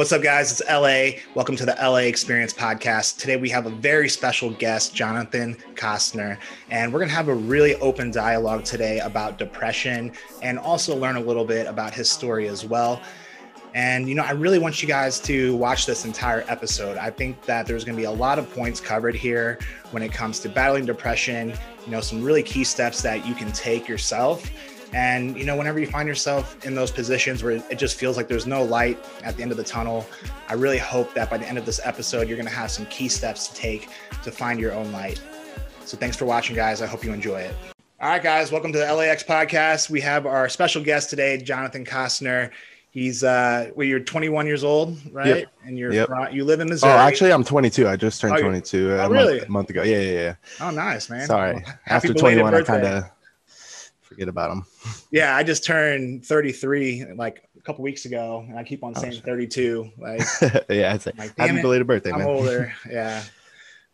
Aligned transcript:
What's 0.00 0.12
up, 0.12 0.22
guys? 0.22 0.50
It's 0.50 0.62
LA. 0.66 1.20
Welcome 1.34 1.56
to 1.56 1.66
the 1.66 1.76
LA 1.78 2.08
Experience 2.08 2.54
Podcast. 2.54 3.18
Today 3.18 3.36
we 3.36 3.50
have 3.50 3.66
a 3.66 3.70
very 3.70 4.08
special 4.08 4.48
guest, 4.48 4.94
Jonathan 4.94 5.54
Costner, 5.74 6.38
and 6.70 6.90
we're 6.90 7.00
going 7.00 7.10
to 7.10 7.14
have 7.14 7.28
a 7.28 7.34
really 7.34 7.74
open 7.76 8.10
dialogue 8.10 8.64
today 8.64 9.00
about 9.00 9.36
depression 9.36 10.12
and 10.42 10.58
also 10.58 10.96
learn 10.96 11.16
a 11.16 11.20
little 11.20 11.44
bit 11.44 11.66
about 11.66 11.92
his 11.92 12.08
story 12.08 12.48
as 12.48 12.64
well. 12.64 13.02
And, 13.74 14.08
you 14.08 14.14
know, 14.14 14.22
I 14.22 14.30
really 14.30 14.58
want 14.58 14.80
you 14.80 14.88
guys 14.88 15.20
to 15.20 15.54
watch 15.56 15.84
this 15.84 16.06
entire 16.06 16.46
episode. 16.48 16.96
I 16.96 17.10
think 17.10 17.42
that 17.42 17.66
there's 17.66 17.84
going 17.84 17.94
to 17.94 18.00
be 18.00 18.06
a 18.06 18.10
lot 18.10 18.38
of 18.38 18.50
points 18.54 18.80
covered 18.80 19.14
here 19.14 19.58
when 19.90 20.02
it 20.02 20.14
comes 20.14 20.40
to 20.40 20.48
battling 20.48 20.86
depression, 20.86 21.52
you 21.84 21.90
know, 21.90 22.00
some 22.00 22.24
really 22.24 22.42
key 22.42 22.64
steps 22.64 23.02
that 23.02 23.26
you 23.26 23.34
can 23.34 23.52
take 23.52 23.86
yourself 23.86 24.50
and, 24.92 25.36
you 25.38 25.44
know, 25.44 25.56
whenever 25.56 25.78
you 25.78 25.86
find 25.86 26.08
yourself 26.08 26.64
in 26.66 26.74
those 26.74 26.90
positions 26.90 27.42
where 27.42 27.52
it 27.52 27.78
just 27.78 27.96
feels 27.96 28.16
like 28.16 28.26
there's 28.28 28.46
no 28.46 28.62
light 28.64 28.98
at 29.22 29.36
the 29.36 29.42
end 29.42 29.52
of 29.52 29.56
the 29.56 29.64
tunnel, 29.64 30.04
I 30.48 30.54
really 30.54 30.78
hope 30.78 31.14
that 31.14 31.30
by 31.30 31.38
the 31.38 31.46
end 31.48 31.58
of 31.58 31.66
this 31.66 31.80
episode, 31.84 32.26
you're 32.28 32.36
going 32.36 32.48
to 32.48 32.54
have 32.54 32.70
some 32.70 32.86
key 32.86 33.08
steps 33.08 33.48
to 33.48 33.54
take 33.54 33.88
to 34.24 34.30
find 34.32 34.58
your 34.58 34.72
own 34.72 34.90
light. 34.92 35.20
So 35.84 35.96
thanks 35.96 36.16
for 36.16 36.24
watching, 36.24 36.56
guys. 36.56 36.82
I 36.82 36.86
hope 36.86 37.04
you 37.04 37.12
enjoy 37.12 37.40
it. 37.40 37.54
All 38.00 38.08
right, 38.08 38.22
guys, 38.22 38.50
welcome 38.50 38.72
to 38.72 38.78
the 38.78 38.92
LAX 38.92 39.22
podcast. 39.22 39.90
We 39.90 40.00
have 40.00 40.24
our 40.26 40.48
special 40.48 40.82
guest 40.82 41.10
today, 41.10 41.36
Jonathan 41.36 41.84
Costner. 41.84 42.50
He's 42.92 43.22
uh 43.22 43.70
well, 43.76 43.86
you're 43.86 44.00
21 44.00 44.46
years 44.46 44.64
old, 44.64 44.96
right? 45.12 45.26
Yep. 45.26 45.48
And 45.64 45.78
you're 45.78 45.92
Yep. 45.92 46.06
from, 46.08 46.32
you 46.32 46.44
live 46.44 46.58
in 46.58 46.68
Missouri. 46.68 46.92
Oh, 46.92 46.96
actually, 46.96 47.32
I'm 47.32 47.44
22. 47.44 47.86
I 47.86 47.94
just 47.94 48.20
turned 48.20 48.34
Oh, 48.34 48.40
22 48.40 48.90
oh, 48.92 48.96
a 49.06 49.08
really? 49.08 49.36
month, 49.38 49.48
month 49.48 49.70
ago. 49.70 49.82
Yeah, 49.84 50.00
yeah, 50.00 50.10
yeah. 50.12 50.34
oh, 50.60 50.70
nice, 50.70 51.08
man. 51.08 51.26
Sorry. 51.26 51.54
Well, 51.54 51.74
After 51.86 52.12
21, 52.12 52.52
I 52.54 52.62
kind 52.62 52.84
of 52.84 53.04
forget 54.10 54.28
about 54.28 54.50
them. 54.50 54.66
Yeah, 55.12 55.34
I 55.34 55.42
just 55.42 55.64
turned 55.64 56.24
33 56.24 57.14
like 57.16 57.48
a 57.58 57.62
couple 57.62 57.82
weeks 57.82 58.04
ago, 58.04 58.44
and 58.48 58.58
I 58.58 58.62
keep 58.62 58.84
on 58.84 58.92
Oh, 58.96 59.00
saying 59.00 59.14
shit. 59.14 59.24
32. 59.24 59.90
Like 59.98 60.20
yeah, 60.68 60.94
it's 60.94 61.06
like, 61.06 61.36
happy 61.36 61.58
it, 61.58 61.62
belated 61.62 61.86
birthday, 61.86 62.12
I'm 62.12 62.18
man. 62.18 62.28
older. 62.28 62.72
Yeah. 62.90 63.22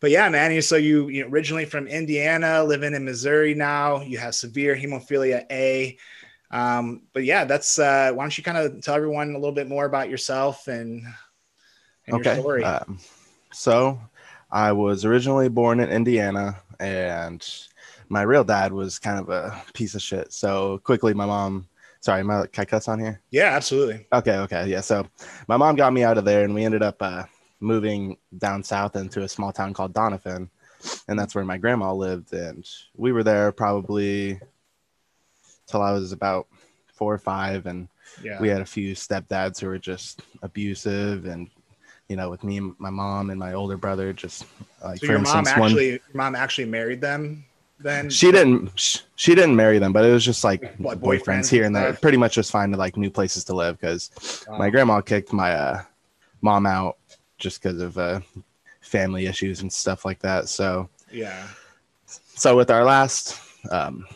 But 0.00 0.10
yeah, 0.10 0.28
man. 0.28 0.60
So 0.60 0.76
you, 0.76 1.08
you 1.08 1.22
know, 1.22 1.30
originally 1.30 1.64
from 1.64 1.86
Indiana, 1.86 2.62
living 2.64 2.92
in 2.92 3.04
Missouri 3.04 3.54
now. 3.54 4.02
You 4.02 4.18
have 4.18 4.34
severe 4.34 4.76
hemophilia 4.76 5.46
A. 5.50 5.96
Um, 6.50 7.02
but 7.14 7.24
yeah, 7.24 7.44
that's 7.44 7.78
uh 7.78 8.12
why 8.12 8.22
don't 8.22 8.36
you 8.36 8.44
kind 8.44 8.58
of 8.58 8.82
tell 8.82 8.94
everyone 8.94 9.30
a 9.30 9.38
little 9.38 9.54
bit 9.54 9.68
more 9.68 9.86
about 9.86 10.10
yourself 10.10 10.68
and, 10.68 11.02
and 12.06 12.08
your 12.08 12.20
okay. 12.20 12.38
story. 12.38 12.62
Um, 12.62 12.98
so, 13.52 13.98
I 14.50 14.72
was 14.72 15.04
originally 15.04 15.48
born 15.48 15.80
in 15.80 15.88
Indiana, 15.90 16.60
and 16.78 17.42
my 18.08 18.22
real 18.22 18.44
dad 18.44 18.72
was 18.72 18.98
kind 18.98 19.18
of 19.18 19.28
a 19.28 19.62
piece 19.74 19.94
of 19.94 20.02
shit. 20.02 20.32
So, 20.32 20.78
quickly, 20.84 21.14
my 21.14 21.26
mom, 21.26 21.68
sorry, 22.00 22.22
my, 22.22 22.46
can 22.46 22.62
I 22.62 22.64
cuss 22.64 22.88
on 22.88 23.00
here? 23.00 23.20
yeah, 23.30 23.54
absolutely. 23.54 24.06
Okay, 24.12 24.36
okay, 24.38 24.66
yeah. 24.68 24.80
So 24.80 25.06
my 25.48 25.56
mom 25.56 25.76
got 25.76 25.92
me 25.92 26.04
out 26.04 26.18
of 26.18 26.24
there, 26.24 26.44
and 26.44 26.54
we 26.54 26.64
ended 26.64 26.82
up 26.82 26.96
uh, 27.00 27.24
moving 27.60 28.16
down 28.38 28.62
south 28.62 28.96
into 28.96 29.22
a 29.22 29.28
small 29.28 29.52
town 29.52 29.74
called 29.74 29.92
Doniphan, 29.94 30.48
and 31.08 31.18
that's 31.18 31.34
where 31.34 31.44
my 31.44 31.58
grandma 31.58 31.92
lived. 31.92 32.32
And 32.32 32.68
we 32.96 33.12
were 33.12 33.24
there 33.24 33.50
probably 33.52 34.40
till 35.66 35.82
I 35.82 35.92
was 35.92 36.12
about 36.12 36.46
four 36.94 37.12
or 37.14 37.18
five, 37.18 37.66
and 37.66 37.88
Yeah. 38.22 38.40
we 38.40 38.48
had 38.48 38.60
a 38.60 38.66
few 38.66 38.94
stepdads 38.94 39.60
who 39.60 39.66
were 39.66 39.78
just 39.78 40.22
abusive, 40.42 41.26
and 41.26 41.50
you 42.08 42.14
know, 42.14 42.30
with 42.30 42.44
me, 42.44 42.58
and 42.58 42.74
my 42.78 42.90
mom, 42.90 43.30
and 43.30 43.40
my 43.40 43.54
older 43.54 43.76
brother, 43.76 44.12
just 44.12 44.46
like 44.84 45.00
so 45.00 45.06
your 45.06 45.18
mom 45.18 45.38
instance, 45.40 45.58
one 45.58 45.72
actually, 45.72 45.90
your 45.90 46.00
mom 46.14 46.36
actually 46.36 46.66
married 46.66 47.00
them 47.00 47.45
then? 47.78 48.10
she 48.10 48.30
didn't 48.32 49.02
she 49.16 49.34
didn't 49.34 49.56
marry 49.56 49.78
them, 49.78 49.92
but 49.92 50.04
it 50.04 50.12
was 50.12 50.24
just 50.24 50.44
like 50.44 50.76
boyfriends, 50.78 51.00
boyfriends 51.00 51.50
here 51.50 51.64
and 51.64 51.74
there. 51.74 51.92
Pretty 51.94 52.18
much 52.18 52.34
just 52.34 52.50
finding 52.50 52.78
like 52.78 52.96
new 52.96 53.10
places 53.10 53.44
to 53.44 53.54
live 53.54 53.78
because 53.78 54.44
my 54.58 54.70
grandma 54.70 55.00
kicked 55.00 55.32
my 55.32 55.52
uh, 55.52 55.82
mom 56.40 56.66
out 56.66 56.96
just 57.38 57.62
because 57.62 57.80
of 57.80 57.98
uh, 57.98 58.20
family 58.80 59.26
issues 59.26 59.62
and 59.62 59.72
stuff 59.72 60.04
like 60.04 60.18
that. 60.20 60.48
So, 60.48 60.88
yeah. 61.12 61.46
so 62.06 62.56
with 62.56 62.70
our 62.70 62.84
last, 62.84 63.40
um, 63.70 64.06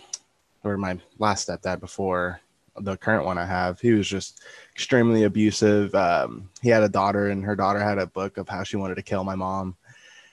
or 0.65 0.76
my 0.76 0.99
last 1.19 1.49
stepdad 1.49 1.81
before 1.81 2.41
the 2.78 2.97
current 2.97 3.25
one 3.25 3.38
I 3.38 3.47
have, 3.47 3.81
he 3.81 3.93
was 3.93 4.09
just 4.09 4.43
extremely 4.75 5.25
abusive. 5.25 5.94
Um, 5.94 6.49
he 6.62 6.69
had 6.69 6.82
a 6.82 6.88
daughter, 6.88 7.28
and 7.28 7.44
her 7.44 7.56
daughter 7.56 7.81
had 7.81 7.99
a 7.99 8.06
book 8.06 8.38
of 8.38 8.49
how 8.49 8.62
she 8.62 8.76
wanted 8.76 8.97
to 8.97 9.03
kill 9.03 9.25
my 9.25 9.34
mom. 9.34 9.76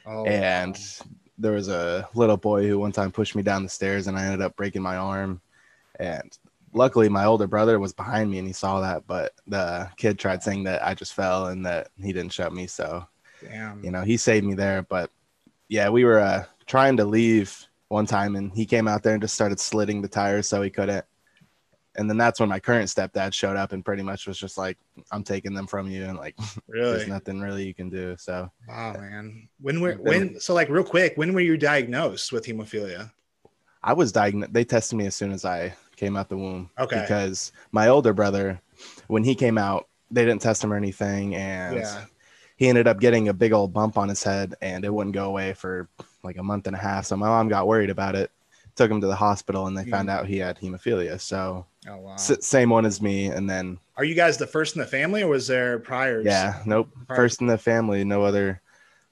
Oh, 0.06 0.26
and 0.26 0.74
wow. 0.74 1.08
There 1.38 1.52
was 1.52 1.68
a 1.68 2.08
little 2.16 2.38
boy 2.38 2.68
who 2.68 2.80
one 2.80 2.92
time 2.92 3.12
pushed 3.12 3.36
me 3.36 3.44
down 3.44 3.64
the 3.64 3.70
stairs, 3.70 4.08
and 4.08 4.18
I 4.18 4.26
ended 4.26 4.42
up 4.42 4.56
breaking 4.56 4.82
my 4.82 4.98
arm. 4.98 5.42
And 6.00 6.38
luckily, 6.74 7.10
my 7.10 7.26
older 7.26 7.48
brother 7.48 7.80
was 7.80 7.94
behind 7.94 8.32
me, 8.32 8.40
and 8.40 8.48
he 8.48 8.54
saw 8.54 8.82
that. 8.82 9.06
But 9.08 9.34
the 9.48 9.90
kid 9.98 10.18
tried 10.18 10.44
saying 10.44 10.64
that 10.64 10.86
I 10.86 10.94
just 10.94 11.14
fell 11.14 11.48
and 11.48 11.66
that 11.66 11.90
he 12.02 12.14
didn't 12.14 12.34
shove 12.34 12.54
me. 12.54 12.68
So 12.68 13.08
damn. 13.42 13.84
you 13.84 13.92
know, 13.92 14.02
he 14.02 14.18
saved 14.18 14.46
me 14.46 14.56
there. 14.56 14.82
But 14.82 15.12
yeah, 15.70 15.90
we 15.90 16.06
were 16.06 16.20
uh, 16.20 16.46
trying 16.66 16.98
to 16.98 17.06
leave 17.06 17.68
one 17.90 18.06
time, 18.06 18.36
and 18.36 18.52
he 18.54 18.66
came 18.66 18.88
out 18.88 19.04
there 19.04 19.14
and 19.14 19.22
just 19.22 19.36
started 19.36 19.60
slitting 19.60 20.02
the 20.02 20.08
tires 20.08 20.48
so 20.48 20.62
he 20.62 20.70
couldn't. 20.70 21.06
And 21.98 22.10
then 22.10 22.18
that's 22.18 22.40
when 22.40 22.50
my 22.50 22.60
current 22.60 22.90
stepdad 22.90 23.34
showed 23.34 23.58
up 23.58 23.72
and 23.72 23.84
pretty 23.84 24.04
much 24.04 24.28
was 24.28 24.38
just 24.38 24.58
like, 24.58 24.78
"I'm 25.12 25.24
taking 25.24 25.54
them 25.54 25.66
from 25.68 25.88
you," 25.90 26.06
and 26.06 26.18
like, 26.18 26.36
really? 26.68 26.92
there's 26.98 27.08
nothing 27.08 27.42
really 27.42 27.66
you 27.66 27.74
can 27.74 27.90
do. 27.90 28.16
So 28.18 28.52
Wow, 28.68 28.94
man. 28.94 29.50
When 29.60 29.82
were 29.82 29.94
when? 29.94 30.40
So 30.40 30.54
like 30.54 30.70
real 30.70 30.84
quick, 30.84 31.14
when 31.16 31.34
were 31.34 31.40
you 31.42 31.58
diagnosed 31.58 32.32
with 32.32 32.46
hemophilia? 32.46 33.12
I 33.84 33.94
was 33.94 34.12
diagnosed. 34.12 34.54
They 34.54 34.64
tested 34.66 34.98
me 34.98 35.08
as 35.08 35.16
soon 35.16 35.32
as 35.32 35.44
I 35.46 35.74
came 35.96 36.16
out 36.16 36.30
the 36.30 36.38
womb. 36.38 36.70
Okay. 36.80 37.02
Because 37.02 37.52
my 37.72 37.88
older 37.88 38.14
brother, 38.14 38.62
when 39.08 39.24
he 39.24 39.34
came 39.34 39.58
out, 39.58 39.88
they 40.12 40.24
didn't 40.26 40.42
test 40.42 40.64
him 40.64 40.72
or 40.72 40.76
anything, 40.78 41.36
and 41.36 41.78
Yeah. 41.78 42.06
he 42.58 42.68
ended 42.68 42.88
up 42.88 43.00
getting 43.00 43.30
a 43.30 43.34
big 43.34 43.54
old 43.54 43.74
bump 43.74 43.98
on 43.98 44.10
his 44.10 44.22
head, 44.24 44.56
and 44.62 44.86
it 44.86 44.94
wouldn't 44.94 45.16
go 45.16 45.26
away 45.26 45.54
for 45.54 45.90
like 46.24 46.38
a 46.38 46.44
month 46.44 46.68
and 46.68 46.76
a 46.76 46.80
half. 46.80 47.06
So 47.06 47.18
my 47.18 47.28
mom 47.28 47.48
got 47.48 47.68
worried 47.68 47.90
about 47.90 48.16
it, 48.16 48.30
took 48.78 48.90
him 48.90 49.02
to 49.02 49.08
the 49.08 49.16
hospital, 49.16 49.68
and 49.68 49.76
they 49.78 49.84
Mm. 49.84 49.92
found 49.92 50.10
out 50.10 50.28
he 50.28 50.38
had 50.38 50.58
hemophilia. 50.60 51.20
So 51.20 51.66
Oh 51.90 51.98
wow. 51.98 52.14
s- 52.14 52.46
same 52.46 52.70
one 52.70 52.86
as 52.86 53.02
me, 53.02 53.26
and 53.28 53.50
then 53.50 53.80
Are 53.98 54.04
you 54.06 54.16
guys 54.16 54.38
the 54.38 54.48
first 54.48 54.76
in 54.76 54.80
the 54.80 54.88
family, 54.88 55.24
or 55.24 55.28
was 55.28 55.48
there 55.48 55.80
priors? 55.80 56.26
yeah, 56.26 56.62
nope, 56.66 56.90
Prior- 57.08 57.18
first 57.18 57.42
in 57.42 57.48
the 57.48 57.58
family, 57.58 58.04
no 58.06 58.24
other 58.24 58.62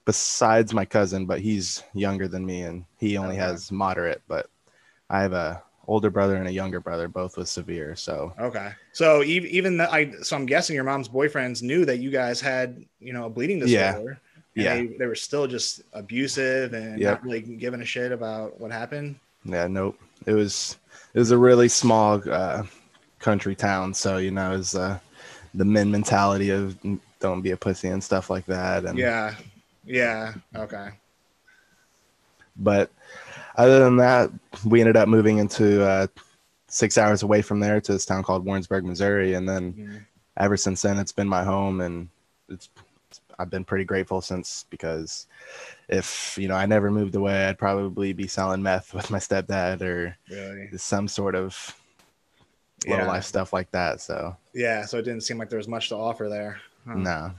besides 0.05 0.71
my 0.73 0.85
cousin, 0.85 1.25
but 1.25 1.39
he's 1.41 1.83
younger 1.93 2.27
than 2.27 2.45
me, 2.45 2.61
and 2.61 2.85
he 2.99 3.17
only 3.17 3.35
Okay. 3.35 3.43
has 3.45 3.71
moderate. 3.71 4.21
But 4.27 4.47
I 5.09 5.21
have 5.21 5.33
a 5.33 5.63
older 5.87 6.09
brother 6.11 6.35
and 6.35 6.47
a 6.47 6.51
younger 6.51 6.79
brother, 6.79 7.07
both 7.07 7.37
with 7.37 7.47
severe. 7.47 7.95
So 7.95 8.33
Okay. 8.39 8.71
So 8.93 9.23
even 9.23 9.49
even 9.49 9.77
the, 9.77 9.91
I 9.91 10.11
so 10.21 10.35
I'm 10.35 10.45
guessing 10.45 10.75
your 10.75 10.83
mom's 10.83 11.09
boyfriends 11.09 11.61
knew 11.63 11.85
that 11.85 11.97
you 11.97 12.11
guys 12.11 12.39
had 12.41 12.83
you 12.99 13.13
know 13.13 13.25
a 13.25 13.29
bleeding 13.29 13.57
Yeah. 13.67 13.91
disorder. 13.93 14.19
and 14.57 14.63
Yeah. 14.63 14.75
They, 14.75 14.87
they 14.99 15.05
were 15.05 15.15
still 15.15 15.47
just 15.47 15.81
abusive 15.93 16.73
and 16.73 16.97
Yep. 16.99 17.11
not 17.11 17.23
really 17.25 17.41
giving 17.41 17.81
a 17.81 17.85
shit 17.85 18.11
about 18.13 18.57
what 18.59 18.71
happened. 18.71 19.15
Yeah, 19.45 19.67
nope. 19.67 19.97
It 20.25 20.33
was 20.33 20.77
it 21.13 21.19
was 21.19 21.31
a 21.31 21.37
really 21.37 21.67
small 21.69 22.21
uh, 22.29 22.63
country 23.19 23.55
town, 23.55 23.93
so 23.93 24.17
you 24.17 24.31
know, 24.31 24.53
it 24.53 24.57
was 24.57 24.75
uh, 24.75 24.99
the 25.53 25.65
men 25.65 25.89
mentality 25.91 26.49
of 26.49 26.77
don't 27.19 27.41
be 27.41 27.51
a 27.51 27.57
pussy 27.57 27.87
and 27.87 28.03
stuff 28.03 28.29
like 28.29 28.45
that. 28.47 28.85
And 28.85 28.97
Yeah. 28.97 29.35
Yeah. 29.85 30.33
Okay. 30.55 30.89
but 32.57 32.91
other 33.57 33.79
than 33.79 33.97
that, 33.97 34.31
we 34.65 34.81
ended 34.81 34.97
up 34.97 35.07
moving 35.07 35.37
into 35.37 35.83
uh, 35.83 36.07
six 36.67 36.97
hours 36.97 37.23
away 37.23 37.41
from 37.41 37.59
there 37.59 37.79
to 37.79 37.93
this 37.93 38.05
town 38.05 38.23
called 38.23 38.45
Warrensburg, 38.45 38.83
Missouri, 38.85 39.33
and 39.33 39.47
then 39.47 39.73
Mhm. 39.73 40.05
ever 40.37 40.57
since 40.57 40.81
then 40.81 40.97
it's 40.97 41.11
been 41.13 41.27
my 41.29 41.43
home 41.43 41.79
and 41.81 42.09
it's 42.49 42.67
I've 43.39 43.49
been 43.49 43.63
pretty 43.65 43.85
grateful 43.85 44.21
since 44.21 44.65
because 44.69 45.27
if 45.89 46.37
you 46.39 46.47
know 46.47 46.55
I 46.55 46.65
never 46.65 46.89
moved 46.91 47.15
away 47.15 47.45
I'd 47.47 47.57
probably 47.57 48.13
be 48.13 48.27
selling 48.27 48.61
meth 48.63 48.93
with 48.93 49.09
my 49.11 49.19
stepdad 49.19 49.81
or 49.81 50.15
Really. 50.29 50.69
some 50.77 51.07
sort 51.07 51.35
of 51.35 51.75
low 52.87 52.97
Yeah. 52.97 53.07
life 53.07 53.23
stuff 53.25 53.53
like 53.53 53.71
that 53.71 54.01
so 54.01 54.35
Yeah. 54.53 54.85
So 54.85 54.97
it 54.99 55.03
didn't 55.03 55.21
seem 55.21 55.37
like 55.37 55.49
there 55.49 55.57
was 55.57 55.67
much 55.67 55.89
to 55.89 55.95
offer 55.95 56.29
there. 56.29 56.59
Huh. 56.87 56.95
no 56.95 57.31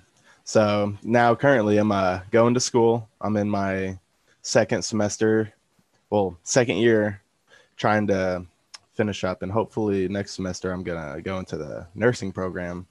so 0.45 0.95
now 1.03 1.35
currently 1.35 1.79
I'm 1.79 1.93
uh, 1.93 2.21
going 2.31 2.55
to 2.55 2.61
school 2.61 3.09
I'm 3.21 3.37
in 3.37 3.49
my 3.49 3.99
second 4.43 4.83
semester 4.83 5.53
well 6.11 6.37
second 6.43 6.77
year 6.79 7.21
trying 7.77 8.07
to 8.09 8.45
finish 8.95 9.25
up 9.25 9.43
and 9.43 9.53
hopefully 9.53 10.09
next 10.09 10.33
semester 10.35 10.73
I'm 10.73 10.83
gonna 10.83 11.21
go 11.21 11.39
into 11.39 11.57
the 11.57 11.87
nursing 11.95 12.33
program 12.33 12.87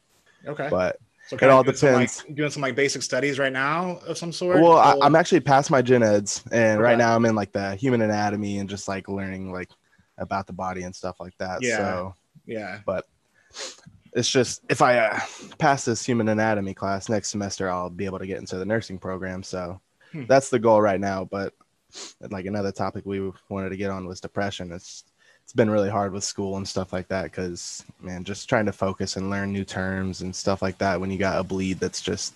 Okay. 0.48 0.68
but 0.70 1.00
so 1.28 1.38
it 1.38 1.44
all 1.50 1.64
doing 1.64 1.76
some, 1.76 1.94
like- 1.94 2.10
depends. 2.16 2.36
doing 2.36 2.52
some 2.52 2.62
like 2.62 2.76
basic 2.76 3.02
studies 3.02 3.40
right 3.40 3.54
now 3.54 3.98
of 4.08 4.18
some 4.18 4.32
sort. 4.32 4.62
Well, 4.62 4.78
I, 4.78 4.96
I'm 5.02 5.16
actually 5.16 5.40
past 5.42 5.72
my 5.72 5.82
gen 5.82 6.04
eds, 6.04 6.44
and 6.52 6.80
right 6.82 6.98
now 6.98 7.16
I'm 7.16 7.26
in 7.26 7.36
like 7.36 7.52
the 7.52 7.76
human 7.76 8.02
anatomy 8.02 8.60
and 8.60 8.70
just 8.70 8.88
like 8.88 9.08
learning 9.10 9.52
like 9.52 9.70
about 10.18 10.48
the 10.48 10.54
body 10.54 10.84
and 10.84 10.96
stuff 10.96 11.20
like 11.20 11.38
that. 11.40 11.60
Yeah. 11.62 11.78
So 11.78 12.16
yeah. 12.46 12.80
But 12.86 13.06
it's 14.14 14.30
just 14.30 14.62
if 14.70 14.82
I 14.82 14.98
uh, 15.00 15.20
pass 15.58 15.84
this 15.86 16.06
human 16.06 16.30
anatomy 16.30 16.74
class 16.74 17.10
next 17.10 17.30
semester, 17.30 17.70
I'll 17.70 17.90
be 17.90 18.06
able 18.06 18.20
to 18.20 18.28
get 18.28 18.38
into 18.40 18.58
the 18.58 18.66
nursing 18.66 18.98
program. 19.00 19.44
So 19.44 19.82
Hmm. 20.12 20.26
that's 20.28 20.50
the 20.50 20.60
goal 20.60 20.82
right 20.82 21.00
now. 21.00 21.26
But 21.26 21.54
like 22.30 22.46
another 22.46 22.72
topic 22.72 23.06
we 23.06 23.32
wanted 23.50 23.70
to 23.70 23.78
get 23.78 23.90
on 23.90 24.06
was 24.08 24.22
depression. 24.22 24.72
It's 24.72 25.04
it's 25.46 25.54
been 25.54 25.70
really 25.70 25.90
hard 25.92 26.12
with 26.12 26.24
school 26.24 26.58
and 26.58 26.68
stuff 26.68 26.92
like 26.92 27.08
that 27.10 27.26
because 27.26 27.86
man, 28.02 28.24
just 28.24 28.50
trying 28.50 28.66
to 28.66 28.74
focus 28.74 29.16
and 29.16 29.30
learn 29.30 29.54
new 29.54 29.64
terms 29.64 30.22
and 30.22 30.36
stuff 30.36 30.62
like 30.64 30.78
that 30.80 31.00
when 31.00 31.12
you 31.12 31.20
got 31.20 31.40
a 31.40 31.44
bleed 31.44 31.80
that's 31.80 32.02
just 32.02 32.34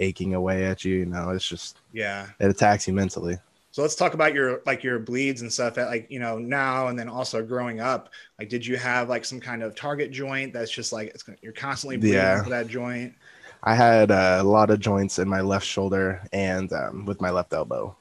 aching 0.00 0.34
away 0.34 0.64
at 0.66 0.84
you, 0.84 0.96
you 0.96 1.06
know, 1.06 1.30
it's 1.30 1.46
just 1.48 1.78
Yeah. 1.92 2.26
it 2.40 2.50
attacks 2.50 2.88
you 2.88 2.94
mentally. 2.94 3.38
So 3.70 3.82
let's 3.82 3.94
talk 3.94 4.14
about 4.14 4.34
your 4.34 4.60
like 4.66 4.82
your 4.82 4.98
bleeds 4.98 5.42
and 5.42 5.52
stuff 5.52 5.74
that 5.74 5.86
like 5.88 6.10
you 6.10 6.18
know 6.18 6.38
now 6.38 6.88
and 6.88 6.98
then 6.98 7.08
also 7.08 7.44
growing 7.44 7.78
up. 7.80 8.08
Like, 8.38 8.48
did 8.48 8.66
you 8.66 8.76
have 8.76 9.08
like 9.08 9.24
some 9.24 9.38
kind 9.40 9.62
of 9.62 9.76
target 9.76 10.10
joint 10.10 10.52
that's 10.52 10.70
just 10.70 10.92
like 10.92 11.08
it's 11.08 11.24
you're 11.42 11.52
constantly 11.52 11.96
bleeding 11.96 12.16
Yeah. 12.16 12.42
for 12.42 12.50
that 12.50 12.66
joint? 12.66 13.14
I 13.62 13.74
had 13.74 14.10
uh, 14.10 14.38
a 14.40 14.44
lot 14.44 14.70
of 14.70 14.80
joints 14.80 15.18
in 15.18 15.28
my 15.28 15.42
left 15.42 15.66
shoulder 15.66 16.22
and 16.32 16.72
um, 16.72 17.04
with 17.06 17.20
my 17.20 17.30
left 17.30 17.52
elbow. 17.52 17.96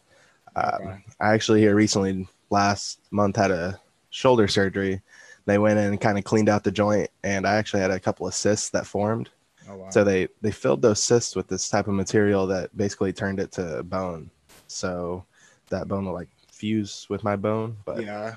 Um, 0.55 0.63
Okay. 0.81 1.05
I 1.19 1.33
actually 1.33 1.61
here 1.61 1.75
recently 1.75 2.27
last 2.49 2.99
month 3.11 3.35
had 3.35 3.51
a 3.51 3.79
shoulder 4.17 4.47
surgery. 4.47 5.01
They 5.45 5.57
went 5.57 5.79
in 5.79 5.87
and 5.87 6.01
kind 6.01 6.17
of 6.17 6.23
cleaned 6.25 6.49
out 6.49 6.63
the 6.63 6.71
joint, 6.71 7.09
and 7.23 7.47
I 7.47 7.55
actually 7.55 7.81
had 7.81 7.91
a 7.91 7.99
couple 7.99 8.27
of 8.27 8.33
cysts 8.33 8.69
that 8.71 8.85
formed. 8.87 9.29
Oh 9.69 9.75
wow. 9.77 9.91
So 9.91 10.03
they 10.03 10.27
they 10.41 10.51
filled 10.51 10.81
those 10.81 11.03
cysts 11.03 11.35
with 11.35 11.47
this 11.47 11.69
type 11.69 11.87
of 11.87 11.93
material 11.95 12.47
that 12.47 12.75
basically 12.77 13.13
turned 13.13 13.39
it 13.39 13.51
to 13.53 13.83
bone. 13.83 14.31
So 14.67 15.25
that 15.69 15.87
bone 15.87 16.05
will 16.05 16.13
like 16.13 16.29
fuse 16.51 17.07
with 17.09 17.23
my 17.23 17.35
bone, 17.35 17.77
but 17.85 18.05
yeah. 18.05 18.35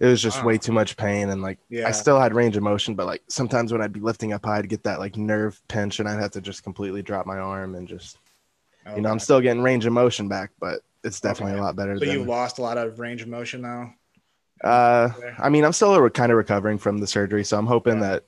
it 0.00 0.06
was 0.06 0.22
just 0.22 0.42
Wow. 0.42 0.46
way 0.46 0.58
too 0.58 0.72
much 0.72 0.96
pain 0.96 1.28
and 1.30 1.42
like 1.42 1.58
Yeah. 1.68 1.84
I 1.84 1.92
still 1.92 2.20
had 2.20 2.34
range 2.34 2.56
of 2.56 2.62
motion, 2.62 2.94
but 2.94 3.06
like 3.06 3.22
sometimes 3.28 3.72
when 3.72 3.82
I'd 3.82 3.92
be 3.92 4.00
lifting 4.00 4.32
up 4.32 4.44
high, 4.44 4.58
I'd 4.58 4.68
get 4.68 4.82
that 4.84 4.98
like 4.98 5.16
nerve 5.16 5.60
pinch 5.68 6.00
and 6.00 6.08
I'd 6.08 6.20
have 6.20 6.32
to 6.32 6.40
just 6.40 6.62
completely 6.62 7.02
drop 7.02 7.26
my 7.26 7.38
arm 7.38 7.74
and 7.74 7.88
just 7.88 8.18
oh, 8.86 8.96
you 8.96 9.02
know 9.02 9.10
I'm 9.10 9.18
still 9.20 9.40
getting 9.40 9.62
range 9.62 9.86
of 9.86 9.92
motion 9.92 10.28
back, 10.28 10.52
but 10.60 10.80
it's 11.04 11.20
oh, 11.24 11.28
definitely 11.28 11.54
Okay. 11.54 11.60
a 11.60 11.62
lot 11.62 11.76
better 11.76 11.98
So 11.98 12.04
than 12.04 12.14
you 12.14 12.24
lost 12.24 12.58
a 12.58 12.62
lot 12.62 12.78
of 12.78 12.98
range 12.98 13.22
of 13.22 13.28
motion 13.28 13.62
though. 13.62 13.90
Uh 14.64 15.08
I 15.38 15.48
mean 15.48 15.64
I'm 15.64 15.72
still 15.72 15.98
re- 16.00 16.10
kind 16.10 16.30
of 16.32 16.36
recovering 16.36 16.78
from 16.78 16.98
the 16.98 17.06
surgery, 17.06 17.44
so 17.44 17.58
I'm 17.58 17.66
hoping 17.66 17.94
Yeah. 18.00 18.08
that 18.10 18.24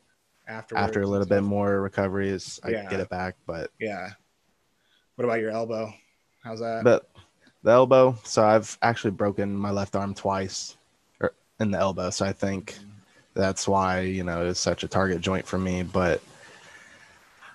afterwards 0.49 0.83
after 0.89 1.03
a 1.03 1.07
little 1.07 1.27
bit 1.27 1.43
more 1.43 1.81
recovery 1.81 2.29
is 2.29 2.59
I 2.65 2.71
Yeah. 2.71 2.89
get 2.91 3.01
it 3.01 3.09
back, 3.09 3.37
but 3.47 3.71
Yeah. 3.81 4.11
What 5.17 5.25
about 5.25 5.41
your 5.41 5.51
elbow? 5.51 5.93
How's 6.43 6.61
that? 6.61 6.83
but 6.85 7.09
the 7.65 7.71
elbow 7.71 8.19
so 8.25 8.45
i've 8.45 8.77
actually 8.83 9.13
broken 9.13 9.55
my 9.57 9.71
left 9.71 9.95
arm 9.95 10.13
twice 10.15 10.77
or 11.21 11.33
in 11.61 11.71
the 11.71 11.79
elbow 11.79 12.11
so 12.11 12.27
i 12.27 12.33
think 12.33 12.77
that's 13.35 13.69
why 13.69 14.01
you 14.01 14.25
know 14.25 14.47
it's 14.49 14.59
such 14.59 14.83
a 14.83 14.89
target 14.89 15.21
joint 15.21 15.47
for 15.47 15.59
me 15.61 15.85
but 15.85 16.21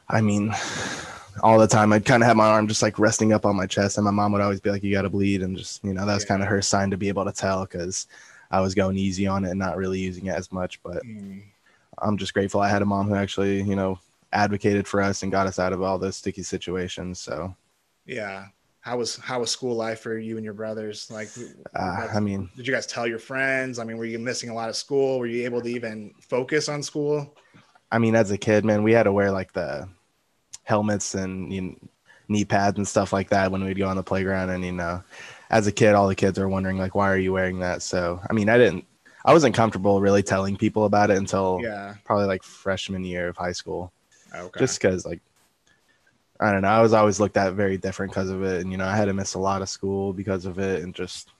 i 0.07 0.21
mean 0.21 0.53
all 1.43 1.59
the 1.59 1.67
time 1.67 1.91
i'd 1.91 2.05
kind 2.05 2.23
of 2.23 2.27
have 2.27 2.37
my 2.37 2.47
arm 2.47 2.69
just 2.69 2.81
like 2.81 2.97
resting 2.97 3.33
up 3.33 3.45
on 3.45 3.53
my 3.57 3.65
chest 3.67 3.97
and 3.97 4.05
my 4.05 4.11
mom 4.11 4.31
would 4.31 4.41
always 4.41 4.61
be 4.61 4.71
like 4.71 4.81
you 4.81 4.93
gotta 4.93 5.09
bleed 5.09 5.41
and 5.41 5.57
just 5.57 5.83
you 5.83 5.93
know 5.93 6.05
that's 6.05 6.23
Yeah. 6.23 6.29
kind 6.29 6.41
of 6.41 6.47
her 6.47 6.61
sign 6.61 6.89
to 6.91 6.97
be 6.97 7.09
able 7.09 7.25
to 7.25 7.33
tell 7.33 7.65
because 7.65 8.07
i 8.51 8.59
was 8.61 8.75
going 8.75 8.97
easy 8.97 9.27
on 9.27 9.45
it 9.45 9.49
and 9.49 9.59
not 9.59 9.77
really 9.77 9.99
using 9.99 10.27
it 10.27 10.35
as 10.35 10.51
much 10.51 10.81
but 10.83 11.03
Mm, 11.03 11.43
i'm 11.99 12.17
just 12.17 12.33
grateful 12.33 12.61
i 12.61 12.69
had 12.69 12.81
a 12.81 12.85
mom 12.85 13.07
who 13.07 13.15
actually 13.15 13.61
you 13.61 13.75
know 13.75 13.99
advocated 14.33 14.87
for 14.87 15.01
us 15.01 15.23
and 15.23 15.31
got 15.31 15.47
us 15.47 15.57
out 15.59 15.73
of 15.73 15.81
all 15.81 15.97
those 15.97 16.15
sticky 16.15 16.43
situations 16.43 17.19
so 17.19 17.55
yeah. 18.07 18.45
How 18.79 18.97
was 18.97 19.17
how 19.17 19.41
was 19.41 19.51
school 19.51 19.75
life 19.75 19.99
for 19.99 20.17
you 20.17 20.37
and 20.37 20.45
your 20.45 20.53
brothers? 20.53 21.11
Like, 21.11 21.27
uh, 21.75 22.07
i 22.13 22.21
mean 22.21 22.49
did 22.55 22.65
you 22.65 22.73
guys 22.73 22.87
tell 22.87 23.05
your 23.05 23.19
friends? 23.19 23.79
I 23.79 23.83
mean, 23.83 23.97
were 23.97 24.05
you 24.05 24.17
missing 24.17 24.49
a 24.49 24.53
lot 24.53 24.69
of 24.69 24.77
school? 24.77 25.19
Were 25.19 25.27
you 25.27 25.43
able 25.43 25.61
to 25.61 25.67
even 25.67 26.13
focus 26.21 26.69
on 26.69 26.81
school? 26.81 27.35
I 27.91 27.99
mean, 27.99 28.15
as 28.15 28.31
a 28.31 28.37
kid, 28.37 28.63
man, 28.63 28.83
we 28.83 28.93
had 28.93 29.03
to 29.03 29.11
wear 29.11 29.29
like 29.31 29.51
the 29.51 29.89
helmets 30.63 31.15
and 31.15 31.51
you 31.51 31.61
know, 31.61 31.75
knee 32.29 32.45
pads 32.45 32.77
and 32.77 32.87
stuff 32.87 33.11
like 33.11 33.29
that 33.29 33.51
when 33.51 33.63
we'd 33.63 33.77
go 33.77 33.89
on 33.89 33.97
the 33.97 34.03
playground. 34.03 34.51
And 34.51 34.63
you 34.63 34.71
know, 34.71 35.03
as 35.49 35.67
a 35.67 35.71
kid, 35.71 35.93
all 35.95 36.07
the 36.07 36.15
kids 36.15 36.37
are 36.39 36.49
wondering 36.49 36.77
like, 36.77 36.95
why 36.95 37.09
are 37.09 37.17
you 37.17 37.33
wearing 37.33 37.59
that? 37.59 37.81
So, 37.81 38.21
I 38.29 38.33
mean, 38.33 38.49
I 38.49 38.57
didn't, 38.57 38.85
I 39.25 39.33
wasn't 39.33 39.55
comfortable 39.55 40.01
really 40.01 40.23
telling 40.23 40.57
people 40.57 40.85
about 40.85 41.09
it 41.09 41.17
until 41.17 41.61
Yeah. 41.63 41.95
probably 42.03 42.25
like 42.25 42.43
freshman 42.43 43.03
year 43.03 43.27
of 43.29 43.37
high 43.37 43.51
school, 43.53 43.91
Okay. 44.33 44.59
just 44.59 44.81
because 44.81 45.05
like. 45.05 45.21
I 46.39 46.51
don't 46.51 46.61
know. 46.61 46.67
I 46.67 46.81
was 46.81 46.93
always 46.93 47.19
looked 47.19 47.35
at 47.35 47.53
very 47.53 47.77
different 47.77 48.11
because 48.11 48.29
of 48.29 48.43
it, 48.43 48.61
and 48.61 48.71
you 48.71 48.77
know, 48.77 48.85
I 48.85 48.95
had 48.95 49.05
to 49.05 49.13
miss 49.13 49.33
a 49.33 49.39
lot 49.39 49.63
of 49.63 49.69
school 49.69 50.13
because 50.13 50.45
of 50.45 50.59
it, 50.59 50.83
and 50.83 50.93
just 50.93 51.31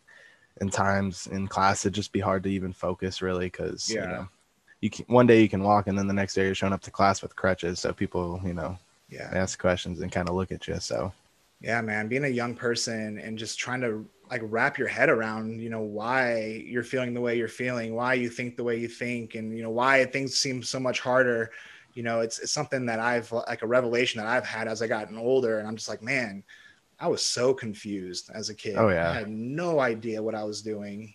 in 0.60 0.69
times 0.69 1.27
in 1.27 1.48
class, 1.48 1.86
it'd 1.86 1.94
just 1.94 2.12
be 2.12 2.19
hard 2.19 2.42
to 2.44 2.50
even 2.50 2.74
focus 2.74 3.21
really 3.21 3.45
because 3.45 3.89
you 3.89 3.98
Yeah. 3.98 4.07
know, 4.07 4.27
you 4.81 4.89
can 4.89 5.06
one 5.07 5.27
day 5.27 5.42
you 5.42 5.50
can 5.50 5.63
walk 5.63 5.88
and 5.88 5.98
then 5.98 6.07
the 6.07 6.13
next 6.13 6.33
day 6.33 6.45
you're 6.45 6.56
showing 6.56 6.74
up 6.74 6.81
to 6.81 6.92
class 6.92 7.21
with 7.21 7.36
crutches 7.36 7.80
so 7.80 7.94
people 7.94 8.39
you 8.45 8.53
know 8.53 8.77
yeah. 9.10 9.30
ask 9.33 9.60
questions 9.60 10.01
and 10.01 10.12
kind 10.12 10.30
of 10.30 10.36
look 10.36 10.51
at 10.51 10.68
you 10.68 10.80
so 10.80 11.12
Yeah, 11.62 11.81
man. 11.81 12.07
Being 12.07 12.25
a 12.25 12.30
young 12.30 12.56
person 12.56 13.19
and 13.19 13.38
just 13.38 13.57
trying 13.57 13.81
to 13.81 14.06
like 14.30 14.42
wrap 14.44 14.77
your 14.77 14.88
head 14.88 15.09
around, 15.09 15.59
you 15.62 15.69
know, 15.69 15.81
why 15.81 16.63
you're 16.65 16.83
feeling 16.83 17.13
the 17.13 17.21
way 17.21 17.38
you're 17.38 17.48
feeling, 17.48 17.95
why 17.95 18.13
you 18.13 18.30
think 18.30 18.57
the 18.57 18.63
way 18.63 18.77
you 18.77 18.88
think, 18.88 19.36
and 19.36 19.56
you 19.56 19.63
know, 19.63 19.69
why 19.69 20.06
things 20.06 20.38
seem 20.38 20.62
so 20.62 20.80
much 20.80 21.00
harder. 21.00 21.51
You 21.94 22.04
know, 22.04 22.19
it's 22.19 22.38
it's 22.39 22.51
something 22.51 22.86
that 22.86 23.00
I've 23.00 23.31
like 23.31 23.63
a 23.63 23.68
revelation 23.68 24.19
that 24.19 24.27
I've 24.27 24.45
had 24.45 24.68
as 24.68 24.81
I 24.81 24.88
gotten 24.88 25.18
older, 25.18 25.59
and 25.59 25.68
I'm 25.68 25.75
just 25.75 25.89
like, 25.89 26.04
man, 26.04 26.44
I 27.00 27.07
was 27.07 27.24
so 27.24 27.54
confused 27.54 28.30
as 28.33 28.50
a 28.50 28.53
kid. 28.56 28.75
Oh, 28.77 28.89
yeah. 28.89 29.10
I 29.10 29.13
had 29.13 29.30
no 29.30 29.80
idea 29.80 30.21
what 30.21 30.36
I 30.36 30.44
was 30.44 30.62
doing. 30.62 31.13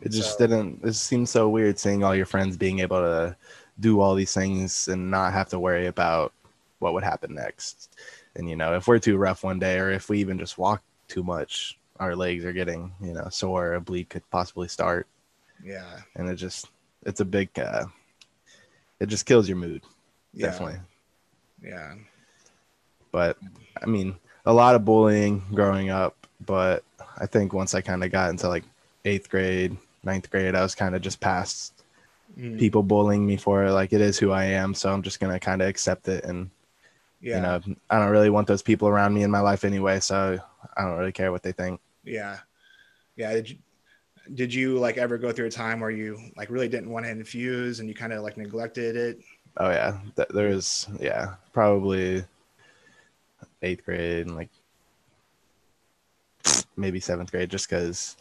it 0.00 0.10
just 0.10 0.32
So- 0.32 0.46
didn't 0.46 0.80
it 0.84 0.94
seems 0.94 1.30
so 1.30 1.48
weird 1.48 1.78
seeing 1.78 2.02
all 2.02 2.14
your 2.14 2.26
friends 2.26 2.56
being 2.56 2.80
able 2.80 2.98
to 2.98 3.36
do 3.80 4.00
all 4.00 4.14
these 4.14 4.34
things 4.34 4.88
and 4.88 5.10
not 5.10 5.32
have 5.32 5.48
to 5.50 5.58
worry 5.60 5.86
about 5.86 6.32
what 6.80 6.92
would 6.94 7.04
happen 7.04 7.34
next 7.34 7.93
and 8.36 8.48
you 8.48 8.56
know 8.56 8.74
if 8.74 8.86
we're 8.86 8.98
too 8.98 9.16
rough 9.16 9.44
one 9.44 9.58
day 9.58 9.78
or 9.78 9.90
if 9.90 10.08
we 10.08 10.18
even 10.18 10.38
just 10.38 10.58
walk 10.58 10.82
too 11.08 11.22
much 11.22 11.78
our 12.00 12.16
legs 12.16 12.44
are 12.44 12.52
getting 12.52 12.92
you 13.00 13.12
know 13.12 13.28
sore 13.30 13.74
a 13.74 13.80
bleed 13.80 14.08
could 14.08 14.28
possibly 14.30 14.68
start 14.68 15.06
Yeah. 15.62 16.00
and 16.16 16.28
it 16.28 16.36
just 16.36 16.66
it's 17.06 17.20
a 17.20 17.24
big 17.24 17.50
uh 17.58 17.84
it 19.00 19.06
just 19.06 19.26
kills 19.26 19.48
your 19.48 19.58
mood 19.58 19.82
Yeah. 20.32 20.46
definitely 20.46 20.80
Yeah. 21.62 21.94
but 23.12 23.38
I 23.82 23.86
mean, 23.86 24.16
a 24.46 24.52
lot 24.52 24.74
of 24.74 24.84
bullying 24.84 25.42
growing 25.54 25.90
up. 25.90 26.26
But 26.44 26.84
I 27.18 27.26
think 27.26 27.52
once 27.52 27.74
I 27.74 27.80
kind 27.80 28.04
of 28.04 28.10
got 28.10 28.30
into 28.30 28.48
like 28.48 28.64
eighth 29.04 29.28
grade, 29.30 29.76
ninth 30.02 30.30
grade, 30.30 30.54
I 30.54 30.62
was 30.62 30.74
kind 30.74 30.94
of 30.94 31.02
just 31.02 31.20
past 31.20 31.72
Mm, 32.38 32.58
people 32.58 32.82
bullying 32.82 33.24
me 33.24 33.36
for 33.36 33.64
it. 33.64 33.72
Like 33.72 33.92
it 33.92 34.00
is 34.00 34.18
who 34.18 34.32
I 34.32 34.44
am, 34.44 34.74
so 34.74 34.92
I'm 34.92 35.02
just 35.02 35.20
gonna 35.20 35.38
kind 35.38 35.62
of 35.62 35.68
accept 35.68 36.08
it. 36.08 36.24
And 36.24 36.50
Yeah. 37.24 37.36
you 37.36 37.42
know, 37.42 37.76
I 37.88 37.98
don't 37.98 38.10
really 38.10 38.28
want 38.28 38.46
those 38.46 38.62
people 38.62 38.86
around 38.86 39.14
me 39.14 39.22
in 39.22 39.30
my 39.30 39.40
life 39.40 39.64
anyway, 39.64 39.98
so 40.00 40.38
I 40.76 40.82
don't 40.82 40.98
really 40.98 41.12
care 41.12 41.32
what 41.32 41.42
they 41.42 41.52
think. 41.52 41.80
Yeah. 42.04 42.38
Yeah. 43.16 43.32
Did 43.32 43.50
you, 43.50 43.56
did 44.34 44.54
you 44.54 44.78
like 44.78 44.98
ever 44.98 45.16
go 45.16 45.32
through 45.32 45.46
a 45.46 45.50
time 45.50 45.80
where 45.80 45.90
you 45.90 46.18
like 46.36 46.50
really 46.50 46.68
didn't 46.68 46.90
want 46.90 47.06
to 47.06 47.10
infuse 47.10 47.80
and 47.80 47.88
you 47.88 47.94
kind 47.94 48.12
of 48.12 48.22
like 48.22 48.36
neglected 48.36 48.94
it? 48.94 49.20
Oh 49.56 49.70
yeah, 49.70 49.98
th- 50.16 50.28
there 50.30 50.48
was 50.48 50.88
yeah 51.00 51.34
probably 51.52 52.24
eighth 53.62 53.84
grade 53.84 54.26
and 54.26 54.36
like 54.36 54.50
maybe 56.76 57.00
seventh 57.00 57.30
grade, 57.30 57.50
just 57.50 57.68
because 57.68 58.16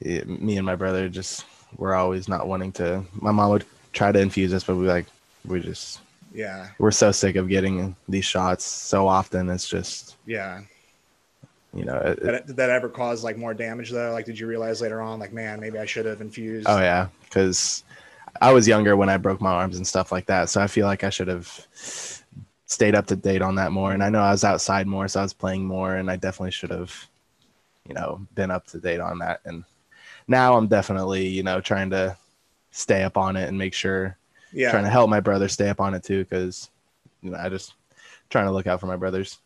it, 0.00 0.26
mm-hmm. 0.26 0.46
me 0.46 0.56
and 0.56 0.66
my 0.66 0.76
brother 0.76 1.08
just 1.08 1.44
were 1.76 1.94
always 1.94 2.28
not 2.28 2.48
wanting 2.48 2.72
to. 2.72 3.04
My 3.12 3.32
mom 3.32 3.50
would 3.50 3.64
try 3.92 4.12
to 4.12 4.18
infuse 4.18 4.52
us, 4.54 4.64
but 4.64 4.76
we 4.76 4.86
like 4.86 5.06
we 5.44 5.60
just 5.60 6.00
Yeah. 6.34 6.68
we're 6.78 6.90
so 6.90 7.12
sick 7.12 7.36
of 7.36 7.48
getting 7.48 7.94
these 8.08 8.24
shots 8.24 8.64
so 8.64 9.06
often. 9.06 9.48
It's 9.50 9.68
just 9.68 10.16
Yeah. 10.26 10.62
you 11.74 11.84
know. 11.84 11.96
It, 11.98 12.20
Did, 12.22 12.46
did 12.46 12.56
that 12.56 12.70
ever 12.70 12.88
cause 12.88 13.22
like 13.24 13.36
more 13.36 13.54
damage 13.54 13.90
though? 13.90 14.12
Like, 14.12 14.24
did 14.26 14.38
you 14.38 14.46
realize 14.46 14.80
later 14.80 15.00
on, 15.00 15.18
like, 15.20 15.32
man, 15.32 15.60
maybe 15.60 15.78
I 15.78 15.84
should 15.84 16.06
have 16.06 16.20
infused? 16.20 16.66
oh 16.68 16.78
yeah, 16.78 17.08
because 17.24 17.84
I 18.40 18.52
was 18.52 18.66
younger 18.66 18.96
when 18.96 19.08
I 19.10 19.18
broke 19.18 19.40
my 19.40 19.52
arms 19.52 19.76
and 19.76 19.86
stuff 19.86 20.10
like 20.10 20.26
that, 20.26 20.48
so 20.48 20.60
I 20.60 20.66
feel 20.66 20.86
like 20.86 21.04
I 21.04 21.10
should 21.10 21.28
have 21.28 21.66
stayed 22.64 22.94
up 22.94 23.06
to 23.08 23.16
date 23.16 23.42
on 23.42 23.54
that 23.56 23.72
more. 23.72 23.92
And 23.92 24.02
I 24.02 24.08
know 24.08 24.20
I 24.20 24.30
was 24.30 24.44
outside 24.44 24.86
more, 24.86 25.06
so 25.08 25.20
I 25.20 25.22
was 25.22 25.34
playing 25.34 25.66
more, 25.66 25.96
and 25.96 26.10
I 26.10 26.16
definitely 26.16 26.52
should 26.52 26.70
have, 26.70 26.94
you 27.86 27.94
know, 27.94 28.26
been 28.34 28.50
up 28.50 28.66
to 28.68 28.78
date 28.80 29.00
on 29.00 29.18
that. 29.18 29.40
And 29.44 29.64
now 30.28 30.56
I'm 30.56 30.66
definitely, 30.68 31.28
you 31.28 31.42
know, 31.42 31.60
trying 31.60 31.90
to 31.90 32.16
stay 32.70 33.02
up 33.02 33.18
on 33.18 33.36
it 33.36 33.48
and 33.48 33.58
make 33.58 33.74
sure 33.74 34.16
yeah. 34.52 34.70
trying 34.70 34.84
to 34.84 34.90
help 34.90 35.08
my 35.10 35.20
brother 35.20 35.48
stay 35.48 35.68
up 35.68 35.80
on 35.80 35.94
it 35.94 36.02
too 36.02 36.24
because 36.24 36.70
you 37.22 37.30
know 37.30 37.38
i 37.38 37.48
just 37.48 37.74
trying 38.30 38.46
to 38.46 38.52
look 38.52 38.66
out 38.66 38.80
for 38.80 38.86
my 38.86 38.96
brothers 38.96 39.38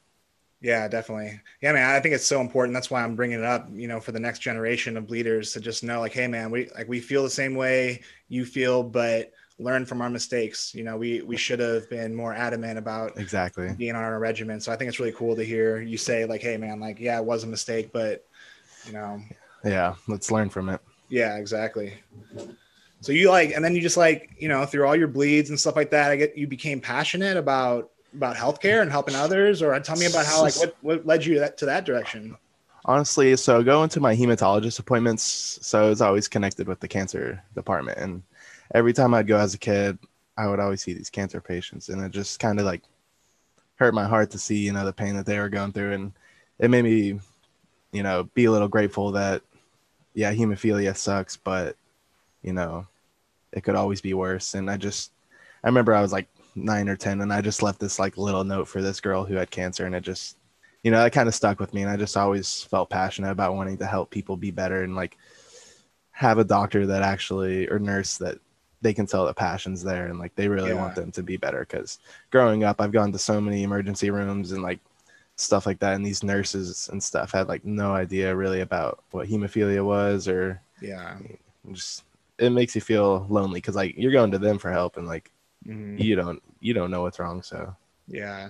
Yeah, 0.63 0.89
definitely. 0.89 1.39
Yeah, 1.61 1.75
man, 1.75 1.95
I 1.95 2.01
think 2.01 2.15
it's 2.15 2.25
so 2.25 2.41
important. 2.41 2.73
That's 2.73 2.91
why 2.91 3.05
I'm 3.05 3.15
bringing 3.15 3.41
it 3.41 3.45
up, 3.45 3.69
you 3.71 3.89
know, 3.89 4.01
for 4.01 4.13
the 4.13 4.19
next 4.19 4.39
generation 4.39 4.97
of 4.97 5.11
leaders 5.11 5.53
to 5.53 5.61
just 5.61 5.85
know 5.85 6.01
like, 6.01 6.15
hey 6.15 6.27
man, 6.27 6.51
we 6.51 6.71
like 6.75 6.89
we 6.89 6.99
feel 6.99 7.23
the 7.23 7.31
same 7.31 7.55
way 7.55 8.01
you 8.29 8.47
feel, 8.47 8.83
but 8.83 9.33
learn 9.59 9.85
from 9.85 10.01
our 10.01 10.09
mistakes. 10.09 10.75
You 10.75 10.83
know, 10.83 10.97
we 10.97 11.21
we 11.21 11.37
should 11.37 11.61
have 11.61 11.91
been 11.91 12.15
more 12.15 12.33
adamant 12.33 12.79
about 12.79 13.19
exactly 13.19 13.75
being 13.77 13.95
on 13.95 14.03
our 14.03 14.19
regimen. 14.19 14.59
So 14.59 14.73
I 14.73 14.77
think 14.77 14.89
it's 14.89 14.99
really 14.99 15.13
cool 15.13 15.37
to 15.37 15.45
hear 15.45 15.83
you 15.83 15.99
say 15.99 16.25
like, 16.25 16.41
hey 16.41 16.57
man, 16.57 16.81
like, 16.81 16.99
yeah, 16.99 17.19
it 17.19 17.25
was 17.25 17.45
a 17.45 17.47
mistake, 17.47 17.93
but 17.93 18.25
you 18.87 18.95
know, 18.95 19.21
yeah 19.63 19.95
let's 20.09 20.31
learn 20.31 20.49
from 20.49 20.71
it 20.71 20.81
yeah, 21.09 21.37
exactly. 21.37 21.95
So 23.07 23.13
you 23.13 23.31
like, 23.31 23.53
and 23.53 23.65
then 23.65 23.77
you 23.77 23.81
just 23.81 23.97
like, 23.97 24.33
you 24.37 24.49
know, 24.49 24.67
through 24.67 24.85
all 24.85 24.97
your 24.97 25.07
bleeds 25.07 25.51
and 25.51 25.61
stuff 25.61 25.77
like 25.77 25.91
that, 25.91 26.11
I 26.11 26.17
get 26.17 26.37
you 26.37 26.49
became 26.49 26.81
passionate 26.81 27.37
about 27.37 27.93
about 28.13 28.35
healthcare 28.35 28.83
and 28.83 28.91
helping 28.91 29.15
others, 29.15 29.63
or 29.63 29.79
tell 29.79 29.95
me 29.95 30.07
about 30.07 30.27
how 30.27 30.43
like 30.43 30.57
what 30.57 30.77
what 30.81 31.07
led 31.07 31.25
you 31.25 31.35
to 31.35 31.41
that 31.41 31.57
to 31.59 31.67
that 31.67 31.85
direction. 31.85 32.37
Honestly, 32.85 33.37
so 33.37 33.63
going 33.63 33.89
to 33.91 34.01
my 34.01 34.17
hematologist 34.17 34.81
appointments, 34.81 35.23
so 35.63 35.93
it's 35.93 36.01
always 36.01 36.27
connected 36.27 36.67
with 36.67 36.81
the 36.81 36.89
cancer 36.89 37.41
department. 37.55 37.97
And 37.99 38.25
every 38.75 38.93
time 38.93 39.15
I'd 39.15 39.29
go 39.29 39.39
as 39.39 39.55
a 39.55 39.59
kid, 39.59 39.99
I 40.37 40.49
would 40.49 40.59
always 40.59 40.83
see 40.83 40.93
these 40.93 41.09
cancer 41.09 41.41
patients, 41.41 41.89
and 41.89 42.03
it 42.05 42.11
just 42.11 42.41
kind 42.41 42.59
of 42.59 42.67
like 42.67 42.83
hurt 43.77 43.95
my 43.95 44.05
heart 44.05 44.33
to 44.33 44.39
see, 44.39 44.57
you 44.57 44.73
know, 44.73 44.85
the 44.85 44.93
pain 44.93 45.15
that 45.15 45.27
they 45.27 45.39
were 45.39 45.49
going 45.49 45.71
through. 45.71 45.93
And 45.93 46.13
it 46.59 46.71
made 46.71 46.83
me, 46.83 47.21
you 47.93 48.03
know, 48.03 48.25
be 48.35 48.47
a 48.47 48.51
little 48.51 48.67
grateful 48.67 49.13
that, 49.13 49.43
yeah, 50.15 50.35
hemophilia 50.35 50.97
sucks, 50.97 51.37
but, 51.37 51.77
you 52.43 52.53
know, 52.53 52.87
it 53.57 53.65
could 53.65 53.75
always 53.75 54.01
be 54.01 54.15
worse. 54.15 54.55
And 54.55 54.71
I 54.71 54.77
just, 54.77 55.13
I 55.65 55.69
remember 55.69 55.95
I 55.95 56.03
was 56.03 56.13
like 56.13 56.29
nine 56.55 56.89
or 56.89 56.97
10, 56.97 57.21
and 57.23 57.33
I 57.33 57.41
just 57.41 57.63
left 57.63 57.81
this 57.81 57.99
like 57.99 58.17
little 58.17 58.45
note 58.45 58.69
for 58.69 58.81
this 58.81 59.01
girl 59.01 59.25
who 59.25 59.35
had 59.35 59.51
cancer, 59.51 59.87
and 59.87 59.95
it 59.95 60.03
just, 60.03 60.37
you 60.85 60.91
know, 60.91 61.03
that 61.03 61.13
kind 61.13 61.29
of 61.29 61.35
stuck 61.35 61.59
with 61.59 61.75
me. 61.75 61.83
And 61.83 61.91
I 61.91 61.97
just 61.97 62.17
always 62.17 62.63
felt 62.63 62.91
passionate 62.91 63.33
about 63.33 63.57
wanting 63.57 63.79
to 63.79 63.87
help 63.87 64.11
people 64.11 64.37
be 64.37 64.53
better 64.53 64.85
and 64.85 64.95
like 64.95 65.17
have 66.13 66.39
a 66.39 66.45
doctor 66.45 66.87
that 66.87 67.03
actually, 67.03 67.69
or 67.69 67.79
nurse 67.79 68.19
that 68.19 68.39
they 68.83 68.95
can 68.95 69.07
tell 69.07 69.27
the 69.27 69.35
passion's 69.35 69.83
there 69.83 70.07
and 70.07 70.19
like 70.19 70.35
they 70.37 70.49
really 70.49 70.71
yeah. 70.71 70.77
want 70.81 70.95
them 70.95 71.11
to 71.11 71.23
be 71.23 71.37
better 71.37 71.61
because 71.61 71.99
growing 72.31 72.63
up 72.63 72.81
i've 72.81 72.93
gone 72.93 73.11
to 73.11 73.19
so 73.19 73.41
many 73.41 73.63
emergency 73.63 74.11
rooms 74.11 74.53
and 74.53 74.63
like 74.63 74.79
stuff 75.37 75.67
like 75.67 75.79
that 75.79 75.95
and 75.95 76.05
these 76.05 76.23
nurses 76.23 76.89
and 76.93 77.03
stuff 77.03 77.33
had 77.33 77.49
like 77.49 77.65
no 77.65 77.95
idea 77.95 78.35
really 78.35 78.61
about 78.61 79.03
what 79.11 79.29
hemophilia 79.29 79.85
was 79.85 80.29
or 80.29 80.61
yeah 80.81 81.17
just 81.73 82.05
it 82.39 82.51
makes 82.51 82.75
you 82.75 82.81
feel 82.81 83.27
lonely 83.29 83.61
because 83.61 83.77
like 83.77 83.95
you're 83.97 84.13
going 84.13 84.31
to 84.31 84.39
them 84.39 84.59
for 84.59 84.71
help 84.71 84.97
and 84.97 85.07
like 85.07 85.31
mm-hmm. 85.67 85.97
you 85.99 86.17
don't 86.17 86.43
you 86.61 86.75
don't 86.75 86.91
know 86.91 87.03
what's 87.03 87.19
wrong 87.19 87.43
so 87.43 87.75
yeah 88.09 88.49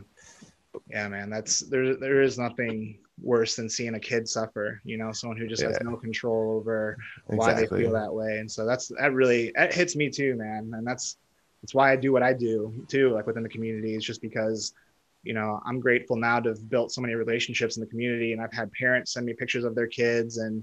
yeah 0.88 1.08
man 1.08 1.30
that's 1.30 1.60
there 1.60 1.96
there 1.96 2.22
is 2.22 2.38
nothing 2.38 2.98
worse 3.22 3.56
than 3.56 3.68
seeing 3.68 3.94
a 3.94 4.00
kid 4.00 4.28
suffer 4.28 4.80
you 4.84 4.98
know 4.98 5.10
someone 5.10 5.38
who 5.38 5.46
just 5.46 5.62
yeah. 5.62 5.68
has 5.68 5.80
no 5.82 5.96
control 5.96 6.56
over 6.56 6.98
why 7.26 7.52
exactly. 7.52 7.78
they 7.78 7.84
feel 7.84 7.92
that 7.92 8.12
way 8.12 8.38
and 8.38 8.50
so 8.50 8.66
that's 8.66 8.88
that 8.88 9.12
really 9.12 9.52
that 9.54 9.72
hits 9.72 9.96
me 9.96 10.10
too 10.10 10.34
man 10.34 10.70
and 10.74 10.86
that's 10.86 11.16
that's 11.62 11.74
why 11.74 11.90
i 11.90 11.96
do 11.96 12.12
what 12.12 12.22
i 12.22 12.32
do 12.32 12.72
too 12.88 13.10
like 13.10 13.26
within 13.26 13.42
the 13.42 13.48
community 13.48 13.94
is 13.94 14.04
just 14.04 14.20
because 14.20 14.74
you 15.22 15.32
know 15.32 15.60
i'm 15.64 15.80
grateful 15.80 16.14
now 16.14 16.38
to 16.38 16.50
have 16.50 16.68
built 16.68 16.92
so 16.92 17.00
many 17.00 17.14
relationships 17.14 17.78
in 17.78 17.80
the 17.80 17.86
community 17.86 18.32
and 18.34 18.42
i've 18.42 18.52
had 18.52 18.70
parents 18.72 19.14
send 19.14 19.24
me 19.24 19.32
pictures 19.32 19.64
of 19.64 19.74
their 19.74 19.86
kids 19.86 20.36
and 20.36 20.62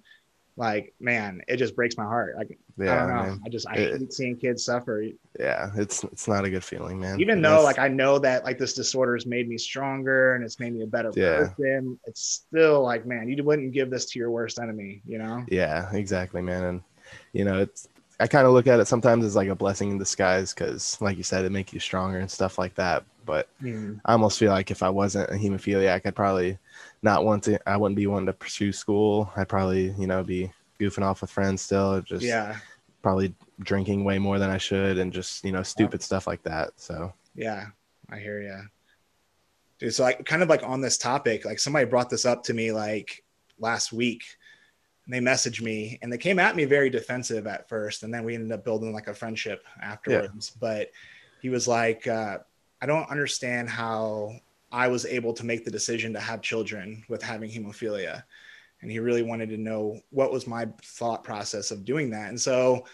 like 0.56 0.94
man 1.00 1.42
it 1.48 1.58
just 1.58 1.76
breaks 1.76 1.98
my 1.98 2.04
heart. 2.04 2.36
Like 2.38 2.58
yeah, 2.78 2.94
i 2.94 2.96
don't 2.98 3.08
know. 3.08 3.24
man. 3.24 3.42
i 3.46 3.50
just 3.50 3.68
i 3.68 3.74
it, 3.74 4.00
hate 4.00 4.14
seeing 4.14 4.38
kids 4.38 4.64
suffer. 4.64 5.04
Yeah 5.40 5.72
it's 5.76 6.04
it's 6.06 6.28
not 6.28 6.46
a 6.46 6.50
good 6.50 6.64
feeling 6.64 7.00
man. 7.00 7.20
Even 7.20 7.42
though 7.42 7.64
like 7.64 7.80
i 7.80 7.88
know 7.88 8.20
that 8.20 8.44
like 8.44 8.60
this 8.60 8.74
disorder 8.74 9.16
has 9.16 9.26
made 9.26 9.48
me 9.48 9.58
stronger 9.58 10.36
and 10.36 10.44
it's 10.44 10.60
made 10.60 10.74
me 10.74 10.84
a 10.84 10.88
better 10.88 11.12
yeah. 11.16 11.48
person 11.48 12.00
it's 12.06 12.22
still 12.22 12.84
like 12.84 13.06
man 13.06 13.28
you 13.30 13.44
wouldn't 13.44 13.74
give 13.74 13.90
this 13.90 14.06
to 14.06 14.20
your 14.20 14.30
worst 14.30 14.60
enemy 14.60 15.02
you 15.08 15.18
know? 15.18 15.44
Yeah 15.50 15.92
exactly 15.94 16.42
man. 16.42 16.64
And 16.64 16.84
you 17.34 17.46
know 17.46 17.60
it's 17.60 17.88
i 18.20 18.28
kind 18.28 18.46
of 18.46 18.54
look 18.54 18.68
at 18.68 18.80
it 18.80 18.88
sometimes 18.88 19.26
as 19.26 19.36
like 19.36 19.50
a 19.50 19.56
blessing 19.56 19.92
in 19.92 19.98
disguise 19.98 20.54
because 20.54 21.00
like 21.02 21.18
you 21.18 21.24
said 21.24 21.46
it 21.46 21.52
makes 21.52 21.74
you 21.74 21.80
stronger 21.80 22.20
and 22.20 22.30
stuff 22.30 22.58
like 22.58 22.76
that. 22.76 23.04
But 23.26 23.48
mm. 23.62 24.00
i 24.06 24.12
almost 24.12 24.38
feel 24.38 24.52
like 24.52 24.70
if 24.70 24.84
i 24.84 24.90
wasn't 24.90 25.30
a 25.30 25.36
hemophiliac 25.36 26.06
i'd 26.06 26.16
probably 26.16 26.58
not 27.04 27.26
wanting 27.26 27.58
i 27.68 27.78
wouldn't 27.78 27.98
be 27.98 28.08
wanting 28.08 28.26
to 28.26 28.34
pursue 28.34 28.72
school 28.72 29.32
i'd 29.36 29.50
probably 29.50 29.94
you 30.00 30.08
know 30.08 30.24
be 30.24 30.52
goofing 30.80 31.04
off 31.04 31.22
with 31.22 31.30
friends 31.30 31.62
still 31.62 32.02
just 32.02 32.24
yeah 32.24 32.58
probably 33.02 33.36
drinking 33.60 34.04
way 34.04 34.18
more 34.18 34.40
than 34.40 34.50
i 34.50 34.58
should 34.58 34.98
and 34.98 35.14
just 35.14 35.44
you 35.44 35.52
know 35.52 35.62
stupid 35.62 36.00
yeah. 36.00 36.06
stuff 36.06 36.26
like 36.26 36.42
that 36.44 36.72
so 36.78 37.14
yeah 37.36 37.66
i 38.10 38.18
hear 38.18 38.42
you 38.42 38.60
dude 39.78 39.94
so 39.94 40.04
like 40.04 40.26
kind 40.26 40.42
of 40.42 40.50
like 40.50 40.64
on 40.64 40.82
this 40.82 40.98
topic 40.98 41.46
like 41.46 41.60
somebody 41.60 41.86
brought 41.86 42.10
this 42.10 42.26
up 42.26 42.44
to 42.44 42.54
me 42.54 42.72
like 42.72 43.24
last 43.60 43.92
week 43.92 44.24
and 45.06 45.14
they 45.14 45.20
messaged 45.20 45.62
me 45.62 46.00
and 46.02 46.12
they 46.12 46.18
came 46.18 46.40
at 46.40 46.56
me 46.56 46.64
very 46.64 46.90
defensive 46.90 47.46
at 47.46 47.68
first 47.68 48.04
and 48.04 48.14
then 48.14 48.24
we 48.24 48.36
ended 48.36 48.52
up 48.52 48.64
building 48.64 48.94
like 48.94 49.08
a 49.08 49.14
friendship 49.14 49.66
afterwards 49.82 50.54
yeah. 50.54 50.58
but 50.60 50.92
he 51.42 51.50
was 51.50 51.68
like 51.68 52.08
uh, 52.08 52.38
i 52.82 52.86
don't 52.86 53.10
understand 53.10 53.70
how 53.70 54.34
I 54.74 54.88
was 54.88 55.06
able 55.06 55.34
to 55.34 55.46
make 55.46 55.64
the 55.64 55.72
decision 55.72 56.14
to 56.14 56.20
have 56.20 56.42
children 56.42 57.04
with 57.08 57.22
having 57.22 57.50
hemophilia. 57.50 58.24
And 58.82 58.92
he 58.92 59.00
really 59.00 59.22
wanted 59.22 59.50
to 59.50 59.58
know 59.58 60.00
what 60.10 60.34
was 60.34 60.48
my 60.48 60.68
thought 60.84 61.24
process 61.24 61.70
of 61.70 61.86
doing 61.86 62.10
that. 62.10 62.30
And 62.30 62.42
so 62.42 62.86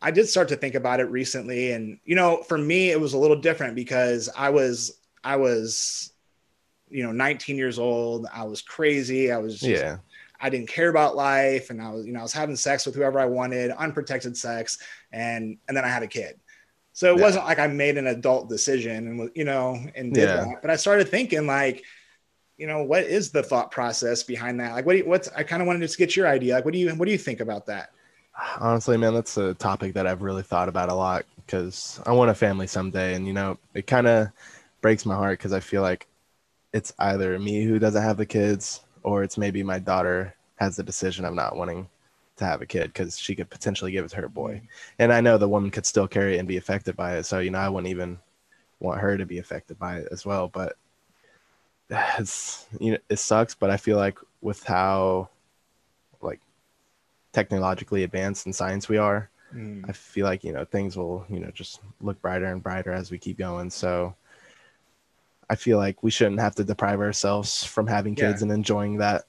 I 0.00 0.10
did 0.10 0.26
start 0.26 0.48
to 0.48 0.56
think 0.56 0.74
about 0.74 1.00
it 1.00 1.10
recently. 1.10 1.72
And, 1.72 2.00
you 2.04 2.16
know, 2.16 2.42
for 2.42 2.56
me, 2.56 2.90
it 2.90 3.00
was 3.00 3.12
a 3.12 3.18
little 3.18 3.40
different 3.40 3.74
because 3.74 4.30
I 4.36 4.48
was, 4.48 4.98
I 5.22 5.36
was, 5.36 6.12
you 6.88 7.04
know, 7.04 7.12
19 7.12 7.56
years 7.56 7.78
old. 7.78 8.26
I 8.32 8.44
was 8.44 8.62
crazy. 8.62 9.30
I 9.30 9.36
was 9.36 9.60
just, 9.60 9.82
yeah. 9.82 9.98
I 10.40 10.48
didn't 10.48 10.68
care 10.68 10.88
about 10.88 11.14
life. 11.14 11.68
And 11.68 11.82
I 11.82 11.90
was, 11.90 12.06
you 12.06 12.12
know, 12.12 12.20
I 12.20 12.22
was 12.22 12.32
having 12.32 12.56
sex 12.56 12.86
with 12.86 12.94
whoever 12.94 13.20
I 13.20 13.26
wanted, 13.26 13.70
unprotected 13.72 14.36
sex. 14.36 14.78
And, 15.12 15.58
and 15.68 15.76
then 15.76 15.84
I 15.84 15.88
had 15.88 16.02
a 16.02 16.08
kid. 16.08 16.40
So 16.98 17.14
it 17.14 17.18
yeah. 17.18 17.26
wasn't 17.26 17.44
like 17.44 17.60
I 17.60 17.68
made 17.68 17.96
an 17.96 18.08
adult 18.08 18.48
decision 18.48 19.06
and 19.06 19.30
you 19.36 19.44
know 19.44 19.78
and 19.94 20.12
did 20.12 20.28
yeah. 20.28 20.36
that. 20.38 20.62
But 20.62 20.72
I 20.72 20.74
started 20.74 21.08
thinking 21.08 21.46
like, 21.46 21.84
you 22.56 22.66
know, 22.66 22.82
what 22.82 23.04
is 23.04 23.30
the 23.30 23.40
thought 23.40 23.70
process 23.70 24.24
behind 24.24 24.58
that? 24.58 24.72
Like, 24.72 24.84
what 24.84 24.94
do 24.94 24.98
you, 24.98 25.06
what's 25.06 25.28
I 25.28 25.44
kind 25.44 25.62
of 25.62 25.68
wanted 25.68 25.88
to 25.88 25.96
get 25.96 26.16
your 26.16 26.26
idea. 26.26 26.56
Like, 26.56 26.64
what 26.64 26.74
do 26.74 26.80
you 26.80 26.90
what 26.90 27.04
do 27.04 27.12
you 27.12 27.18
think 27.18 27.38
about 27.38 27.66
that? 27.66 27.90
Honestly, 28.58 28.96
man, 28.96 29.14
that's 29.14 29.36
a 29.36 29.54
topic 29.54 29.94
that 29.94 30.08
I've 30.08 30.22
really 30.22 30.42
thought 30.42 30.68
about 30.68 30.88
a 30.88 30.94
lot 30.94 31.24
because 31.46 32.00
I 32.04 32.10
want 32.10 32.32
a 32.32 32.34
family 32.34 32.66
someday, 32.66 33.14
and 33.14 33.28
you 33.28 33.32
know, 33.32 33.58
it 33.74 33.86
kind 33.86 34.08
of 34.08 34.30
breaks 34.80 35.06
my 35.06 35.14
heart 35.14 35.38
because 35.38 35.52
I 35.52 35.60
feel 35.60 35.82
like 35.82 36.08
it's 36.72 36.92
either 36.98 37.38
me 37.38 37.62
who 37.62 37.78
doesn't 37.78 38.02
have 38.02 38.16
the 38.16 38.26
kids 38.26 38.80
or 39.04 39.22
it's 39.22 39.38
maybe 39.38 39.62
my 39.62 39.78
daughter 39.78 40.34
has 40.56 40.74
the 40.74 40.82
decision 40.82 41.24
of 41.24 41.32
not 41.32 41.54
wanting 41.54 41.88
to 42.38 42.44
have 42.44 42.62
a 42.62 42.66
kid 42.66 42.92
because 42.92 43.18
she 43.18 43.34
could 43.34 43.50
potentially 43.50 43.92
give 43.92 44.04
it 44.04 44.08
to 44.10 44.16
her 44.16 44.28
boy. 44.28 44.54
Mm-hmm. 44.54 44.66
And 45.00 45.12
I 45.12 45.20
know 45.20 45.38
the 45.38 45.48
woman 45.48 45.70
could 45.70 45.86
still 45.86 46.08
carry 46.08 46.36
it 46.36 46.38
and 46.38 46.48
be 46.48 46.56
affected 46.56 46.96
by 46.96 47.16
it. 47.16 47.24
So, 47.24 47.38
you 47.38 47.50
know, 47.50 47.58
I 47.58 47.68
wouldn't 47.68 47.90
even 47.90 48.18
want 48.80 49.00
her 49.00 49.16
to 49.16 49.26
be 49.26 49.38
affected 49.38 49.78
by 49.78 49.98
it 49.98 50.08
as 50.10 50.24
well. 50.24 50.48
But 50.48 50.76
it's, 52.18 52.66
you 52.80 52.92
know, 52.92 52.98
it 53.08 53.18
sucks. 53.18 53.54
But 53.54 53.70
I 53.70 53.76
feel 53.76 53.96
like 53.96 54.18
with 54.40 54.62
how 54.64 55.28
like 56.20 56.40
technologically 57.32 58.04
advanced 58.04 58.46
in 58.46 58.52
science 58.52 58.88
we 58.88 58.96
are, 58.96 59.30
mm. 59.54 59.84
I 59.88 59.92
feel 59.92 60.26
like, 60.26 60.44
you 60.44 60.52
know, 60.52 60.64
things 60.64 60.96
will, 60.96 61.26
you 61.28 61.40
know, 61.40 61.50
just 61.50 61.80
look 62.00 62.20
brighter 62.22 62.46
and 62.46 62.62
brighter 62.62 62.92
as 62.92 63.10
we 63.10 63.18
keep 63.18 63.38
going. 63.38 63.70
So, 63.70 64.14
I 65.50 65.54
feel 65.56 65.78
like 65.78 66.02
we 66.02 66.10
shouldn't 66.10 66.40
have 66.40 66.54
to 66.56 66.64
deprive 66.64 67.00
ourselves 67.00 67.64
from 67.64 67.86
having 67.86 68.14
kids 68.14 68.40
yeah. 68.40 68.44
and 68.44 68.52
enjoying 68.52 68.98
that 68.98 69.24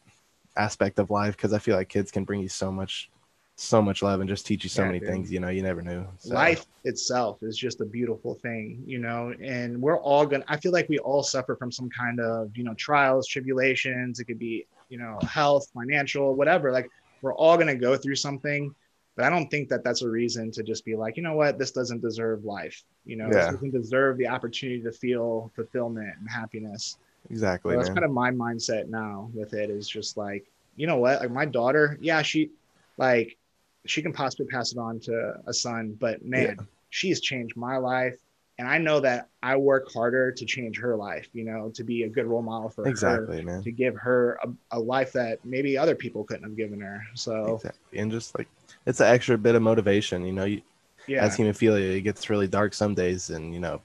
aspect 0.60 1.00
of 1.00 1.10
life 1.10 1.36
because 1.36 1.54
I 1.54 1.60
feel 1.60 1.76
like 1.76 1.90
kids 1.90 2.12
can 2.12 2.26
bring 2.26 2.42
you 2.42 2.50
so 2.50 2.72
much 2.72 3.10
so 3.56 3.82
much 3.82 4.02
love 4.02 4.22
and 4.22 4.30
just 4.30 4.46
teach 4.46 4.64
you 4.64 4.70
so 4.70 4.84
yeah, 4.84 4.88
many 4.88 5.00
dude. 5.00 5.10
things 5.10 5.30
you 5.30 5.40
know 5.42 5.50
you 5.50 5.62
never 5.62 5.82
knew 5.82 6.08
so. 6.18 6.34
life 6.34 6.66
itself 6.86 7.40
is 7.42 7.58
just 7.58 7.82
a 7.82 7.86
beautiful 7.86 8.36
thing 8.36 8.82
you 8.86 9.00
know 9.00 9.34
and 9.44 9.80
we're 9.82 10.00
all 10.00 10.26
gonna 10.26 10.46
i 10.48 10.56
feel 10.56 10.72
like 10.72 10.88
we 10.88 10.98
all 11.00 11.22
suffer 11.22 11.58
from 11.58 11.70
some 11.70 11.90
kind 11.90 12.22
of 12.22 12.56
you 12.56 12.64
know 12.64 12.74
trials 12.76 13.28
tribulations 13.28 14.22
it 14.22 14.24
could 14.24 14.40
be 14.40 14.66
you 14.88 14.98
know 14.98 15.20
health 15.28 15.68
financial 15.74 16.36
whatever 16.36 16.72
like 16.72 16.90
we're 17.22 17.36
all 17.36 17.58
gonna 17.58 17.76
go 17.76 17.98
through 17.98 18.16
something 18.16 18.74
but 19.18 19.26
i 19.26 19.30
don't 19.30 19.50
think 19.50 19.68
that 19.68 19.84
that's 19.84 20.04
a 20.04 20.10
reason 20.10 20.50
to 20.52 20.64
just 20.64 20.86
be 20.86 20.96
like 20.96 21.18
you 21.18 21.24
know 21.24 21.34
what 21.34 21.60
this 21.60 21.72
doesn't 21.72 22.02
deserve 22.02 22.46
life 22.46 22.82
you 23.04 23.18
know 23.18 23.26
yeah. 23.26 23.52
doesn't 23.52 23.72
deserve 23.72 24.18
the 24.18 24.28
opportunity 24.28 24.82
to 24.82 24.92
feel 24.94 25.52
fulfillment 25.54 26.14
and 26.18 26.30
happiness 26.30 26.98
Exactly. 27.30 27.74
So 27.74 27.78
that's 27.78 27.90
man. 27.90 27.96
kind 27.96 28.06
of 28.06 28.12
my 28.12 28.32
mindset 28.32 28.88
now 28.88 29.30
with 29.34 29.54
it 29.54 29.70
is 29.70 29.88
just 29.88 30.18
like, 30.18 30.46
you 30.76 30.88
know 30.88 30.98
what? 30.98 31.22
Like 31.22 31.32
my 31.32 31.46
daughter, 31.46 31.98
yeah, 32.02 32.22
she 32.22 32.52
like 32.98 33.38
she 33.86 34.02
can 34.02 34.14
possibly 34.14 34.46
pass 34.46 34.72
it 34.72 34.78
on 34.78 35.00
to 35.02 35.36
a 35.48 35.54
son, 35.54 35.96
but 36.00 36.24
man, 36.24 36.56
yeah. 36.60 36.66
she's 36.90 37.22
changed 37.22 37.56
my 37.56 37.78
life. 37.78 38.18
And 38.58 38.68
I 38.68 38.78
know 38.78 39.00
that 39.00 39.30
I 39.42 39.56
work 39.56 39.90
harder 39.90 40.34
to 40.34 40.46
change 40.46 40.78
her 40.80 40.98
life, 40.98 41.30
you 41.32 41.46
know, 41.46 41.72
to 41.76 41.84
be 41.84 42.04
a 42.04 42.10
good 42.10 42.26
role 42.26 42.42
model 42.42 42.70
for 42.70 42.86
exactly, 42.86 43.38
her, 43.38 43.44
man. 43.44 43.64
to 43.64 43.72
give 43.72 43.96
her 43.96 44.38
a, 44.44 44.78
a, 44.78 44.80
life 44.80 45.14
that 45.14 45.40
maybe 45.46 45.78
other 45.78 45.96
people 45.96 46.26
couldn't 46.26 46.44
have 46.44 46.58
given 46.58 46.82
her. 46.82 47.02
So, 47.14 47.56
exactly. 47.56 48.00
and 48.00 48.12
just 48.12 48.38
like 48.38 48.50
it's 48.86 49.00
an 49.00 49.08
extra 49.08 49.38
bit 49.38 49.56
of 49.56 49.62
motivation, 49.62 50.26
you 50.26 50.34
know, 50.34 50.44
you, 50.44 50.62
yeah. 51.08 51.24
as 51.24 51.38
hemophilia, 51.38 51.96
it 51.96 52.02
gets 52.02 52.30
really 52.30 52.48
dark 52.48 52.74
some 52.74 52.94
days, 52.94 53.30
and 53.30 53.54
you 53.54 53.62
know, 53.62 53.82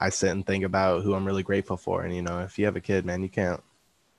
I 0.00 0.10
sit 0.10 0.30
and 0.30 0.46
think 0.46 0.64
about 0.64 1.02
who 1.02 1.14
I'm 1.14 1.26
really 1.26 1.42
grateful 1.42 1.76
for. 1.76 2.02
And 2.02 2.14
you 2.14 2.22
know, 2.22 2.40
if 2.40 2.58
you 2.58 2.64
have 2.66 2.76
a 2.76 2.80
kid, 2.80 3.04
man, 3.04 3.22
you 3.22 3.28
can't 3.28 3.62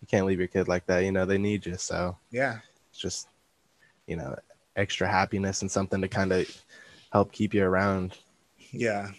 you 0.01 0.07
can't 0.07 0.25
leave 0.25 0.39
your 0.39 0.47
kid 0.47 0.67
like 0.67 0.85
that. 0.87 1.03
You 1.03 1.11
know, 1.11 1.25
they 1.25 1.37
need 1.37 1.65
you. 1.65 1.75
So 1.77 2.17
yeah, 2.31 2.59
it's 2.89 2.99
just 2.99 3.27
you 4.07 4.15
know 4.15 4.35
extra 4.75 5.07
happiness 5.07 5.61
and 5.61 5.71
something 5.71 6.01
to 6.01 6.07
kind 6.07 6.31
of 6.31 6.49
help 7.11 7.31
keep 7.31 7.53
you 7.53 7.63
around. 7.63 8.17
Yeah, 8.71 9.09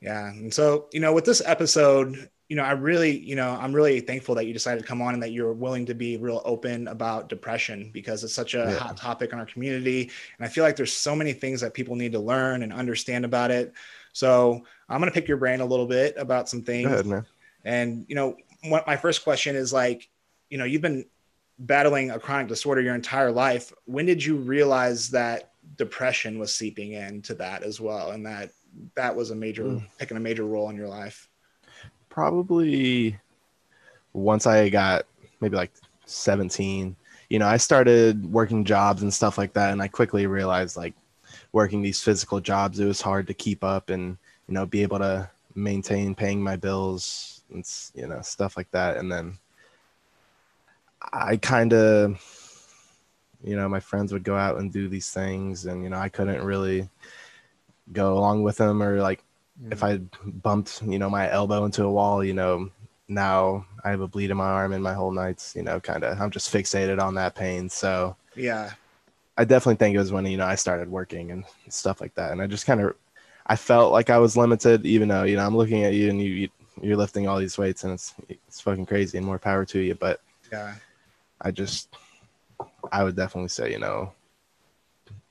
yeah. 0.00 0.28
And 0.28 0.52
so 0.52 0.88
you 0.92 1.00
know, 1.00 1.12
with 1.12 1.24
this 1.24 1.42
episode, 1.44 2.28
you 2.48 2.56
know, 2.56 2.62
I 2.62 2.72
really, 2.72 3.18
you 3.18 3.36
know, 3.36 3.56
I'm 3.58 3.72
really 3.72 4.00
thankful 4.00 4.34
that 4.34 4.46
you 4.46 4.52
decided 4.52 4.82
to 4.82 4.86
come 4.86 5.00
on 5.00 5.14
and 5.14 5.22
that 5.22 5.32
you're 5.32 5.52
willing 5.52 5.86
to 5.86 5.94
be 5.94 6.18
real 6.18 6.42
open 6.44 6.88
about 6.88 7.28
depression 7.28 7.90
because 7.92 8.22
it's 8.22 8.34
such 8.34 8.54
a 8.54 8.58
yeah. 8.58 8.74
hot 8.74 8.96
topic 8.96 9.32
in 9.32 9.38
our 9.38 9.46
community. 9.46 10.10
And 10.38 10.46
I 10.46 10.48
feel 10.48 10.62
like 10.62 10.76
there's 10.76 10.92
so 10.92 11.16
many 11.16 11.32
things 11.32 11.62
that 11.62 11.72
people 11.72 11.96
need 11.96 12.12
to 12.12 12.20
learn 12.20 12.62
and 12.62 12.72
understand 12.72 13.24
about 13.24 13.50
it. 13.50 13.72
So 14.14 14.64
I'm 14.88 15.00
going 15.00 15.10
to 15.10 15.14
pick 15.14 15.28
your 15.28 15.36
brain 15.36 15.60
a 15.60 15.66
little 15.66 15.86
bit 15.86 16.14
about 16.16 16.48
some 16.48 16.62
things. 16.62 16.86
Ahead, 16.86 17.26
and, 17.64 18.06
you 18.08 18.14
know, 18.14 18.36
what 18.64 18.86
my 18.86 18.96
first 18.96 19.24
question 19.24 19.56
is 19.56 19.72
like, 19.72 20.08
you 20.48 20.56
know, 20.56 20.64
you've 20.64 20.82
been 20.82 21.04
battling 21.58 22.10
a 22.10 22.18
chronic 22.18 22.48
disorder 22.48 22.80
your 22.80 22.94
entire 22.94 23.32
life, 23.32 23.72
when 23.84 24.06
did 24.06 24.24
you 24.24 24.36
realize 24.36 25.10
that 25.10 25.52
depression 25.76 26.38
was 26.38 26.54
seeping 26.54 26.92
into 26.92 27.34
that 27.34 27.62
as 27.62 27.80
well, 27.80 28.12
and 28.12 28.24
that 28.24 28.50
that 28.94 29.14
was 29.14 29.30
a 29.30 29.34
major 29.34 29.64
mm. 29.64 29.86
picking 29.98 30.16
a 30.16 30.20
major 30.20 30.44
role 30.44 30.70
in 30.70 30.76
your 30.76 30.88
life? 30.88 31.28
Probably 32.08 33.18
once 34.12 34.46
I 34.46 34.68
got 34.68 35.06
maybe 35.40 35.56
like 35.56 35.72
17 36.06 36.94
you 37.28 37.38
know 37.38 37.46
i 37.46 37.56
started 37.56 38.24
working 38.30 38.64
jobs 38.64 39.02
and 39.02 39.12
stuff 39.12 39.38
like 39.38 39.52
that 39.54 39.72
and 39.72 39.82
i 39.82 39.88
quickly 39.88 40.26
realized 40.26 40.76
like 40.76 40.94
working 41.54 41.80
these 41.80 42.02
physical 42.02 42.40
jobs 42.40 42.80
it 42.80 42.84
was 42.84 43.00
hard 43.00 43.26
to 43.28 43.32
keep 43.32 43.62
up 43.62 43.88
and 43.88 44.18
you 44.48 44.54
know 44.54 44.66
be 44.66 44.82
able 44.82 44.98
to 44.98 45.30
maintain 45.54 46.14
paying 46.14 46.42
my 46.42 46.56
bills 46.56 47.42
and 47.52 47.64
you 47.94 48.06
know 48.08 48.20
stuff 48.20 48.56
like 48.56 48.70
that 48.72 48.96
and 48.96 49.10
then 49.10 49.38
i 51.12 51.36
kind 51.36 51.72
of 51.72 52.20
you 53.44 53.54
know 53.54 53.68
my 53.68 53.78
friends 53.78 54.12
would 54.12 54.24
go 54.24 54.36
out 54.36 54.58
and 54.58 54.72
do 54.72 54.88
these 54.88 55.10
things 55.10 55.66
and 55.66 55.84
you 55.84 55.88
know 55.88 55.98
i 55.98 56.08
couldn't 56.08 56.42
really 56.42 56.88
go 57.92 58.18
along 58.18 58.42
with 58.42 58.56
them 58.56 58.82
or 58.82 59.00
like 59.00 59.22
mm. 59.62 59.72
if 59.72 59.84
i 59.84 59.98
bumped 60.24 60.82
you 60.84 60.98
know 60.98 61.08
my 61.08 61.30
elbow 61.30 61.64
into 61.64 61.84
a 61.84 61.90
wall 61.90 62.24
you 62.24 62.34
know 62.34 62.68
now 63.06 63.64
I 63.84 63.90
have 63.90 64.00
a 64.00 64.08
bleed 64.08 64.30
in 64.30 64.36
my 64.36 64.46
arm 64.46 64.72
and 64.72 64.82
my 64.82 64.94
whole 64.94 65.10
night's, 65.10 65.54
you 65.54 65.62
know, 65.62 65.78
kind 65.78 66.04
of, 66.04 66.18
I'm 66.18 66.30
just 66.30 66.52
fixated 66.52 67.00
on 67.00 67.14
that 67.16 67.34
pain. 67.34 67.68
So, 67.68 68.16
yeah, 68.34 68.72
I 69.36 69.44
definitely 69.44 69.76
think 69.76 69.94
it 69.94 69.98
was 69.98 70.12
when, 70.12 70.26
you 70.26 70.36
know, 70.36 70.46
I 70.46 70.54
started 70.54 70.90
working 70.90 71.30
and 71.30 71.44
stuff 71.68 72.00
like 72.00 72.14
that. 72.14 72.32
And 72.32 72.40
I 72.40 72.46
just 72.46 72.66
kind 72.66 72.80
of, 72.80 72.94
I 73.46 73.56
felt 73.56 73.92
like 73.92 74.10
I 74.10 74.18
was 74.18 74.36
limited, 74.36 74.86
even 74.86 75.08
though, 75.08 75.24
you 75.24 75.36
know, 75.36 75.44
I'm 75.44 75.56
looking 75.56 75.84
at 75.84 75.94
you 75.94 76.08
and 76.10 76.20
you, 76.20 76.48
you're 76.80 76.96
lifting 76.96 77.28
all 77.28 77.38
these 77.38 77.58
weights 77.58 77.84
and 77.84 77.92
it's, 77.92 78.14
it's 78.28 78.60
fucking 78.60 78.86
crazy 78.86 79.18
and 79.18 79.26
more 79.26 79.38
power 79.38 79.64
to 79.66 79.80
you. 79.80 79.94
But 79.94 80.20
yeah, 80.52 80.74
I 81.40 81.50
just, 81.50 81.96
I 82.92 83.02
would 83.02 83.16
definitely 83.16 83.48
say, 83.48 83.72
you 83.72 83.78
know, 83.78 84.12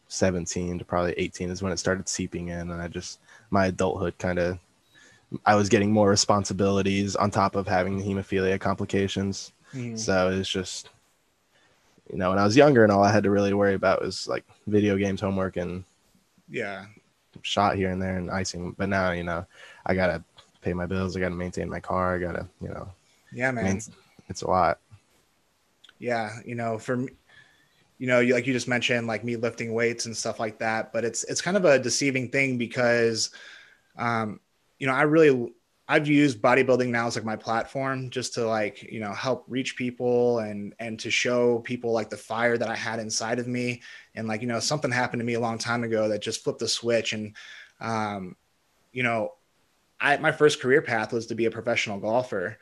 17 0.09 0.79
to 0.79 0.85
probably 0.85 1.13
18 1.17 1.49
is 1.49 1.63
when 1.63 1.71
it 1.71 1.79
started 1.79 2.07
seeping 2.09 2.49
in. 2.49 2.71
And 2.71 2.81
I 2.81 2.87
just, 2.87 3.19
my 3.49 3.67
adulthood 3.67 4.17
kind 4.17 4.39
of 4.39 4.59
I 5.45 5.55
was 5.55 5.69
getting 5.69 5.91
more 5.91 6.09
responsibilities 6.09 7.15
on 7.15 7.31
top 7.31 7.55
of 7.55 7.67
having 7.67 7.97
the 7.97 8.03
hemophilia 8.03 8.59
complications. 8.59 9.51
Mm. 9.73 9.97
So 9.97 10.29
it's 10.29 10.49
just, 10.49 10.89
you 12.13 12.19
know, 12.19 12.29
when 12.29 12.37
I 12.37 12.43
was 12.43 12.55
younger 12.55 12.83
and 12.83 12.91
all 12.91 13.03
I 13.03 13.11
had 13.11 13.23
to 13.23 13.31
really 13.31 13.55
worry 13.55 13.73
about 13.73 14.03
was 14.03 14.27
like 14.27 14.45
video 14.67 14.97
games, 14.97 15.19
homework, 15.19 15.57
and 15.57 15.83
yeah, 16.47 16.85
shot 17.41 17.75
here 17.75 17.89
and 17.89 17.99
there 17.99 18.17
and 18.17 18.29
icing. 18.29 18.75
But 18.77 18.89
now, 18.89 19.11
you 19.11 19.23
know, 19.23 19.47
I 19.87 19.95
gotta 19.95 20.23
pay 20.61 20.73
my 20.73 20.85
bills. 20.85 21.17
I 21.17 21.21
gotta 21.21 21.33
maintain 21.33 21.67
my 21.67 21.79
car. 21.79 22.15
I 22.15 22.19
gotta, 22.19 22.47
you 22.61 22.69
know, 22.69 22.87
yeah, 23.31 23.49
man, 23.49 23.81
it's 24.29 24.43
a 24.43 24.47
lot. 24.47 24.77
Yeah, 25.97 26.37
you 26.45 26.53
know, 26.53 26.77
for 26.77 26.97
me, 26.97 27.09
you 27.97 28.05
know, 28.05 28.21
like 28.21 28.45
you 28.45 28.53
just 28.53 28.67
mentioned, 28.67 29.07
like 29.07 29.23
me 29.23 29.35
lifting 29.35 29.73
weights 29.73 30.05
and 30.05 30.15
stuff 30.15 30.39
like 30.39 30.59
that. 30.59 30.93
But 30.93 31.05
it's 31.05 31.23
it's 31.23 31.41
kind 31.41 31.57
of 31.57 31.65
a 31.65 31.79
deceiving 31.79 32.29
thing 32.29 32.59
because, 32.59 33.31
um, 33.97 34.39
you 34.77 34.85
know, 34.85 34.93
I 34.93 35.01
really 35.01 35.51
I've 35.87 36.07
used 36.07 36.41
bodybuilding 36.41 36.87
now 36.87 37.07
as 37.07 37.15
like 37.15 37.25
my 37.25 37.35
platform 37.35 38.09
just 38.09 38.33
to 38.35 38.47
like, 38.47 38.83
you 38.83 39.01
know, 39.01 39.13
help 39.13 39.43
reach 39.47 39.75
people 39.75 40.39
and 40.39 40.73
and 40.79 40.97
to 40.99 41.11
show 41.11 41.59
people 41.59 41.91
like 41.91 42.09
the 42.09 42.17
fire 42.17 42.57
that 42.57 42.69
I 42.69 42.75
had 42.75 42.99
inside 42.99 43.39
of 43.39 43.47
me. 43.47 43.81
And 44.15 44.27
like, 44.27 44.41
you 44.41 44.47
know, 44.47 44.59
something 44.59 44.91
happened 44.91 45.19
to 45.19 45.25
me 45.25 45.33
a 45.33 45.41
long 45.41 45.57
time 45.57 45.83
ago 45.83 46.07
that 46.07 46.21
just 46.21 46.43
flipped 46.43 46.59
the 46.59 46.69
switch. 46.69 47.11
And 47.11 47.35
um, 47.81 48.37
you 48.93 49.03
know, 49.03 49.33
I 49.99 50.15
my 50.17 50.31
first 50.31 50.61
career 50.61 50.81
path 50.81 51.11
was 51.11 51.27
to 51.27 51.35
be 51.35 51.45
a 51.45 51.51
professional 51.51 51.99
golfer. 51.99 52.57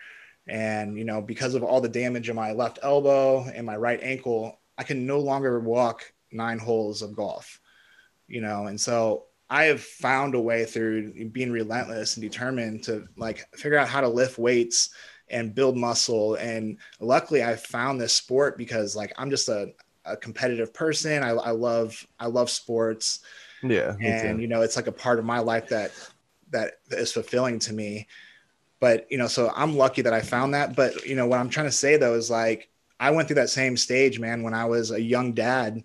And, 0.47 0.97
you 0.97 1.05
know, 1.05 1.21
because 1.21 1.53
of 1.53 1.63
all 1.63 1.79
the 1.79 1.89
damage 1.89 2.27
in 2.27 2.35
my 2.35 2.53
left 2.53 2.79
elbow 2.81 3.43
and 3.43 3.65
my 3.65 3.77
right 3.77 3.99
ankle, 4.01 4.59
I 4.79 4.83
can 4.83 5.05
no 5.05 5.19
longer 5.19 5.59
walk 5.59 6.11
nine 6.31 6.57
holes 6.57 7.03
of 7.03 7.15
golf. 7.15 7.59
You 8.27 8.41
know, 8.41 8.65
and 8.65 8.81
so 8.81 9.25
I 9.51 9.65
have 9.65 9.81
found 9.81 10.34
a 10.34 10.39
way 10.39 10.63
through 10.63 11.12
being 11.25 11.51
relentless 11.51 12.15
and 12.15 12.24
determined 12.24 12.86
to 12.86 13.05
like 13.17 13.46
figure 13.53 13.77
out 13.77 13.89
how 13.89 14.00
to 14.00 14.08
lift 14.08 14.38
weights 14.38 14.91
and 15.29 15.53
build 15.53 15.75
muscle. 15.75 16.36
And 16.36 16.77
luckily, 17.01 17.43
I 17.43 17.58
found 17.58 18.00
this 18.00 18.15
sport 18.15 18.58
because 18.58 18.96
like 18.96 19.12
I'm 19.17 19.29
just 19.29 19.50
a, 19.50 19.74
a 20.06 20.15
competitive 20.15 20.73
person. 20.73 21.21
I, 21.21 21.32
I 21.32 21.52
love 21.52 22.08
I 22.17 22.28
love 22.28 22.49
sports. 22.49 23.19
Yeah, 23.62 23.97
and 24.02 24.41
you 24.41 24.47
know 24.47 24.62
it's 24.62 24.78
like 24.78 24.88
a 24.88 24.91
part 24.93 25.19
of 25.19 25.25
my 25.25 25.39
life 25.39 25.67
that 25.67 25.91
that 26.52 26.75
is 26.89 27.12
fulfilling 27.12 27.60
to 27.60 27.73
me. 27.73 28.08
But 28.80 29.06
you 29.12 29.17
know, 29.17 29.28
so 29.28 29.52
I'm 29.54 29.75
lucky 29.75 30.02
that 30.02 30.13
I 30.13 30.21
found 30.21 30.54
that. 30.54 30.78
But 30.78 31.06
you 31.06 31.15
know, 31.15 31.28
what 31.28 31.39
I'm 31.41 31.49
trying 31.49 31.67
to 31.67 31.73
say 31.73 31.97
though 31.97 32.15
is 32.15 32.32
like 32.32 32.69
I 33.02 33.12
went 33.12 33.28
through 33.28 33.36
that 33.36 33.49
same 33.49 33.75
stage, 33.75 34.17
man, 34.17 34.43
when 34.43 34.54
I 34.54 34.63
was 34.63 34.91
a 34.91 35.02
young 35.02 35.34
dad, 35.34 35.84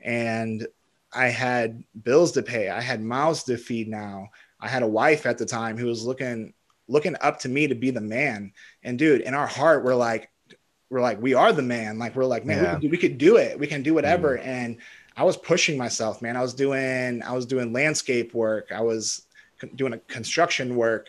and 0.00 0.66
I 1.14 1.26
had 1.26 1.84
bills 2.02 2.32
to 2.32 2.42
pay. 2.42 2.70
I 2.70 2.80
had 2.80 3.02
mouths 3.02 3.44
to 3.44 3.56
feed 3.56 3.88
now. 3.88 4.30
I 4.60 4.68
had 4.68 4.82
a 4.82 4.88
wife 4.88 5.26
at 5.26 5.38
the 5.38 5.46
time 5.46 5.76
who 5.76 5.86
was 5.86 6.04
looking 6.04 6.54
looking 6.88 7.16
up 7.20 7.38
to 7.40 7.48
me 7.48 7.66
to 7.66 7.74
be 7.74 7.90
the 7.90 8.00
man. 8.00 8.52
And 8.82 8.98
dude, 8.98 9.22
in 9.22 9.34
our 9.34 9.46
heart, 9.46 9.84
we're 9.84 9.94
like, 9.94 10.30
we're 10.90 11.00
like, 11.00 11.20
we 11.20 11.34
are 11.34 11.52
the 11.52 11.62
man. 11.62 11.98
Like 11.98 12.14
we're 12.14 12.26
like, 12.26 12.44
man, 12.44 12.62
yeah. 12.62 12.74
we, 12.74 12.80
could 12.80 12.80
do, 12.80 12.88
we, 12.90 12.96
could 12.98 13.18
do, 13.18 13.36
it. 13.36 13.58
We 13.58 13.66
can 13.66 13.82
do 13.82 13.94
whatever. 13.94 14.36
Mm. 14.36 14.46
And 14.46 14.76
I 15.16 15.24
was 15.24 15.36
pushing 15.36 15.78
myself, 15.78 16.20
man. 16.20 16.36
I 16.36 16.42
was 16.42 16.54
doing 16.54 17.22
I 17.22 17.32
was 17.32 17.46
doing 17.46 17.72
landscape 17.72 18.34
work. 18.34 18.72
I 18.72 18.80
was 18.80 19.26
doing 19.76 19.92
a 19.92 19.98
construction 19.98 20.76
work. 20.76 21.08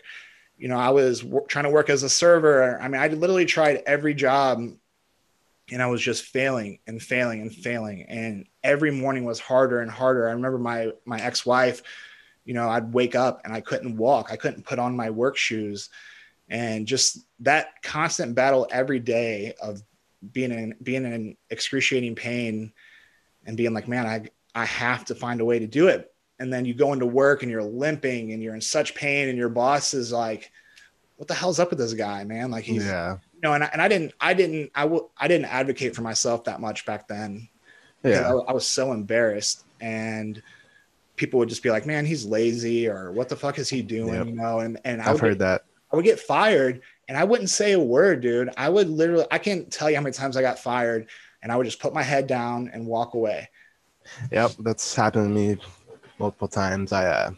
You 0.58 0.68
know, 0.68 0.78
I 0.78 0.90
was 0.90 1.20
w- 1.20 1.44
trying 1.48 1.64
to 1.64 1.70
work 1.70 1.90
as 1.90 2.02
a 2.02 2.08
server. 2.08 2.80
I 2.80 2.88
mean, 2.88 3.00
I 3.00 3.08
literally 3.08 3.44
tried 3.44 3.82
every 3.86 4.14
job 4.14 4.60
and 5.70 5.82
I 5.82 5.86
was 5.86 6.00
just 6.00 6.24
failing 6.24 6.78
and 6.86 7.02
failing 7.02 7.40
and 7.40 7.52
failing. 7.52 8.02
And 8.02 8.46
every 8.66 8.90
morning 8.90 9.24
was 9.24 9.40
harder 9.40 9.80
and 9.80 9.90
harder. 9.90 10.28
I 10.28 10.32
remember 10.32 10.58
my 10.58 10.92
my 11.04 11.20
ex-wife, 11.20 11.82
you 12.44 12.52
know, 12.52 12.68
I'd 12.68 12.92
wake 12.92 13.14
up 13.14 13.42
and 13.44 13.54
I 13.54 13.60
couldn't 13.60 13.96
walk. 13.96 14.28
I 14.30 14.36
couldn't 14.36 14.66
put 14.66 14.78
on 14.78 14.96
my 14.96 15.10
work 15.10 15.36
shoes. 15.36 15.88
And 16.48 16.86
just 16.86 17.18
that 17.40 17.82
constant 17.82 18.34
battle 18.34 18.68
every 18.70 19.00
day 19.00 19.54
of 19.62 19.82
being 20.32 20.52
in 20.52 20.74
being 20.82 21.04
in 21.04 21.36
excruciating 21.50 22.16
pain 22.16 22.72
and 23.46 23.56
being 23.56 23.72
like, 23.72 23.88
man, 23.88 24.06
I 24.06 24.28
I 24.54 24.64
have 24.64 25.04
to 25.06 25.14
find 25.14 25.40
a 25.40 25.44
way 25.44 25.58
to 25.60 25.66
do 25.66 25.88
it. 25.88 26.12
And 26.38 26.52
then 26.52 26.66
you 26.66 26.74
go 26.74 26.92
into 26.92 27.06
work 27.06 27.42
and 27.42 27.50
you're 27.50 27.62
limping 27.62 28.32
and 28.32 28.42
you're 28.42 28.54
in 28.54 28.60
such 28.60 28.94
pain 28.94 29.28
and 29.28 29.38
your 29.38 29.48
boss 29.48 29.94
is 29.94 30.12
like, 30.12 30.50
what 31.16 31.28
the 31.28 31.34
hell's 31.34 31.58
up 31.58 31.70
with 31.70 31.78
this 31.78 31.94
guy, 31.94 32.24
man? 32.24 32.50
Like 32.50 32.64
he's 32.64 32.84
yeah 32.84 33.16
know, 33.46 33.54
and 33.54 33.64
I, 33.64 33.70
and 33.72 33.80
I 33.80 33.88
didn't, 33.88 34.12
I 34.20 34.34
didn't, 34.34 34.70
I 34.74 34.82
w- 34.82 35.08
I 35.16 35.28
didn't 35.28 35.46
advocate 35.46 35.94
for 35.94 36.02
myself 36.02 36.44
that 36.44 36.60
much 36.60 36.84
back 36.84 37.08
then. 37.08 37.48
Yeah. 38.06 38.32
I, 38.32 38.50
I, 38.50 38.52
was 38.52 38.66
so 38.66 38.92
embarrassed 38.92 39.64
and 39.80 40.42
people 41.16 41.38
would 41.38 41.48
just 41.48 41.62
be 41.62 41.70
like, 41.70 41.86
man, 41.86 42.04
he's 42.04 42.24
lazy 42.24 42.88
or 42.88 43.12
what 43.12 43.28
the 43.28 43.36
fuck 43.36 43.58
is 43.58 43.68
he 43.68 43.82
doing? 43.82 44.14
Yep. 44.14 44.26
You 44.26 44.32
know? 44.34 44.60
And, 44.60 44.78
and 44.84 45.00
I 45.00 45.04
have 45.04 45.20
heard 45.20 45.38
get, 45.38 45.38
that 45.38 45.64
I 45.92 45.96
would 45.96 46.04
get 46.04 46.20
fired 46.20 46.82
and 47.08 47.16
I 47.16 47.24
wouldn't 47.24 47.50
say 47.50 47.72
a 47.72 47.80
word, 47.80 48.20
dude. 48.20 48.50
I 48.56 48.68
would 48.68 48.88
literally, 48.88 49.26
I 49.30 49.38
can't 49.38 49.70
tell 49.70 49.90
you 49.90 49.96
how 49.96 50.02
many 50.02 50.12
times 50.12 50.36
I 50.36 50.42
got 50.42 50.58
fired 50.58 51.08
and 51.42 51.52
I 51.52 51.56
would 51.56 51.64
just 51.64 51.80
put 51.80 51.94
my 51.94 52.02
head 52.02 52.26
down 52.26 52.70
and 52.72 52.86
walk 52.86 53.14
away. 53.14 53.48
Yep. 54.30 54.52
That's 54.60 54.94
happened 54.94 55.34
to 55.34 55.34
me 55.34 55.58
multiple 56.18 56.48
times. 56.48 56.92
I, 56.92 57.06
uh, 57.06 57.30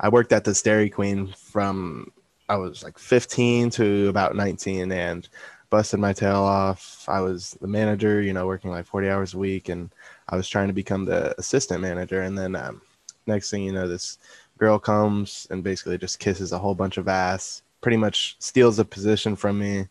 I 0.00 0.08
worked 0.08 0.32
at 0.32 0.44
this 0.44 0.62
Dairy 0.62 0.90
Queen 0.90 1.32
from 1.36 2.12
I 2.48 2.56
was 2.56 2.82
like 2.82 2.98
15 2.98 3.70
to 3.70 4.08
about 4.08 4.36
19 4.36 4.92
and 4.92 5.28
busted 5.72 5.98
my 5.98 6.12
tail 6.12 6.42
off. 6.42 7.06
I 7.08 7.22
was 7.22 7.56
the 7.62 7.66
manager, 7.66 8.20
you 8.20 8.34
know, 8.34 8.46
working 8.46 8.70
like 8.70 8.84
40 8.84 9.08
hours 9.08 9.32
a 9.32 9.38
week, 9.38 9.70
and 9.70 9.90
I 10.28 10.36
was 10.36 10.46
trying 10.46 10.66
to 10.66 10.74
become 10.74 11.06
the 11.06 11.34
assistant 11.40 11.80
manager. 11.80 12.20
And 12.20 12.36
then 12.36 12.54
um, 12.54 12.82
next 13.26 13.50
thing 13.50 13.62
you 13.62 13.72
know, 13.72 13.88
this 13.88 14.18
girl 14.58 14.78
comes 14.78 15.46
and 15.50 15.64
basically 15.64 15.96
just 15.96 16.18
kisses 16.18 16.52
a 16.52 16.58
whole 16.58 16.74
bunch 16.74 16.98
of 16.98 17.08
ass, 17.08 17.62
pretty 17.80 17.96
much 17.96 18.36
steals 18.38 18.78
a 18.78 18.84
position 18.84 19.34
from 19.34 19.58
me. 19.58 19.88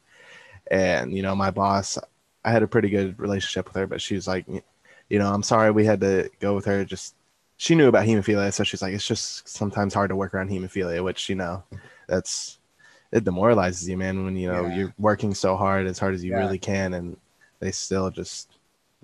And 0.69 1.17
you 1.17 1.23
know, 1.23 1.35
my 1.35 1.49
boss, 1.49 1.97
I 2.45 2.51
had 2.51 2.61
a 2.61 2.67
pretty 2.67 2.89
good 2.89 3.19
relationship 3.19 3.65
with 3.65 3.75
her, 3.75 3.87
but 3.87 4.01
she 4.01 4.13
was 4.13 4.27
like, 4.27 4.45
you 4.47 5.17
know, 5.17 5.33
I'm 5.33 5.43
sorry 5.43 5.71
we 5.71 5.83
had 5.83 6.01
to 6.01 6.29
go 6.39 6.53
with 6.53 6.65
her. 6.65 6.85
Just 6.85 7.15
she 7.57 7.73
knew 7.73 7.87
about 7.87 8.05
hemophilia, 8.05 8.53
so 8.53 8.63
she's 8.63 8.83
like, 8.83 8.93
it's 8.93 9.07
just 9.07 9.49
sometimes 9.49 9.95
hard 9.95 10.11
to 10.11 10.15
work 10.15 10.35
around 10.35 10.51
hemophilia, 10.51 11.03
which 11.03 11.27
you 11.27 11.35
know 11.35 11.63
that's 12.07 12.59
it 13.11 13.23
demoralizes 13.23 13.87
you, 13.87 13.97
man. 13.97 14.23
When 14.23 14.35
you 14.35 14.51
know 14.51 14.67
yeah. 14.67 14.75
you're 14.75 14.93
working 14.97 15.33
so 15.33 15.55
hard, 15.55 15.87
as 15.87 15.99
hard 15.99 16.13
as 16.13 16.23
you 16.23 16.31
yeah. 16.31 16.39
really 16.39 16.59
can, 16.59 16.93
and 16.93 17.17
they 17.59 17.71
still 17.71 18.09
just 18.09 18.49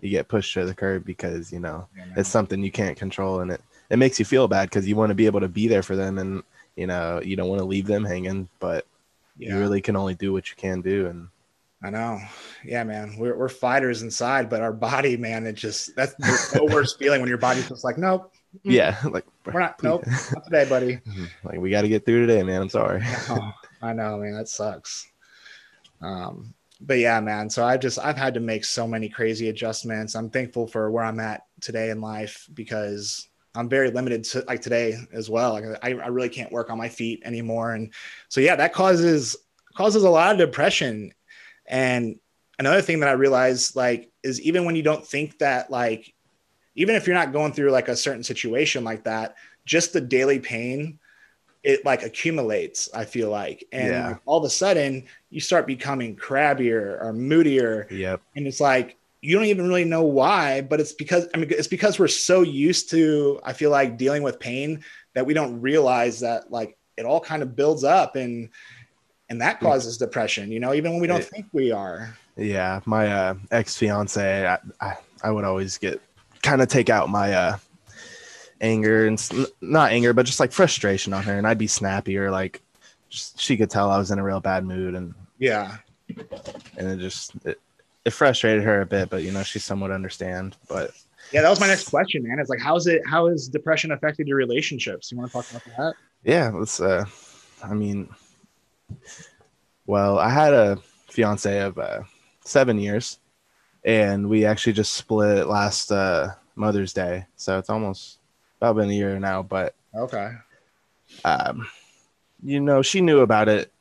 you 0.02 0.10
get 0.10 0.28
pushed 0.28 0.54
to 0.54 0.66
the 0.66 0.74
curb 0.74 1.06
because 1.06 1.52
you 1.52 1.60
know 1.60 1.88
yeah, 1.98 2.06
it's 2.16 2.30
something 2.30 2.64
you 2.64 2.72
can't 2.72 2.98
control, 2.98 3.42
and 3.42 3.52
it 3.52 3.62
it 3.90 3.98
makes 3.98 4.20
you 4.20 4.26
feel 4.26 4.48
bad 4.48 4.70
because 4.70 4.88
you 4.88 4.96
want 4.96 5.10
to 5.10 5.16
be 5.16 5.26
able 5.26 5.42
to 5.42 5.48
be 5.48 5.68
there 5.68 5.84
for 5.84 5.96
them, 5.96 6.18
and 6.18 6.44
you 6.76 6.88
know 6.88 7.22
you 7.22 7.36
don't 7.36 7.50
want 7.50 7.60
to 7.60 7.66
leave 7.66 7.88
them 7.88 8.06
hanging, 8.06 8.48
but 8.60 8.86
you 9.38 9.58
really 9.58 9.82
can 9.82 9.96
only 9.96 10.16
do 10.16 10.34
what 10.34 10.50
you 10.50 10.56
can 10.56 10.82
do, 10.82 11.08
and 11.08 11.28
I 11.84 11.92
know. 11.92 12.20
Yeah, 12.66 12.84
man. 12.84 13.16
We're, 13.20 13.38
we're 13.38 13.50
fighters 13.50 14.02
inside, 14.02 14.50
but 14.50 14.62
our 14.62 14.74
body, 14.74 15.16
man, 15.16 15.46
it 15.46 15.54
just 15.54 15.96
that's 15.96 16.16
the 16.16 16.66
worst 16.66 16.98
feeling 17.00 17.22
when 17.22 17.30
your 17.30 17.38
body's 17.38 17.70
just 17.70 17.84
like, 17.84 18.00
nope, 18.00 18.34
yeah, 18.64 18.98
like 19.10 19.26
we're 19.46 19.60
not. 19.60 19.76
Nope, 19.84 20.06
not 20.08 20.44
today, 20.46 20.66
buddy. 20.68 21.00
like 21.44 21.60
we 21.60 21.70
got 21.70 21.84
to 21.84 21.88
get 21.88 22.06
through 22.06 22.26
today, 22.26 22.44
man. 22.44 22.62
I'm 22.62 22.70
sorry. 22.70 23.04
I 23.82 23.94
know, 23.94 24.18
man. 24.18 24.34
That 24.34 24.50
sucks. 24.50 25.08
Um, 26.02 26.54
but 26.82 27.00
yeah, 27.00 27.20
man. 27.20 27.50
So 27.50 27.66
I've 27.66 27.80
just 27.80 28.00
I've 28.00 28.18
had 28.18 28.34
to 28.36 28.40
make 28.40 28.66
so 28.66 28.88
many 28.88 29.10
crazy 29.10 29.50
adjustments. 29.50 30.16
I'm 30.16 30.30
thankful 30.30 30.68
for 30.68 30.92
where 30.92 31.04
I'm 31.04 31.20
at 31.20 31.44
today 31.62 31.90
in 31.90 32.02
life 32.02 32.48
because 32.54 33.28
I'm 33.56 33.70
very 33.70 33.90
limited 33.90 34.24
to 34.26 34.44
like 34.48 34.62
today 34.62 34.98
as 35.12 35.30
well. 35.30 35.54
Like 35.54 35.66
I, 35.82 35.94
I 35.94 36.08
really 36.08 36.30
can't 36.30 36.52
work 36.52 36.70
on 36.70 36.78
my 36.78 36.90
feet 36.90 37.24
anymore. 37.26 37.74
And 37.74 37.94
so 38.30 38.40
yeah, 38.42 38.56
that 38.56 38.74
causes 38.74 39.36
causes 39.76 40.04
a 40.04 40.10
lot 40.10 40.32
of 40.32 40.38
depression. 40.38 41.14
And 41.66 42.20
another 42.60 42.82
thing 42.82 43.00
that 43.00 43.10
I 43.10 43.14
realized 43.14 43.76
like 43.76 44.12
is 44.24 44.40
even 44.42 44.66
when 44.66 44.76
you 44.76 44.84
don't 44.84 45.06
think 45.06 45.40
that 45.40 45.72
like 45.72 46.14
even 46.76 46.96
if 46.96 47.08
you're 47.08 47.16
not 47.16 47.34
going 47.34 47.54
through 47.54 47.72
like 47.72 47.88
a 47.88 47.96
certain 47.96 48.24
situation 48.24 48.84
like 48.84 49.06
that, 49.06 49.36
just 49.66 49.94
the 49.94 50.02
daily 50.02 50.40
pain 50.40 51.00
it 51.64 51.84
like 51.86 52.04
accumulates 52.04 52.90
i 52.94 53.04
feel 53.06 53.30
like 53.30 53.64
and 53.72 53.88
Yeah. 53.90 54.08
like, 54.10 54.18
all 54.26 54.38
of 54.38 54.44
a 54.46 54.50
sudden 54.50 55.06
you 55.30 55.40
start 55.42 55.68
becoming 55.68 56.16
crabbier 56.16 57.02
or 57.04 57.14
moodier 57.14 57.88
Yep. 57.92 58.22
and 58.36 58.48
it's 58.48 58.60
like 58.62 58.98
you 59.22 59.36
don't 59.36 59.46
even 59.46 59.68
really 59.68 59.84
know 59.86 60.04
why 60.04 60.62
but 60.62 60.80
it's 60.80 60.94
because 60.94 61.28
i 61.34 61.38
mean 61.38 61.50
it's 61.50 61.68
because 61.68 61.98
we're 62.00 62.08
so 62.08 62.42
used 62.42 62.90
to 62.92 63.40
i 63.44 63.54
feel 63.54 63.72
like 63.72 63.98
dealing 63.98 64.24
with 64.24 64.40
pain 64.40 64.84
that 65.16 65.26
we 65.26 65.34
don't 65.34 65.60
realize 65.60 66.20
that 66.20 66.52
like 66.52 66.78
it 66.98 67.06
all 67.06 67.20
kind 67.20 67.42
of 67.42 67.56
builds 67.56 67.84
up 67.84 68.16
and 68.16 68.50
and 69.30 69.42
that 69.42 69.60
causes 69.60 69.98
depression 69.98 70.52
you 70.52 70.60
know 70.60 70.74
even 70.74 70.92
when 70.92 71.02
we 71.02 71.08
don't 71.08 71.22
It- 71.22 71.26
think 71.30 71.48
we 71.52 71.72
are 71.72 72.16
Yeah, 72.38 72.82
my 72.86 73.08
uh, 73.12 73.34
ex 73.50 73.76
fiance, 73.76 74.46
I, 74.46 74.60
I 74.80 74.94
I 75.24 75.32
would 75.32 75.44
always 75.44 75.80
get 75.80 76.00
kind 76.44 76.62
of 76.62 76.68
take 76.68 76.88
out 76.92 77.10
my 77.10 77.34
uh, 77.34 77.58
anger 78.62 79.08
and 79.08 79.22
not 79.62 79.92
anger, 79.92 80.14
but 80.14 80.26
just 80.26 80.40
like 80.40 80.52
frustration 80.52 81.14
on 81.14 81.24
her, 81.24 81.38
and 81.38 81.48
I'd 81.48 81.58
be 81.58 81.68
snappy 81.68 82.18
or 82.18 82.32
like 82.32 82.62
just, 83.10 83.40
she 83.40 83.58
could 83.58 83.70
tell 83.70 83.90
I 83.90 83.98
was 83.98 84.12
in 84.12 84.20
a 84.20 84.24
real 84.24 84.40
bad 84.40 84.66
mood, 84.66 84.96
and 84.96 85.14
yeah 85.40 85.78
and 86.78 86.88
it 86.88 87.00
just 87.00 87.34
it, 87.46 87.60
it 88.06 88.12
frustrated 88.12 88.64
her 88.64 88.82
a 88.82 88.86
bit, 88.86 89.10
but 89.10 89.24
you 89.24 89.32
know 89.32 89.44
she 89.44 89.60
somewhat 89.60 89.92
understand. 89.92 90.56
But 90.68 90.92
yeah 91.32 91.42
that 91.42 91.50
was 91.50 91.60
my 91.60 91.68
next 91.68 91.90
question 91.90 92.24
man 92.24 92.40
it's 92.40 92.50
like 92.50 92.62
how's 92.62 92.88
it 92.88 93.02
how 93.06 93.28
has 93.28 93.50
depression 93.50 93.92
affected 93.92 94.30
your 94.30 94.38
relationships 94.38 95.12
you 95.12 95.18
want 95.18 95.30
to 95.30 95.34
talk 95.34 95.50
about 95.50 95.64
that 95.78 95.96
yeah, 96.24 96.52
let's. 96.54 96.80
Uh, 96.80 97.06
I 97.64 97.74
mean, 97.74 98.10
well, 99.86 100.20
I 100.20 100.30
had 100.30 100.54
a 100.54 100.78
fiance 101.08 101.60
of 101.60 101.78
uh, 101.78 102.02
seven 102.44 102.78
years, 102.80 103.20
and 103.84 104.30
we 104.30 104.46
actually 104.46 104.74
just 104.74 104.94
split 104.94 105.48
last 105.48 105.92
uh, 105.92 106.32
Mother's 106.56 106.94
Day, 106.94 107.26
so 107.36 107.58
it's 107.58 107.70
almost 107.70 108.20
about 108.58 108.76
been 108.76 108.90
a 108.90 108.94
year 108.94 109.20
now. 109.20 109.44
But 109.44 109.76
okay 109.96 110.36
um, 111.24 111.68
you 112.44 112.60
know, 112.60 112.82
she 112.82 113.02
knew 113.02 113.22
about 113.22 113.50
it 113.50 113.72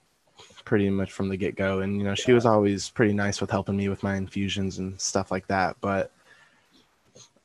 pretty 0.64 0.90
much 0.90 1.12
from 1.12 1.28
the 1.28 1.36
get 1.36 1.56
go, 1.56 1.80
and 1.80 1.98
you 1.98 2.04
know, 2.04 2.14
she 2.14 2.32
was 2.32 2.46
always 2.46 2.90
pretty 2.90 3.12
nice 3.12 3.40
with 3.40 3.50
helping 3.50 3.76
me 3.76 3.88
with 3.88 4.02
my 4.02 4.16
infusions 4.16 4.78
and 4.78 5.00
stuff 5.00 5.30
like 5.30 5.46
that. 5.48 5.76
But 5.80 6.10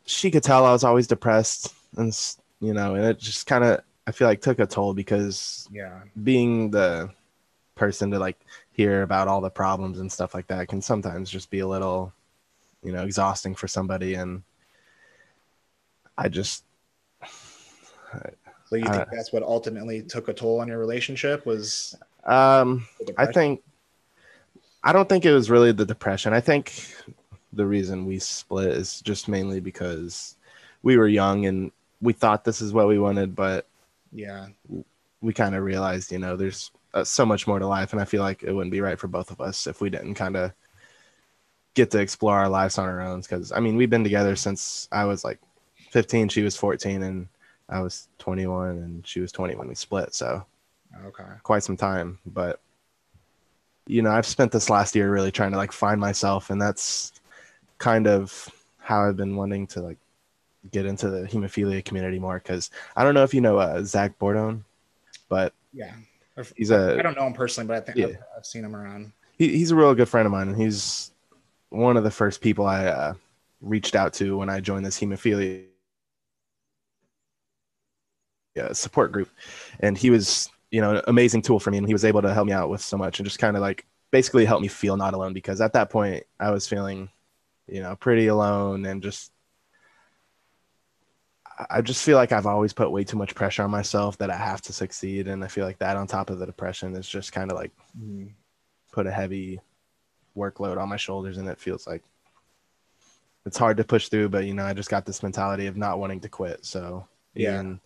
she 0.06 0.32
could 0.32 0.44
tell 0.44 0.66
I 0.66 0.72
was 0.72 0.84
always 0.84 1.08
depressed, 1.08 1.74
and 1.98 2.16
you 2.60 2.74
know, 2.74 2.96
and 2.96 3.06
it 3.06 3.20
just 3.20 3.48
kind 3.48 3.64
of 3.64 3.82
I 4.08 4.12
feel 4.12 4.28
like 4.28 4.42
took 4.42 4.60
a 4.60 4.66
toll 4.66 4.94
because 4.94 5.68
yeah 5.72 6.02
being 6.24 6.72
the 6.72 7.10
person 7.76 8.12
to 8.12 8.20
like 8.20 8.40
hear 8.74 9.02
about 9.02 9.28
all 9.28 9.42
the 9.42 9.50
problems 9.50 10.00
and 10.00 10.12
stuff 10.12 10.34
like 10.34 10.48
that 10.48 10.68
can 10.68 10.82
sometimes 10.82 11.30
just 11.30 11.50
be 11.50 11.60
a 11.60 11.68
little 11.68 12.14
you 12.84 12.92
know 12.92 13.04
exhausting 13.04 13.56
for 13.56 13.68
somebody 13.68 14.14
and 14.14 14.44
i 16.18 16.30
just 16.30 16.64
So 18.66 18.76
you 18.78 18.86
Uh, 18.86 18.94
think 18.94 19.10
that's 19.12 19.34
what 19.34 19.44
ultimately 19.44 20.02
took 20.02 20.28
a 20.28 20.34
toll 20.34 20.62
on 20.62 20.68
your 20.68 20.80
relationship 20.80 21.46
was 21.46 21.96
um 22.26 22.88
i 23.18 23.26
think 23.26 23.62
i 24.84 24.94
don't 24.94 25.10
think 25.10 25.26
it 25.26 25.34
was 25.34 25.50
really 25.50 25.72
the 25.72 25.86
depression. 25.86 26.34
I 26.34 26.40
think 26.40 26.72
the 27.52 27.66
reason 27.66 28.06
we 28.06 28.20
split 28.20 28.70
is 28.70 29.02
just 29.02 29.28
mainly 29.28 29.60
because 29.60 30.36
we 30.84 30.98
were 30.98 31.08
young 31.08 31.46
and 31.46 31.72
we 32.02 32.14
thought 32.14 32.46
this 32.46 32.62
is 32.62 32.74
what 32.74 32.88
we 32.88 33.00
wanted 33.00 33.36
but 33.36 33.66
yeah. 34.12 34.48
we 35.22 35.34
kind 35.34 35.56
of 35.56 35.64
realized, 35.64 36.12
you 36.12 36.20
know, 36.20 36.36
there's 36.36 36.72
uh, 36.94 37.04
so 37.04 37.26
much 37.26 37.48
more 37.48 37.60
to 37.60 37.68
life, 37.68 37.94
and 37.94 38.02
I 38.02 38.06
feel 38.06 38.22
like 38.22 38.44
it 38.44 38.52
wouldn't 38.52 38.72
be 38.72 38.82
right 38.82 39.00
for 39.00 39.08
both 39.08 39.32
of 39.32 39.40
us 39.40 39.68
if 39.68 39.82
we 39.82 39.90
didn't 39.90 40.16
kind 40.16 40.36
of 40.36 40.52
get 41.74 41.92
to 41.92 42.00
explore 42.00 42.38
our 42.38 42.50
lives 42.50 42.78
on 42.78 42.90
our 42.90 43.02
own. 43.02 43.22
Because 43.22 43.52
I 43.52 43.60
mean, 43.60 43.78
we've 43.78 43.90
been 43.90 44.04
together 44.04 44.36
since 44.36 44.90
I 44.92 45.06
was 45.06 45.24
like 45.24 45.40
15, 45.92 46.30
she 46.30 46.42
was 46.42 46.58
14, 46.58 47.04
and 47.04 47.28
I 47.72 47.82
was 47.82 48.08
21, 48.20 48.70
and 48.70 49.08
she 49.08 49.20
was 49.20 49.32
20 49.32 49.56
when 49.56 49.68
we 49.68 49.76
split. 49.76 50.14
So 50.14 50.46
okay 51.06 51.24
quite 51.44 51.64
some 51.64 51.78
time. 51.78 52.20
But 52.26 52.60
you 53.88 54.02
know, 54.02 54.12
I've 54.12 54.26
spent 54.26 54.52
this 54.52 54.70
last 54.70 54.96
year 54.96 55.12
really 55.12 55.32
trying 55.32 55.52
to 55.52 55.58
like 55.58 55.72
find 55.72 56.00
myself, 56.00 56.50
and 56.50 56.62
that's 56.62 57.14
kind 57.78 58.08
of 58.08 58.50
how 58.78 59.08
I've 59.08 59.18
been 59.18 59.36
wanting 59.36 59.68
to 59.68 59.82
like 59.82 59.98
get 60.72 60.86
into 60.86 61.10
the 61.10 61.28
hemophilia 61.28 61.84
community 61.84 62.20
more. 62.20 62.40
Because 62.40 62.70
I 62.96 63.04
don't 63.04 63.14
know 63.14 63.24
if 63.24 63.34
you 63.34 63.42
know 63.42 63.58
uh, 63.58 63.84
Zach 63.84 64.20
Bordone, 64.20 64.64
but 65.30 65.54
yeah 65.74 65.94
he's 66.56 66.72
I 66.72 66.94
a 66.94 67.04
don't 67.04 67.16
know 67.16 67.28
him 67.28 67.34
personally 67.34 67.68
but 67.68 67.78
I 67.78 67.80
think 67.82 68.00
I've, 68.00 68.18
I've 68.38 68.46
seen 68.46 68.64
him 68.64 68.76
around 68.76 69.12
he, 69.42 69.58
he's 69.58 69.72
a 69.72 69.76
real 69.76 69.96
good 69.96 70.08
friend 70.08 70.28
of 70.28 70.32
mine, 70.32 70.50
and 70.50 70.62
he's 70.62 71.12
one 71.70 71.98
of 71.98 72.04
the 72.04 72.12
first 72.12 72.42
people 72.42 72.68
I 72.68 72.86
uh, 72.86 73.14
reached 73.60 73.96
out 73.96 74.14
to 74.14 74.38
when 74.38 74.50
I 74.50 74.60
joined 74.60 74.86
this 74.86 75.00
hemophilia 75.00 75.66
uh, 78.60 78.74
support 78.74 79.12
group, 79.12 79.30
and 79.80 79.98
he 79.98 80.10
was 80.10 80.50
you 80.72 80.82
know 80.82 80.96
an 80.98 81.02
amazing 81.08 81.42
tool 81.42 81.60
for 81.60 81.72
me, 81.72 81.78
and 81.78 81.88
he 81.88 81.94
was 81.94 82.06
able 82.06 82.22
to 82.22 82.34
help 82.34 82.48
me 82.48 82.54
out 82.54 82.70
with 82.70 82.82
so 82.82 82.98
much, 82.98 83.20
and 83.20 83.26
just 83.26 83.40
kind 83.40 83.56
of 83.56 83.62
like 83.62 83.86
basically 84.12 84.46
help 84.46 84.62
me 84.62 84.68
feel 84.68 84.98
not 84.98 85.14
alone 85.14 85.34
because 85.34 85.62
at 85.62 85.74
that 85.74 85.90
point 85.90 86.24
I 86.40 86.52
was 86.52 86.68
feeling 86.68 87.10
you 87.68 87.82
know 87.82 87.96
pretty 87.96 88.28
alone 88.28 88.86
and 88.86 89.02
just 89.02 89.32
I- 91.70 91.82
just 91.82 92.04
feel 92.04 92.18
like 92.18 92.32
I've 92.32 92.46
always 92.48 92.74
put 92.74 92.92
way 92.92 93.04
too 93.04 93.18
much 93.18 93.36
pressure 93.36 93.64
on 93.64 93.70
myself 93.72 94.18
that 94.18 94.30
I 94.32 94.36
have 94.38 94.62
to 94.64 94.74
succeed, 94.74 95.28
and 95.28 95.44
I 95.44 95.48
feel 95.48 95.66
like 95.66 95.78
that 95.80 95.96
on 95.98 96.08
top 96.08 96.30
of 96.30 96.40
the 96.40 96.46
depression 96.46 96.96
is 96.96 97.08
just 97.08 97.32
kind 97.34 97.52
of 97.52 97.58
like 97.58 97.72
Mhm. 98.00 98.32
put 98.92 99.08
a 99.08 99.12
heavy 99.12 99.60
workload 100.36 100.78
on 100.78 100.90
my 100.90 100.96
shoulders 100.98 101.38
and 101.38 101.48
it 101.50 101.60
feels 101.60 101.86
like 101.86 102.04
it's 103.46 103.58
hard 103.58 103.76
to 103.78 103.84
push 103.84 104.08
through 104.08 104.30
but 104.30 104.46
you 104.46 104.54
know 104.54 104.64
i 104.64 104.72
just 104.74 104.90
got 104.90 105.06
this 105.06 105.22
mentality 105.22 105.68
of 105.68 105.76
not 105.76 106.00
wanting 106.00 106.22
to 106.22 106.30
quit 106.30 106.66
so 106.66 107.06
Yeah. 107.34 107.56
even- 107.56 107.82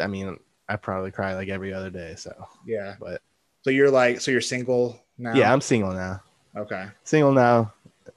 i 0.00 0.06
mean 0.06 0.38
i 0.68 0.76
probably 0.76 1.10
cry 1.10 1.34
like 1.34 1.48
every 1.48 1.72
other 1.72 1.90
day 1.90 2.14
so. 2.16 2.32
Yeah. 2.66 2.94
But 3.00 3.22
so 3.62 3.70
you're 3.70 3.90
like 3.90 4.20
so 4.20 4.30
you're 4.30 4.40
single 4.40 5.00
now? 5.18 5.34
Yeah 5.34 5.52
i'm 5.52 5.60
single 5.60 5.92
now. 5.92 6.20
Okay. 6.56 6.86
Single 7.04 7.32
now 7.32 7.72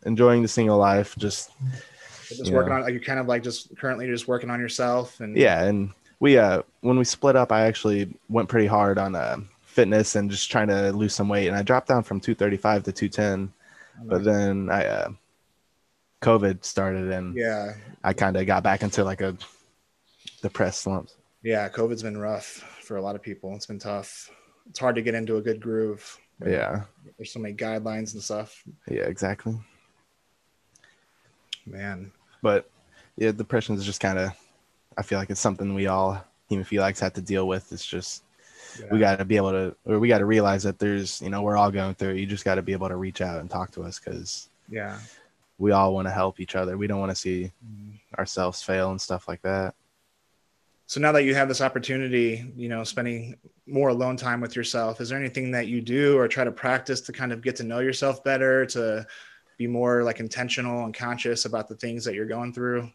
enjoying 0.06 0.42
the 0.42 0.48
single 0.48 0.78
life 0.78 1.16
just 1.18 1.52
just 2.28 2.52
working 2.52 2.74
on 2.74 2.82
like 2.82 2.92
you're 2.92 3.02
kind 3.02 3.20
of 3.20 3.28
like 3.28 3.42
just 3.44 3.76
currently 3.78 4.06
just 4.08 4.28
working 4.28 4.50
on 4.50 4.60
yourself 4.60 5.22
and 5.22 5.38
yeah 5.38 5.64
and 5.64 5.92
we 6.20 6.38
uh 6.38 6.62
when 6.82 6.98
we 6.98 7.06
split 7.06 7.38
up 7.38 7.52
i 7.54 7.62
actually 7.62 8.14
went 8.30 8.50
pretty 8.50 8.68
hard 8.68 8.98
on 8.98 9.16
uh 9.16 9.38
fitness 9.62 10.16
and 10.16 10.30
just 10.30 10.52
trying 10.52 10.68
to 10.68 10.92
lose 10.92 11.16
some 11.16 11.30
weight 11.30 11.48
and 11.48 11.56
i 11.56 11.62
dropped 11.62 11.88
down 11.88 12.04
from 12.04 12.20
235 12.20 12.84
to 12.84 12.92
210 12.92 13.54
but 14.08 14.24
then 14.24 14.70
i 14.70 14.86
uh 14.86 15.10
covid 16.22 16.64
started 16.64 17.12
and 17.12 17.36
yeah. 17.36 17.74
I 18.04 18.14
kind 18.14 18.38
of 18.38 18.46
got 18.46 18.64
back 18.64 18.84
into 18.84 19.04
like 19.04 19.22
a 19.22 19.36
depressed 20.42 20.82
slump. 20.82 21.10
Yeah 21.48 21.70
covid's 21.70 22.04
been 22.04 22.18
rough 22.18 22.46
for 22.82 22.98
a 22.98 23.02
lot 23.02 23.16
of 23.16 23.22
people 23.22 23.56
it's 23.56 23.66
been 23.66 23.80
tough 23.80 24.30
it's 24.70 24.80
hard 24.80 24.96
to 24.96 25.02
get 25.02 25.16
into 25.16 25.38
a 25.38 25.42
good 25.42 25.62
groove 25.62 26.04
Yeah, 26.46 26.82
there's 27.18 27.32
so 27.32 27.40
many 27.40 27.56
guidelines 27.56 28.14
and 28.14 28.22
stuff 28.22 28.64
yeah, 28.90 29.04
exactly. 29.04 29.56
man 31.66 32.12
But 32.42 32.70
yeah, 33.16 33.32
depression 33.32 33.76
is 33.76 33.86
just 33.86 34.00
kind 34.00 34.20
of. 34.20 34.32
I 34.98 35.02
feel 35.02 35.18
like 35.20 35.30
it's 35.32 35.40
something 35.40 35.74
we 35.74 35.88
all 35.88 36.24
hemophiliacs 36.52 37.00
have 37.00 37.14
to 37.14 37.22
deal 37.22 37.48
with. 37.48 37.72
It's 37.72 37.86
just 37.86 38.24
we 38.92 39.00
got 39.00 39.18
to 39.18 39.26
be 39.26 39.38
able 39.38 39.52
to, 39.52 39.76
or 39.86 40.00
we 40.00 40.08
got 40.08 40.20
to 40.20 40.26
realize 40.26 40.64
that 40.64 40.78
there's, 40.80 41.20
you 41.22 41.30
know, 41.30 41.42
we're 41.42 41.58
all 41.58 41.72
going 41.72 41.96
through. 41.96 42.12
it. 42.12 42.18
You 42.20 42.26
just 42.28 42.46
got 42.46 42.56
to 42.56 42.62
be 42.62 42.74
able 42.74 42.90
to 42.90 42.96
reach 42.96 43.22
out 43.22 43.40
and 43.40 43.50
talk 43.50 43.72
to 43.72 43.84
us 43.84 44.00
because 44.00 44.50
yeah 44.70 45.00
we 45.58 45.72
all 45.72 45.94
want 45.96 46.08
to 46.08 46.12
help 46.12 46.40
each 46.40 46.56
other. 46.56 46.78
We 46.78 46.86
don't 46.88 47.00
want 47.00 47.12
to 47.12 47.16
see 47.16 47.52
Mhm. 47.66 48.00
ourselves 48.20 48.62
fail 48.62 48.92
and 48.92 49.02
stuff 49.02 49.28
like 49.28 49.42
that. 49.42 49.74
So 50.88 51.02
now 51.02 51.12
that 51.12 51.26
you 51.26 51.36
have 51.36 51.50
this 51.50 51.60
opportunity, 51.60 52.50
you 52.56 52.70
know, 52.70 52.86
spending 52.86 53.36
more 53.68 53.90
alone 53.90 54.16
time 54.16 54.40
with 54.40 54.56
yourself, 54.56 55.02
is 55.02 55.10
there 55.10 55.20
anything 55.20 55.52
that 55.52 55.68
you 55.68 55.82
do 55.82 56.18
or 56.18 56.30
try 56.30 56.46
to 56.46 56.52
practice 56.52 57.02
to 57.02 57.12
kind 57.12 57.34
of 57.34 57.42
get 57.42 57.58
to 57.58 57.64
know 57.64 57.80
yourself 57.80 58.24
better, 58.24 58.66
to 58.68 59.06
be 59.58 59.68
more 59.68 60.04
like 60.04 60.22
intentional 60.22 60.86
and 60.86 60.94
conscious 60.94 61.44
about 61.44 61.68
the 61.68 61.76
things 61.76 62.06
that 62.06 62.16
you're 62.16 62.26
going 62.26 62.54
through? 62.54 62.90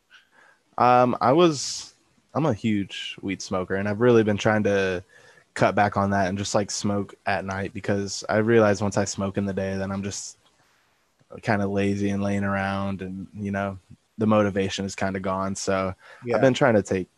Um, 0.78 1.14
I 1.20 1.32
was, 1.32 1.94
I'm 2.32 2.46
a 2.46 2.54
huge 2.54 3.18
weed 3.20 3.42
smoker, 3.42 3.74
and 3.74 3.86
I've 3.86 4.00
really 4.00 4.22
been 4.24 4.38
trying 4.38 4.62
to 4.62 5.04
cut 5.52 5.74
back 5.74 5.98
on 5.98 6.08
that 6.10 6.28
and 6.28 6.38
just 6.38 6.54
like 6.54 6.70
smoke 6.70 7.14
at 7.26 7.44
night 7.44 7.74
because 7.74 8.24
I 8.26 8.38
realize 8.38 8.80
once 8.80 8.96
I 8.96 9.04
smoke 9.04 9.36
in 9.36 9.44
the 9.44 9.52
day, 9.52 9.76
then 9.76 9.92
I'm 9.92 10.02
just 10.02 10.38
kind 11.42 11.60
of 11.60 11.70
lazy 11.70 12.08
and 12.08 12.22
laying 12.22 12.44
around, 12.44 13.02
and 13.02 13.26
you 13.34 13.50
know, 13.50 13.78
the 14.16 14.26
motivation 14.26 14.86
is 14.86 14.94
kind 14.94 15.14
of 15.14 15.20
gone. 15.20 15.54
So 15.54 15.94
Yeah. 16.24 16.36
I've 16.36 16.40
been 16.40 16.54
trying 16.54 16.74
to 16.74 16.82
take 16.82 17.08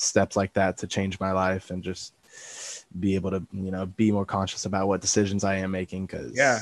steps 0.00 0.36
like 0.36 0.52
that 0.54 0.78
to 0.78 0.86
change 0.86 1.20
my 1.20 1.32
life 1.32 1.70
and 1.70 1.82
just 1.82 2.14
be 2.98 3.14
able 3.14 3.30
to, 3.30 3.46
you 3.52 3.70
know, 3.70 3.86
be 3.86 4.10
more 4.10 4.24
conscious 4.24 4.64
about 4.64 4.88
what 4.88 5.00
decisions 5.00 5.44
I 5.44 5.56
am 5.56 5.70
making 5.70 6.06
because, 6.06 6.36
yeah. 6.36 6.60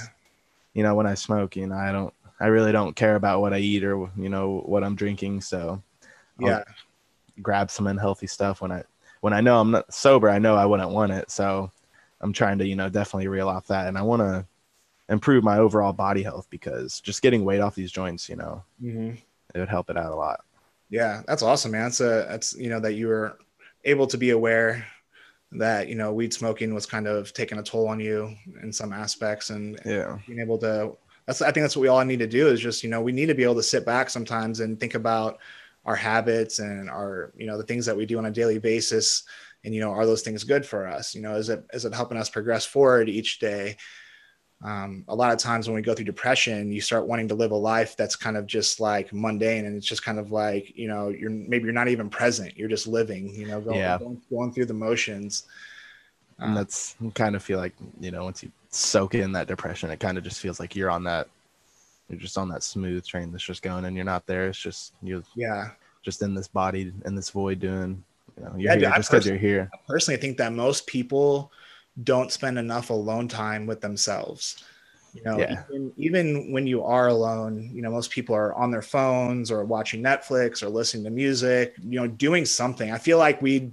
you 0.74 0.82
know, 0.82 0.94
when 0.94 1.06
I 1.06 1.14
smoke, 1.14 1.56
you 1.56 1.66
know, 1.66 1.76
I 1.76 1.92
don't, 1.92 2.12
I 2.40 2.46
really 2.46 2.72
don't 2.72 2.94
care 2.94 3.16
about 3.16 3.40
what 3.40 3.52
I 3.52 3.58
eat 3.58 3.84
or 3.84 4.10
you 4.16 4.28
know 4.28 4.62
what 4.64 4.84
I'm 4.84 4.94
drinking. 4.94 5.40
So 5.40 5.82
I'll 6.40 6.48
yeah, 6.48 6.64
grab 7.42 7.70
some 7.70 7.86
unhealthy 7.86 8.26
stuff 8.26 8.60
when 8.60 8.72
I 8.72 8.84
when 9.20 9.32
I 9.32 9.40
know 9.40 9.60
I'm 9.60 9.72
not 9.72 9.92
sober. 9.92 10.30
I 10.30 10.38
know 10.38 10.54
I 10.54 10.66
wouldn't 10.66 10.90
want 10.90 11.12
it. 11.12 11.30
So 11.30 11.70
I'm 12.20 12.32
trying 12.32 12.58
to 12.58 12.66
you 12.66 12.76
know 12.76 12.88
definitely 12.88 13.28
reel 13.28 13.48
off 13.48 13.66
that, 13.68 13.88
and 13.88 13.98
I 13.98 14.02
want 14.02 14.22
to 14.22 14.46
improve 15.08 15.42
my 15.42 15.58
overall 15.58 15.92
body 15.92 16.22
health 16.22 16.46
because 16.50 17.00
just 17.00 17.22
getting 17.22 17.44
weight 17.44 17.60
off 17.60 17.74
these 17.74 17.90
joints, 17.90 18.28
you 18.28 18.36
know, 18.36 18.62
mm-hmm. 18.82 19.14
it 19.54 19.58
would 19.58 19.68
help 19.68 19.90
it 19.90 19.96
out 19.96 20.12
a 20.12 20.16
lot. 20.16 20.44
Yeah, 20.90 21.22
that's 21.26 21.42
awesome, 21.42 21.72
man. 21.72 21.84
That's 21.84 22.00
a 22.00 22.26
that's 22.28 22.56
you 22.56 22.70
know 22.70 22.80
that 22.80 22.94
you 22.94 23.08
were 23.08 23.38
able 23.84 24.06
to 24.06 24.18
be 24.18 24.30
aware 24.30 24.86
that 25.52 25.88
you 25.88 25.94
know 25.94 26.12
weed 26.12 26.32
smoking 26.34 26.74
was 26.74 26.86
kind 26.86 27.06
of 27.06 27.32
taking 27.32 27.58
a 27.58 27.62
toll 27.62 27.88
on 27.88 28.00
you 28.00 28.34
in 28.62 28.72
some 28.72 28.92
aspects 28.92 29.50
and 29.50 29.80
yeah. 29.84 30.18
being 30.26 30.40
able 30.40 30.58
to 30.58 30.92
that's 31.24 31.40
i 31.40 31.50
think 31.50 31.64
that's 31.64 31.74
what 31.74 31.80
we 31.80 31.88
all 31.88 32.04
need 32.04 32.18
to 32.18 32.26
do 32.26 32.48
is 32.48 32.60
just 32.60 32.82
you 32.82 32.90
know 32.90 33.00
we 33.00 33.12
need 33.12 33.26
to 33.26 33.34
be 33.34 33.44
able 33.44 33.54
to 33.54 33.62
sit 33.62 33.86
back 33.86 34.10
sometimes 34.10 34.60
and 34.60 34.78
think 34.78 34.94
about 34.94 35.38
our 35.88 35.96
habits 35.96 36.58
and 36.58 36.90
our 36.90 37.32
you 37.34 37.46
know 37.46 37.56
the 37.56 37.64
things 37.64 37.86
that 37.86 37.96
we 37.96 38.04
do 38.04 38.18
on 38.18 38.26
a 38.26 38.30
daily 38.30 38.58
basis. 38.58 39.24
And 39.64 39.74
you 39.74 39.80
know 39.80 39.90
are 39.90 40.06
those 40.06 40.22
things 40.22 40.44
good 40.44 40.64
for 40.64 40.86
us? 40.86 41.14
You 41.14 41.22
know 41.22 41.34
is 41.34 41.48
it 41.48 41.64
is 41.72 41.84
it 41.86 41.94
helping 41.94 42.18
us 42.18 42.28
progress 42.28 42.66
forward 42.66 43.08
each 43.08 43.38
day 43.38 43.76
um, 44.62 45.04
a 45.06 45.14
lot 45.14 45.32
of 45.32 45.38
times 45.38 45.68
when 45.68 45.76
we 45.76 45.82
go 45.82 45.94
through 45.94 46.04
depression 46.04 46.72
you 46.72 46.80
start 46.80 47.06
wanting 47.06 47.28
to 47.28 47.34
live 47.34 47.52
a 47.52 47.56
life 47.56 47.96
that's 47.96 48.16
kind 48.16 48.36
of 48.36 48.46
just 48.46 48.80
like 48.80 49.12
mundane 49.12 49.66
and 49.66 49.76
it's 49.76 49.86
just 49.86 50.04
kind 50.04 50.18
of 50.18 50.32
like 50.32 50.76
you 50.76 50.88
know 50.88 51.08
you're 51.08 51.30
maybe 51.30 51.64
you're 51.64 51.72
not 51.72 51.88
even 51.88 52.10
present 52.10 52.56
you're 52.56 52.68
just 52.68 52.86
living 52.86 53.32
you 53.34 53.46
know 53.46 53.60
going, 53.60 53.78
yeah. 53.78 53.98
going, 53.98 54.20
going 54.30 54.52
through 54.52 54.66
the 54.66 54.74
motions. 54.74 55.44
And 56.40 56.52
uh, 56.52 56.60
that's 56.60 56.96
kind 57.14 57.36
of 57.36 57.42
feel 57.42 57.58
like 57.58 57.74
you 58.00 58.10
know 58.10 58.24
once 58.24 58.42
you 58.42 58.50
soak 58.70 59.14
in 59.14 59.32
that 59.32 59.46
depression 59.46 59.90
it 59.90 60.00
kind 60.00 60.18
of 60.18 60.24
just 60.24 60.40
feels 60.40 60.60
like 60.60 60.74
you're 60.74 60.90
on 60.90 61.04
that 61.04 61.28
you're 62.08 62.18
just 62.18 62.38
on 62.38 62.48
that 62.48 62.62
smooth 62.62 63.04
train 63.06 63.30
that's 63.30 63.44
just 63.44 63.62
going 63.62 63.84
and 63.84 63.94
you're 63.94 64.04
not 64.04 64.26
there. 64.26 64.48
It's 64.48 64.58
just 64.58 64.94
you're 65.02 65.22
yeah. 65.36 65.70
just 66.02 66.22
in 66.22 66.34
this 66.34 66.48
body 66.48 66.92
in 67.04 67.14
this 67.14 67.30
void 67.30 67.60
doing 67.60 68.02
you 68.36 68.44
know 68.44 68.52
you're 68.56 68.72
yeah, 68.72 68.78
here 68.78 68.90
just 68.96 69.10
because 69.10 69.26
you're 69.26 69.36
here. 69.36 69.68
Personally, 69.70 69.82
I 69.84 69.92
personally 69.92 70.20
think 70.20 70.38
that 70.38 70.52
most 70.52 70.86
people 70.86 71.52
don't 72.04 72.32
spend 72.32 72.58
enough 72.58 72.90
alone 72.90 73.28
time 73.28 73.66
with 73.66 73.80
themselves. 73.80 74.62
You 75.14 75.22
know 75.24 75.38
yeah. 75.38 75.62
even, 75.70 75.92
even 75.96 76.52
when 76.52 76.66
you 76.66 76.84
are 76.84 77.08
alone 77.08 77.70
you 77.72 77.80
know 77.80 77.90
most 77.90 78.10
people 78.10 78.34
are 78.34 78.54
on 78.54 78.70
their 78.70 78.82
phones 78.82 79.50
or 79.50 79.64
watching 79.64 80.02
netflix 80.02 80.62
or 80.62 80.68
listening 80.68 81.04
to 81.04 81.10
music 81.10 81.74
you 81.82 81.98
know 81.98 82.06
doing 82.06 82.44
something. 82.44 82.92
I 82.92 82.98
feel 82.98 83.16
like 83.16 83.40
we 83.40 83.72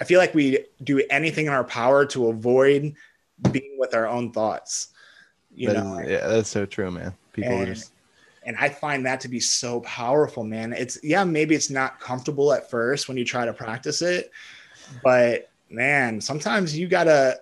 i 0.00 0.04
feel 0.04 0.18
like 0.18 0.34
we 0.34 0.58
do 0.82 1.00
anything 1.10 1.46
in 1.46 1.52
our 1.52 1.64
power 1.64 2.04
to 2.06 2.26
avoid 2.26 2.94
being 3.52 3.76
with 3.78 3.94
our 3.94 4.08
own 4.08 4.32
thoughts 4.32 4.88
you 5.54 5.68
that 5.68 5.84
know? 5.84 5.98
is, 5.98 6.10
yeah 6.10 6.26
that's 6.26 6.50
so 6.50 6.66
true 6.66 6.90
man. 6.90 7.14
People 7.32 7.52
and, 7.52 7.66
just 7.66 7.92
and 8.44 8.56
i 8.56 8.68
find 8.68 9.06
that 9.06 9.20
to 9.20 9.28
be 9.28 9.40
so 9.40 9.80
powerful 9.80 10.44
man. 10.44 10.72
It's 10.72 10.98
yeah 11.02 11.24
maybe 11.24 11.54
it's 11.54 11.70
not 11.70 12.00
comfortable 12.00 12.52
at 12.52 12.68
first 12.68 13.08
when 13.08 13.16
you 13.16 13.24
try 13.24 13.44
to 13.44 13.52
practice 13.52 14.02
it 14.02 14.30
but 15.02 15.50
man 15.70 16.20
sometimes 16.20 16.76
you 16.76 16.88
gotta 16.88 17.40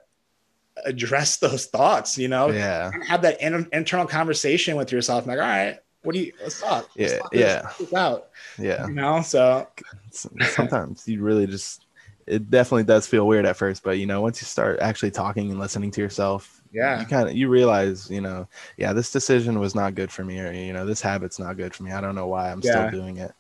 address 0.85 1.37
those 1.37 1.67
thoughts, 1.67 2.17
you 2.17 2.29
know? 2.29 2.51
Yeah. 2.51 2.91
Have 3.07 3.23
that 3.23 3.41
in, 3.41 3.69
internal 3.73 4.07
conversation 4.07 4.77
with 4.77 4.93
yourself. 4.93 5.27
Like, 5.27 5.39
all 5.39 5.45
right, 5.45 5.79
what 6.03 6.15
do 6.15 6.21
you, 6.21 6.33
let's 6.41 6.61
talk. 6.61 6.89
Let's 6.97 7.13
yeah. 7.13 7.19
Talk 7.19 7.35
yeah. 7.35 7.71
This 7.79 7.95
out. 7.95 8.29
Yeah. 8.59 8.87
You 8.87 8.95
know, 8.95 9.23
so 9.23 9.69
sometimes 10.11 11.07
you 11.07 11.23
really 11.23 11.47
just, 11.47 11.87
it 12.27 12.51
definitely 12.51 12.85
does 12.85 13.07
feel 13.07 13.27
weird 13.27 13.47
at 13.47 13.57
first, 13.57 13.83
but 13.83 13.99
you 13.99 14.07
know, 14.07 14.21
once 14.21 14.41
you 14.41 14.47
start 14.47 14.79
actually 14.81 15.11
talking 15.11 15.51
and 15.51 15.61
listening 15.61 15.91
to 15.91 16.01
yourself, 16.01 16.63
yeah, 16.73 17.01
you 17.01 17.07
kind 17.07 17.29
of, 17.29 17.37
you 17.37 17.49
realize, 17.49 18.11
you 18.11 18.21
know, 18.21 18.49
yeah, 18.79 18.93
this 18.93 19.13
decision 19.13 19.59
was 19.59 19.75
not 19.75 19.95
good 19.95 20.11
for 20.11 20.25
me, 20.25 20.41
or, 20.41 20.53
you 20.53 20.73
know, 20.73 20.87
this 20.87 21.03
habit's 21.03 21.39
not 21.39 21.57
good 21.57 21.75
for 21.75 21.83
me. 21.83 21.93
I 21.93 22.01
don't 22.01 22.15
know 22.15 22.29
why 22.29 22.51
I'm 22.51 22.61
yeah. 22.63 22.89
still 22.89 23.01
doing 23.01 23.19
it. 23.19 23.33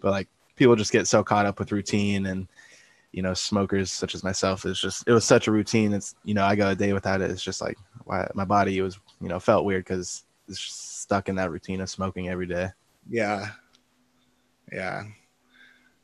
But 0.00 0.10
like 0.10 0.28
people 0.56 0.74
just 0.74 0.90
get 0.90 1.06
so 1.06 1.22
caught 1.22 1.46
up 1.46 1.58
with 1.58 1.70
routine 1.70 2.26
and, 2.26 2.48
you 3.12 3.22
know 3.22 3.34
smokers 3.34 3.90
such 3.90 4.14
as 4.14 4.22
myself 4.22 4.64
is 4.64 4.80
just 4.80 5.06
it 5.06 5.12
was 5.12 5.24
such 5.24 5.48
a 5.48 5.52
routine. 5.52 5.92
It's 5.92 6.14
you 6.24 6.34
know 6.34 6.44
i 6.44 6.54
go 6.54 6.68
a 6.68 6.74
day 6.74 6.92
without 6.92 7.20
it. 7.20 7.30
It's 7.30 7.42
just 7.42 7.60
like 7.60 7.76
why 8.04 8.28
my 8.34 8.44
body 8.44 8.80
was 8.80 8.98
you 9.20 9.28
know 9.28 9.40
felt 9.40 9.64
weird 9.64 9.84
because 9.84 10.24
it's 10.48 10.60
stuck 10.60 11.28
in 11.28 11.36
that 11.36 11.50
routine 11.50 11.80
of 11.80 11.90
smoking 11.90 12.28
every 12.28 12.46
day. 12.46 12.68
Yeah. 13.08 13.50
Yeah. 14.72 15.04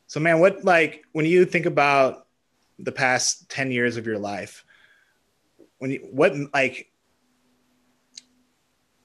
So 0.06 0.20
man 0.20 0.40
what 0.40 0.64
like 0.64 1.04
when 1.12 1.26
you 1.26 1.44
think 1.44 1.66
about 1.66 2.26
the 2.78 2.92
past 2.92 3.48
10 3.48 3.70
years 3.70 3.96
of 3.96 4.06
your 4.06 4.18
life 4.18 4.64
when 5.78 5.90
you 5.92 6.08
what 6.10 6.34
like 6.52 6.90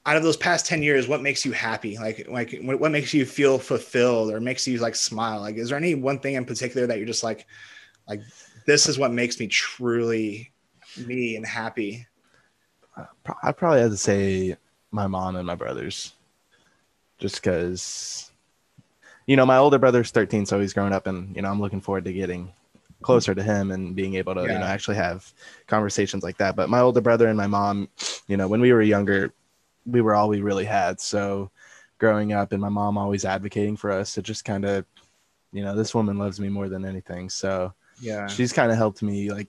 out 0.04 0.16
of 0.16 0.22
those 0.24 0.36
past 0.36 0.66
10 0.66 0.82
years 0.82 1.06
what 1.06 1.22
makes 1.22 1.44
you 1.44 1.52
happy? 1.52 1.96
Like 1.96 2.26
like 2.28 2.58
what 2.62 2.90
makes 2.90 3.14
you 3.14 3.24
feel 3.24 3.58
fulfilled 3.58 4.32
or 4.32 4.40
makes 4.40 4.66
you 4.66 4.78
like 4.78 4.96
smile? 4.96 5.40
Like 5.40 5.56
is 5.56 5.68
there 5.68 5.78
any 5.78 5.94
one 5.94 6.18
thing 6.18 6.34
in 6.34 6.44
particular 6.44 6.88
that 6.88 6.98
you're 6.98 7.06
just 7.06 7.22
like 7.22 7.46
like 8.08 8.20
this 8.66 8.88
is 8.88 8.98
what 8.98 9.12
makes 9.12 9.38
me 9.40 9.46
truly 9.46 10.50
me 11.06 11.36
and 11.36 11.46
happy. 11.46 12.06
I 13.42 13.52
probably 13.52 13.80
have 13.80 13.90
to 13.90 13.96
say 13.96 14.56
my 14.90 15.06
mom 15.06 15.36
and 15.36 15.46
my 15.46 15.54
brothers, 15.54 16.12
just 17.18 17.36
because, 17.36 18.30
you 19.26 19.36
know, 19.36 19.46
my 19.46 19.56
older 19.56 19.78
brother's 19.78 20.10
13, 20.10 20.44
so 20.44 20.60
he's 20.60 20.74
growing 20.74 20.92
up, 20.92 21.06
and 21.06 21.34
you 21.34 21.42
know, 21.42 21.50
I'm 21.50 21.60
looking 21.60 21.80
forward 21.80 22.04
to 22.04 22.12
getting 22.12 22.52
closer 23.00 23.34
to 23.34 23.42
him 23.42 23.70
and 23.70 23.96
being 23.96 24.14
able 24.14 24.34
to, 24.34 24.42
yeah. 24.42 24.52
you 24.52 24.58
know, 24.58 24.64
actually 24.66 24.96
have 24.96 25.32
conversations 25.66 26.22
like 26.22 26.36
that. 26.36 26.54
But 26.54 26.68
my 26.68 26.80
older 26.80 27.00
brother 27.00 27.28
and 27.28 27.36
my 27.36 27.46
mom, 27.46 27.88
you 28.28 28.36
know, 28.36 28.48
when 28.48 28.60
we 28.60 28.72
were 28.72 28.82
younger, 28.82 29.32
we 29.86 30.00
were 30.00 30.14
all 30.14 30.28
we 30.28 30.40
really 30.40 30.64
had. 30.64 31.00
So 31.00 31.50
growing 31.98 32.32
up, 32.32 32.52
and 32.52 32.60
my 32.60 32.68
mom 32.68 32.98
always 32.98 33.24
advocating 33.24 33.76
for 33.76 33.90
us 33.90 34.14
to 34.14 34.22
just 34.22 34.44
kind 34.44 34.64
of, 34.64 34.84
you 35.52 35.62
know, 35.62 35.74
this 35.74 35.94
woman 35.94 36.18
loves 36.18 36.38
me 36.38 36.48
more 36.48 36.68
than 36.68 36.84
anything. 36.84 37.28
So 37.28 37.74
yeah. 38.02 38.26
She's 38.26 38.52
kind 38.52 38.70
of 38.70 38.76
helped 38.76 39.02
me 39.02 39.30
like 39.30 39.48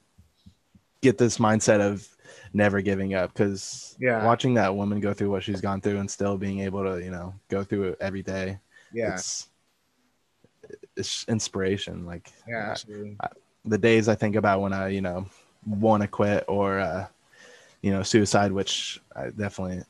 get 1.01 1.17
this 1.17 1.37
mindset 1.37 1.81
of 1.81 2.07
never 2.53 2.81
giving 2.81 3.15
up 3.15 3.33
because 3.33 3.95
yeah. 3.99 4.23
watching 4.25 4.53
that 4.53 4.75
woman 4.75 4.99
go 4.99 5.13
through 5.13 5.31
what 5.31 5.43
she's 5.43 5.59
gone 5.59 5.81
through 5.81 5.97
and 5.97 6.09
still 6.09 6.37
being 6.37 6.59
able 6.59 6.83
to 6.83 7.03
you 7.03 7.11
know 7.11 7.33
go 7.49 7.63
through 7.63 7.83
it 7.89 7.97
every 7.99 8.21
day 8.21 8.59
yeah. 8.93 9.13
it's 9.13 9.49
it's 10.95 11.25
inspiration 11.27 12.05
like 12.05 12.31
yeah 12.47 12.75
I, 13.19 13.25
I, 13.25 13.27
the 13.65 13.77
days 13.77 14.07
i 14.07 14.15
think 14.15 14.35
about 14.35 14.61
when 14.61 14.71
i 14.71 14.89
you 14.89 15.01
know 15.01 15.25
want 15.65 16.01
to 16.01 16.07
quit 16.07 16.45
or 16.47 16.79
uh 16.79 17.07
you 17.81 17.91
know 17.91 18.03
suicide 18.03 18.51
which 18.51 19.01
i 19.15 19.29
definitely 19.29 19.81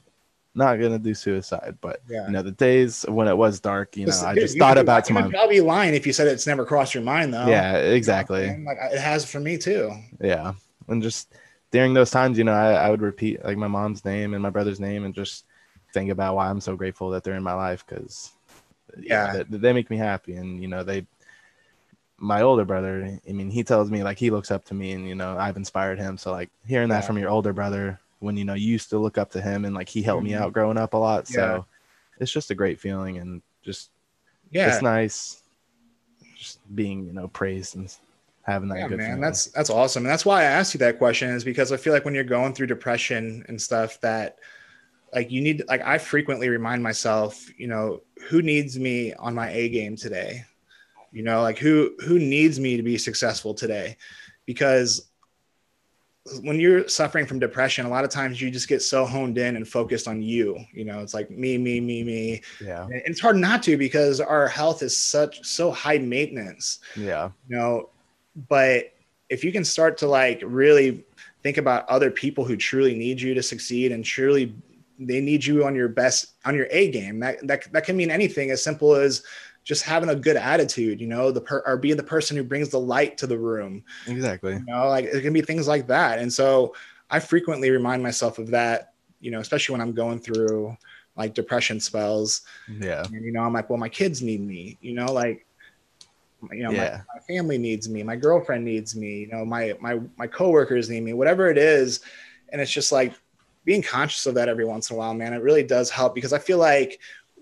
not 0.56 0.80
gonna 0.80 1.00
do 1.00 1.14
suicide, 1.14 1.78
but 1.82 2.02
yeah. 2.10 2.26
you 2.28 2.32
know 2.32 2.42
the 2.42 2.52
days 2.52 3.06
when 3.08 3.28
it 3.28 3.36
was 3.36 3.60
dark, 3.60 3.98
you 3.98 4.06
know, 4.06 4.22
I 4.24 4.36
just 4.36 4.58
thought 4.58 4.78
about 4.78 5.06
to 5.06 5.14
my. 5.14 5.28
Probably 5.30 5.62
lying 5.62 5.96
if 5.96 6.06
you 6.06 6.14
said 6.14 6.28
it's 6.28 6.46
never 6.46 6.66
crossed 6.66 6.94
your 6.94 7.04
mind, 7.04 7.34
though. 7.34 7.48
Yeah, 7.48 7.78
exactly. 7.78 8.46
You 8.46 8.58
know, 8.58 8.72
like 8.72 8.78
it 8.94 9.00
has 9.00 9.30
for 9.30 9.40
me 9.40 9.58
too. 9.58 9.92
Yeah, 10.22 10.54
and 10.88 11.02
just 11.02 11.34
during 11.72 11.94
those 11.94 12.12
times, 12.12 12.38
you 12.38 12.44
know, 12.44 12.54
I, 12.54 12.74
I 12.74 12.90
would 12.92 13.02
repeat 13.02 13.44
like 13.44 13.58
my 13.58 13.68
mom's 13.68 14.06
name 14.06 14.34
and 14.34 14.44
my 14.44 14.52
brother's 14.52 14.80
name, 14.80 15.06
and 15.06 15.16
just 15.16 15.46
think 15.94 16.12
about 16.12 16.36
why 16.36 16.50
I'm 16.50 16.62
so 16.62 16.76
grateful 16.76 17.10
that 17.12 17.24
they're 17.24 17.36
in 17.36 17.44
my 17.44 17.54
life 17.54 17.84
because 17.88 18.32
yeah, 19.00 19.44
they, 19.50 19.58
they 19.58 19.74
make 19.74 19.90
me 19.90 19.98
happy, 19.98 20.36
and 20.36 20.62
you 20.62 20.68
know 20.68 20.84
they. 20.84 21.06
My 22.20 22.42
older 22.42 22.64
brother, 22.64 23.20
I 23.28 23.32
mean, 23.34 23.50
he 23.50 23.64
tells 23.64 23.92
me 23.92 24.02
like 24.02 24.18
he 24.18 24.30
looks 24.30 24.50
up 24.50 24.64
to 24.66 24.74
me, 24.74 24.94
and 24.94 25.08
you 25.08 25.16
know 25.16 25.36
I've 25.38 25.58
inspired 25.58 26.00
him. 26.00 26.18
So 26.18 26.32
like 26.32 26.52
hearing 26.66 26.90
that 26.90 27.06
from 27.06 27.18
your 27.18 27.30
older 27.30 27.52
brother 27.52 28.00
when 28.24 28.38
you 28.38 28.46
know 28.46 28.54
you 28.54 28.72
used 28.72 28.90
to 28.90 28.98
look 28.98 29.18
up 29.18 29.32
to 29.32 29.42
him 29.42 29.66
and 29.66 29.76
like 29.76 29.90
he 29.90 30.02
helped 30.02 30.24
me 30.24 30.32
mm-hmm. 30.32 30.44
out 30.44 30.54
growing 30.54 30.78
up 30.78 30.94
a 30.94 30.98
lot. 30.98 31.28
So 31.28 31.42
yeah. 31.42 31.62
it's 32.20 32.32
just 32.32 32.52
a 32.52 32.56
great 32.56 32.80
feeling 32.80 33.18
and 33.18 33.42
just 33.62 33.92
yeah, 34.52 34.74
it's 34.74 34.82
nice 34.82 35.44
just 36.44 36.76
being 36.76 37.06
you 37.06 37.14
know 37.14 37.28
praised 37.30 37.76
and 37.76 37.96
having 38.42 38.68
that 38.68 38.78
yeah, 38.78 38.88
good 38.90 38.98
man 38.98 39.08
feeling. 39.08 39.22
that's 39.22 39.46
that's 39.48 39.70
awesome 39.70 40.04
and 40.04 40.12
that's 40.12 40.26
why 40.26 40.42
i 40.42 40.44
asked 40.44 40.74
you 40.74 40.78
that 40.78 40.98
question 40.98 41.30
is 41.30 41.44
because 41.44 41.72
i 41.72 41.78
feel 41.78 41.94
like 41.94 42.04
when 42.04 42.14
you're 42.14 42.24
going 42.24 42.54
through 42.54 42.68
depression 42.68 43.46
and 43.48 43.62
stuff 43.62 44.00
that 44.02 44.38
like 45.16 45.32
you 45.32 45.40
need 45.40 45.64
like 45.70 45.82
i 45.84 45.98
frequently 45.98 46.50
remind 46.50 46.84
myself 46.84 47.48
you 47.58 47.68
know 47.68 48.02
who 48.30 48.42
needs 48.42 48.78
me 48.78 49.14
on 49.14 49.34
my 49.34 49.50
a 49.52 49.70
game 49.70 49.96
today 49.96 50.44
you 51.14 51.24
know 51.24 51.42
like 51.42 51.58
who 51.58 51.96
who 52.06 52.20
needs 52.20 52.60
me 52.60 52.76
to 52.76 52.84
be 52.84 52.98
successful 52.98 53.54
today 53.54 53.96
because 54.46 55.10
when 56.42 56.60
you're 56.60 56.88
suffering 56.88 57.26
from 57.26 57.40
depression, 57.40 57.86
a 57.86 57.90
lot 57.90 58.06
of 58.06 58.10
times 58.10 58.42
you 58.42 58.50
just 58.50 58.70
get 58.70 58.82
so 58.82 59.06
honed 59.06 59.38
in 59.38 59.58
and 59.58 59.68
focused 59.68 60.08
on 60.08 60.22
you. 60.22 60.58
You 60.74 60.86
know, 60.86 61.02
it's 61.02 61.14
like 61.14 61.30
me, 61.30 61.58
me, 61.58 61.82
me, 61.82 62.04
me. 62.04 62.42
Yeah. 62.64 62.84
And 62.84 63.02
it's 63.06 63.20
hard 63.20 63.36
not 63.36 63.62
to 63.64 63.78
because 63.78 64.22
our 64.22 64.48
health 64.48 64.84
is 64.84 64.96
such 64.96 65.44
so 65.44 65.70
high 65.72 65.98
maintenance. 65.98 66.80
Yeah. 66.96 67.32
You 67.50 67.58
know, 67.58 67.90
but 68.48 68.94
if 69.30 69.44
you 69.44 69.52
can 69.52 69.66
start 69.66 69.98
to 69.98 70.08
like 70.08 70.42
really 70.46 71.04
think 71.42 71.58
about 71.58 71.88
other 71.90 72.10
people 72.10 72.46
who 72.46 72.56
truly 72.56 72.96
need 72.96 73.20
you 73.20 73.34
to 73.34 73.44
succeed 73.44 73.92
and 73.92 74.06
truly 74.06 74.56
they 75.00 75.20
need 75.20 75.44
you 75.44 75.66
on 75.66 75.76
your 75.76 75.90
best 75.90 76.34
on 76.46 76.56
your 76.56 76.68
A 76.70 76.90
game. 76.92 77.20
That 77.20 77.46
that 77.48 77.72
that 77.74 77.84
can 77.84 77.98
mean 77.98 78.12
anything 78.12 78.52
as 78.52 78.64
simple 78.64 78.96
as 78.96 79.24
just 79.64 79.84
having 79.84 80.10
a 80.10 80.16
good 80.16 80.36
attitude, 80.36 81.00
you 81.00 81.08
know, 81.08 81.32
the 81.32 81.42
per 81.42 81.64
or 81.66 81.78
being 81.78 81.98
the 81.98 82.04
person 82.04 82.36
who 82.36 82.44
brings 82.44 82.70
the 82.70 82.80
light 82.80 83.18
to 83.20 83.28
the 83.28 83.38
room. 83.38 83.84
Exactly. 84.08 84.54
You 84.54 84.66
know, 84.66 84.88
like 84.90 85.06
it 85.06 85.22
can 85.22 85.34
be 85.34 85.42
things 85.42 85.68
like 85.68 85.88
that. 85.88 86.20
And 86.20 86.32
so 86.32 86.76
I 87.10 87.20
frequently 87.20 87.70
remind 87.70 88.04
myself 88.04 88.40
of 88.40 88.48
that 88.52 88.94
you 89.24 89.32
know, 89.32 89.40
especially 89.40 89.74
when 89.74 89.82
I'm 89.82 89.94
going 89.94 90.20
through 90.20 90.78
like 91.16 91.34
depression 91.34 91.80
spells. 91.80 92.42
Yeah. 92.70 93.04
And, 93.06 93.24
you 93.24 93.32
know, 93.32 93.40
I'm 93.40 93.54
like, 93.54 93.70
well, 93.70 93.80
my 93.80 93.88
kids 93.90 94.22
need 94.22 94.42
me, 94.42 94.78
you 94.82 94.94
know, 94.94 95.06
like, 95.06 95.46
you 96.52 96.64
know, 96.64 96.72
Yeah. 96.72 97.04
my, 97.08 97.20
my 97.20 97.22
family 97.22 97.58
needs 97.58 97.88
me, 97.88 98.04
my 98.04 98.18
girlfriend 98.18 98.66
needs 98.66 98.96
me, 98.98 99.22
you 99.22 99.28
know, 99.28 99.46
my, 99.46 99.76
my, 99.80 100.02
my 100.18 100.28
coworkers 100.28 100.90
need 100.90 101.02
me, 101.04 101.14
whatever 101.14 101.50
it 101.50 101.58
is. 101.58 102.02
And 102.50 102.60
it's 102.60 102.72
just 102.72 102.92
like 102.92 103.14
being 103.64 103.82
conscious 103.82 104.26
of 104.26 104.36
that 104.36 104.50
every 104.50 104.66
once 104.66 104.90
in 104.90 104.98
a 104.98 105.00
while, 105.00 105.14
man, 105.14 105.34
it 105.34 105.42
really 105.42 105.64
does 105.64 105.90
help 105.90 106.14
because 106.14 106.34
I 106.34 106.40
feel 106.40 106.58
like 106.58 107.00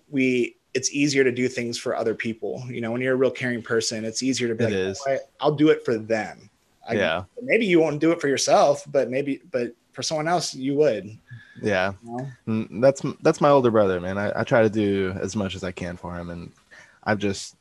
we, 0.08 0.58
it's 0.74 0.92
easier 0.92 1.24
to 1.24 1.32
do 1.32 1.48
things 1.48 1.78
for 1.78 1.96
other 1.96 2.16
people. 2.16 2.64
You 2.70 2.82
know, 2.82 2.92
when 2.92 3.02
you're 3.02 3.14
a 3.14 3.18
real 3.18 3.32
caring 3.32 3.62
person, 3.62 4.06
it's 4.06 4.24
easier 4.24 4.48
to 4.48 4.56
be 4.56 4.64
It 4.66 4.88
like, 4.88 4.98
"Oh, 5.08 5.12
I- 5.12 5.20
I'll 5.46 5.56
do 5.56 5.70
it 5.70 5.84
for 5.84 5.98
them. 5.98 6.50
I, 6.88 6.94
Yeah. 6.96 7.24
Maybe 7.42 7.66
you 7.66 7.80
won't 7.80 8.00
do 8.00 8.12
it 8.12 8.22
for 8.22 8.28
yourself, 8.28 8.84
but 8.90 9.10
maybe, 9.10 9.42
but 9.52 9.74
for 9.94 10.02
someone 10.02 10.28
else, 10.28 10.56
you 10.56 10.76
would. 10.76 11.06
You 11.06 11.18
Yeah. 11.62 11.94
know? 12.04 12.28
Mm, 12.48 12.82
That's 12.82 13.02
that's 13.22 13.42
my 13.42 13.50
older 13.50 13.70
brother, 13.72 14.00
man. 14.00 14.18
I, 14.18 14.32
I 14.40 14.44
try 14.44 14.62
to 14.62 14.70
do 14.70 15.14
as 15.22 15.36
much 15.36 15.56
as 15.56 15.64
I 15.64 15.72
can 15.72 15.98
for 15.98 16.16
him, 16.16 16.30
and 16.30 16.52
I've 17.04 17.20
just 17.20 17.56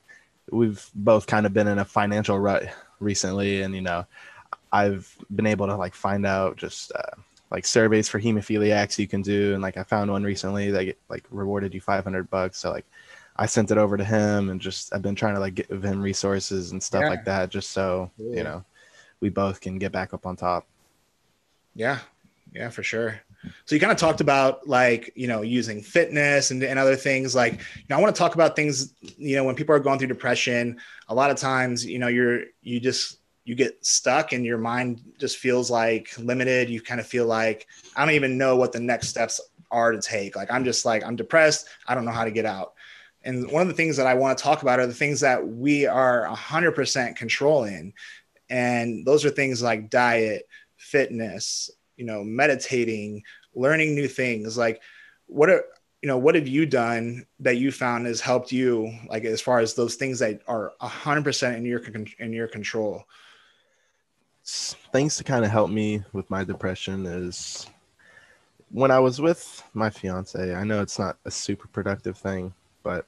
we've 0.53 0.85
both 0.95 1.27
kind 1.27 1.47
of 1.47 1.53
been 1.53 1.69
in 1.69 1.79
a 1.79 1.85
financial 1.85 2.39
rut 2.39 2.65
recently, 3.01 3.63
and 3.63 3.75
you 3.75 3.81
know, 3.83 4.07
I've 4.73 5.15
been 5.35 5.47
able 5.47 5.67
to 5.67 5.77
like 5.77 5.95
find 5.95 6.25
out 6.25 6.57
just 6.57 6.93
uh, 6.93 7.17
like 7.51 7.67
surveys 7.67 8.09
for 8.09 8.21
hemophiliacs 8.21 8.99
you 8.99 9.09
can 9.09 9.23
do, 9.23 9.55
and 9.55 9.63
like 9.63 9.77
I 9.77 9.83
found 9.83 10.11
one 10.11 10.23
recently 10.23 10.71
that 10.71 10.97
like 11.09 11.25
rewarded 11.31 11.75
you 11.75 11.81
five 11.81 12.05
hundred 12.05 12.31
bucks. 12.31 12.59
So 12.59 12.71
like 12.71 12.87
I 13.37 13.47
sent 13.47 13.71
it 13.71 13.79
over 13.79 13.97
to 13.97 14.05
him, 14.05 14.51
and 14.51 14.61
just 14.61 14.95
I've 14.95 15.03
been 15.03 15.15
trying 15.15 15.35
to 15.35 15.41
like 15.41 15.55
give 15.55 15.85
him 15.85 16.03
resources 16.03 16.73
and 16.73 16.83
stuff 16.83 17.03
Yeah. 17.03 17.09
like 17.09 17.25
that, 17.25 17.51
just 17.51 17.71
so 17.71 18.11
you 18.19 18.45
know 18.45 18.65
we 19.21 19.29
both 19.29 19.61
can 19.61 19.79
get 19.79 19.93
back 19.93 20.15
up 20.15 20.27
on 20.27 20.37
top. 20.37 20.67
Yeah. 21.75 21.99
Yeah, 22.53 22.69
for 22.69 22.83
sure. 22.83 23.21
So 23.65 23.77
you 23.77 23.81
kind 23.81 23.93
of 23.93 23.97
talked 23.97 24.21
about 24.21 24.67
like, 24.67 25.13
you 25.15 25.29
know, 25.29 25.43
using 25.43 25.81
fitness 25.81 26.51
and, 26.51 26.65
and 26.65 26.81
other 26.81 26.97
things 26.97 27.33
like, 27.33 27.53
you 27.77 27.85
know, 27.89 27.97
I 27.97 28.01
want 28.01 28.13
to 28.13 28.19
talk 28.19 28.35
about 28.35 28.57
things, 28.57 28.93
you 29.01 29.37
know, 29.37 29.45
when 29.45 29.55
people 29.55 29.73
are 29.73 29.79
going 29.79 30.01
through 30.01 30.09
depression, 30.09 30.81
a 31.09 31.15
lot 31.15 31.31
of 31.31 31.37
times, 31.37 31.87
you 31.87 32.01
know, 32.01 32.09
you're, 32.09 32.43
you 32.63 32.81
just, 32.81 33.20
you 33.51 33.57
get 33.57 33.85
stuck 33.85 34.31
and 34.31 34.47
your 34.47 34.59
mind 34.59 35.03
just 35.19 35.39
feels 35.39 35.73
like 35.73 36.17
limited. 36.19 36.71
You 36.71 36.81
kind 36.81 37.01
of 37.01 37.07
feel 37.09 37.27
like, 37.27 37.67
I 37.97 38.05
don't 38.05 38.15
even 38.15 38.39
know 38.39 38.55
what 38.55 38.71
the 38.71 38.79
next 38.79 39.09
steps 39.09 39.41
are 39.73 39.91
to 39.91 40.01
take. 40.01 40.37
Like, 40.37 40.53
I'm 40.53 40.65
just 40.65 40.85
like, 40.85 41.03
I'm 41.05 41.17
depressed. 41.17 41.67
I 41.89 41.97
don't 41.97 42.05
know 42.05 42.13
how 42.13 42.25
to 42.25 42.31
get 42.31 42.47
out. 42.47 42.75
And 43.25 43.51
one 43.51 43.63
of 43.63 43.67
the 43.67 43.75
things 43.75 43.97
that 43.97 44.07
I 44.07 44.15
want 44.15 44.39
to 44.39 44.45
talk 44.45 44.63
about 44.63 44.79
are 44.79 44.87
the 44.87 44.95
things 44.95 45.19
that 45.19 45.45
we 45.45 45.85
are 45.85 46.29
100% 46.29 47.17
controlling. 47.17 47.93
And 48.49 49.05
those 49.05 49.25
are 49.25 49.31
things 49.31 49.61
like 49.65 49.91
diet, 49.91 50.47
fitness, 50.77 51.73
you 51.97 52.05
know, 52.05 52.23
meditating, 52.23 53.25
learning 53.57 53.97
new 53.97 54.07
things. 54.07 54.57
Like, 54.57 54.81
what 55.27 55.51
are, 55.51 55.65
you 56.03 56.07
know, 56.07 56.19
what 56.19 56.37
have 56.37 56.47
you 56.47 56.67
done 56.67 57.27
that 57.41 57.57
you 57.57 57.73
found 57.73 58.07
has 58.07 58.21
helped 58.21 58.53
you, 58.53 58.97
like, 59.09 59.25
as 59.25 59.41
far 59.41 59.59
as 59.59 59.75
those 59.75 59.97
things 59.97 60.21
that 60.21 60.41
are 60.47 60.73
100% 60.81 61.57
in 61.57 61.65
your, 61.65 61.83
in 62.21 62.33
your 62.33 62.47
control? 62.47 63.03
Things 64.93 65.17
to 65.17 65.25
kind 65.25 65.45
of 65.45 65.51
help 65.51 65.71
me 65.71 66.03
with 66.13 66.29
my 66.31 66.45
depression 66.45 67.07
is 67.07 67.67
when 68.71 68.91
I 68.91 68.99
was 68.99 69.21
with 69.21 69.63
my 69.75 69.91
fiance. 69.91 70.55
I 70.55 70.65
know 70.65 70.81
it's 70.83 70.99
not 70.99 71.17
a 71.25 71.31
super 71.31 71.69
productive 71.69 72.17
thing, 72.17 72.55
but 72.83 73.07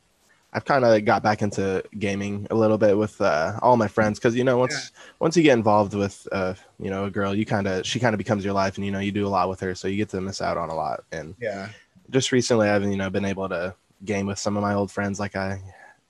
I've 0.53 0.65
kind 0.65 0.85
of 0.85 1.05
got 1.05 1.23
back 1.23 1.41
into 1.43 1.83
gaming 1.99 2.47
a 2.51 2.55
little 2.55 2.79
bit 2.79 2.97
with 2.99 3.21
uh, 3.21 3.59
all 3.63 3.77
my 3.77 3.89
friends 3.89 4.19
because 4.19 4.37
you 4.37 4.45
know 4.45 4.59
once 4.59 4.93
once 5.19 5.37
you 5.37 5.43
get 5.43 5.55
involved 5.57 5.95
with 5.95 6.27
uh, 6.33 6.55
you 6.79 6.91
know 6.91 7.05
a 7.05 7.11
girl, 7.11 7.35
you 7.35 7.47
kind 7.47 7.67
of 7.67 7.87
she 7.87 7.99
kind 8.01 8.15
of 8.15 8.19
becomes 8.19 8.45
your 8.45 8.55
life, 8.55 8.77
and 8.77 8.85
you 8.85 8.93
know 8.93 8.99
you 8.99 9.13
do 9.13 9.27
a 9.27 9.31
lot 9.31 9.49
with 9.49 9.61
her, 9.61 9.75
so 9.75 9.89
you 9.89 9.97
get 9.97 10.11
to 10.11 10.21
miss 10.21 10.43
out 10.43 10.59
on 10.59 10.69
a 10.69 10.75
lot. 10.75 11.05
And 11.13 11.35
Yeah. 11.41 11.69
just 12.11 12.33
recently, 12.33 12.69
I've 12.69 12.85
you 12.85 12.97
know 12.97 13.11
been 13.11 13.25
able 13.25 13.49
to 13.49 13.75
game 14.05 14.27
with 14.27 14.39
some 14.39 14.57
of 14.57 14.63
my 14.63 14.75
old 14.75 14.91
friends 14.91 15.21
like 15.21 15.37
I 15.37 15.61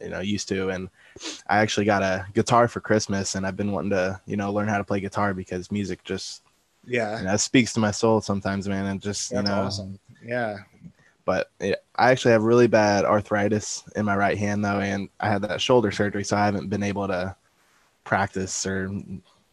you 0.01 0.09
know 0.09 0.21
used 0.21 0.49
to, 0.49 0.71
and 0.71 0.88
I 1.48 1.59
actually 1.59 1.87
got 1.87 2.03
a 2.03 2.27
guitar 2.35 2.68
for 2.68 2.81
Christmas, 2.81 3.35
and 3.35 3.46
I've 3.46 3.57
been 3.57 3.72
wanting 3.72 3.90
to 3.90 4.20
you 4.27 4.37
know 4.37 4.53
learn 4.53 4.68
how 4.68 4.79
to 4.79 4.85
play 4.85 5.01
guitar 5.01 5.35
because 5.35 5.70
music 5.70 6.03
just 6.05 6.42
Yeah. 6.85 7.18
you 7.18 7.25
know, 7.27 7.35
it 7.35 7.38
speaks 7.38 7.72
to 7.75 7.81
my 7.81 7.90
soul 7.90 8.20
sometimes, 8.20 8.68
man, 8.68 8.87
and 8.87 9.01
just 9.01 9.31
That's 9.31 9.42
you 9.44 9.48
know. 9.51 9.62
awesome. 9.62 9.98
Yeah. 10.25 10.59
But 11.25 11.51
yeah, 11.61 11.77
I 11.94 12.11
actually 12.11 12.33
have 12.33 12.42
really 12.42 12.66
bad 12.66 13.05
arthritis 13.05 13.85
in 13.94 14.05
my 14.05 14.16
right 14.16 14.37
hand 14.37 14.64
though, 14.64 14.81
and 14.81 15.09
I 15.20 15.29
had 15.29 15.42
that 15.42 15.61
shoulder 15.61 15.92
surgery, 15.92 16.25
so 16.25 16.37
I 16.37 16.44
haven't 16.44 16.68
been 16.68 16.83
able 16.83 17.07
to 17.07 17.37
practice 18.05 18.66
or 18.66 18.90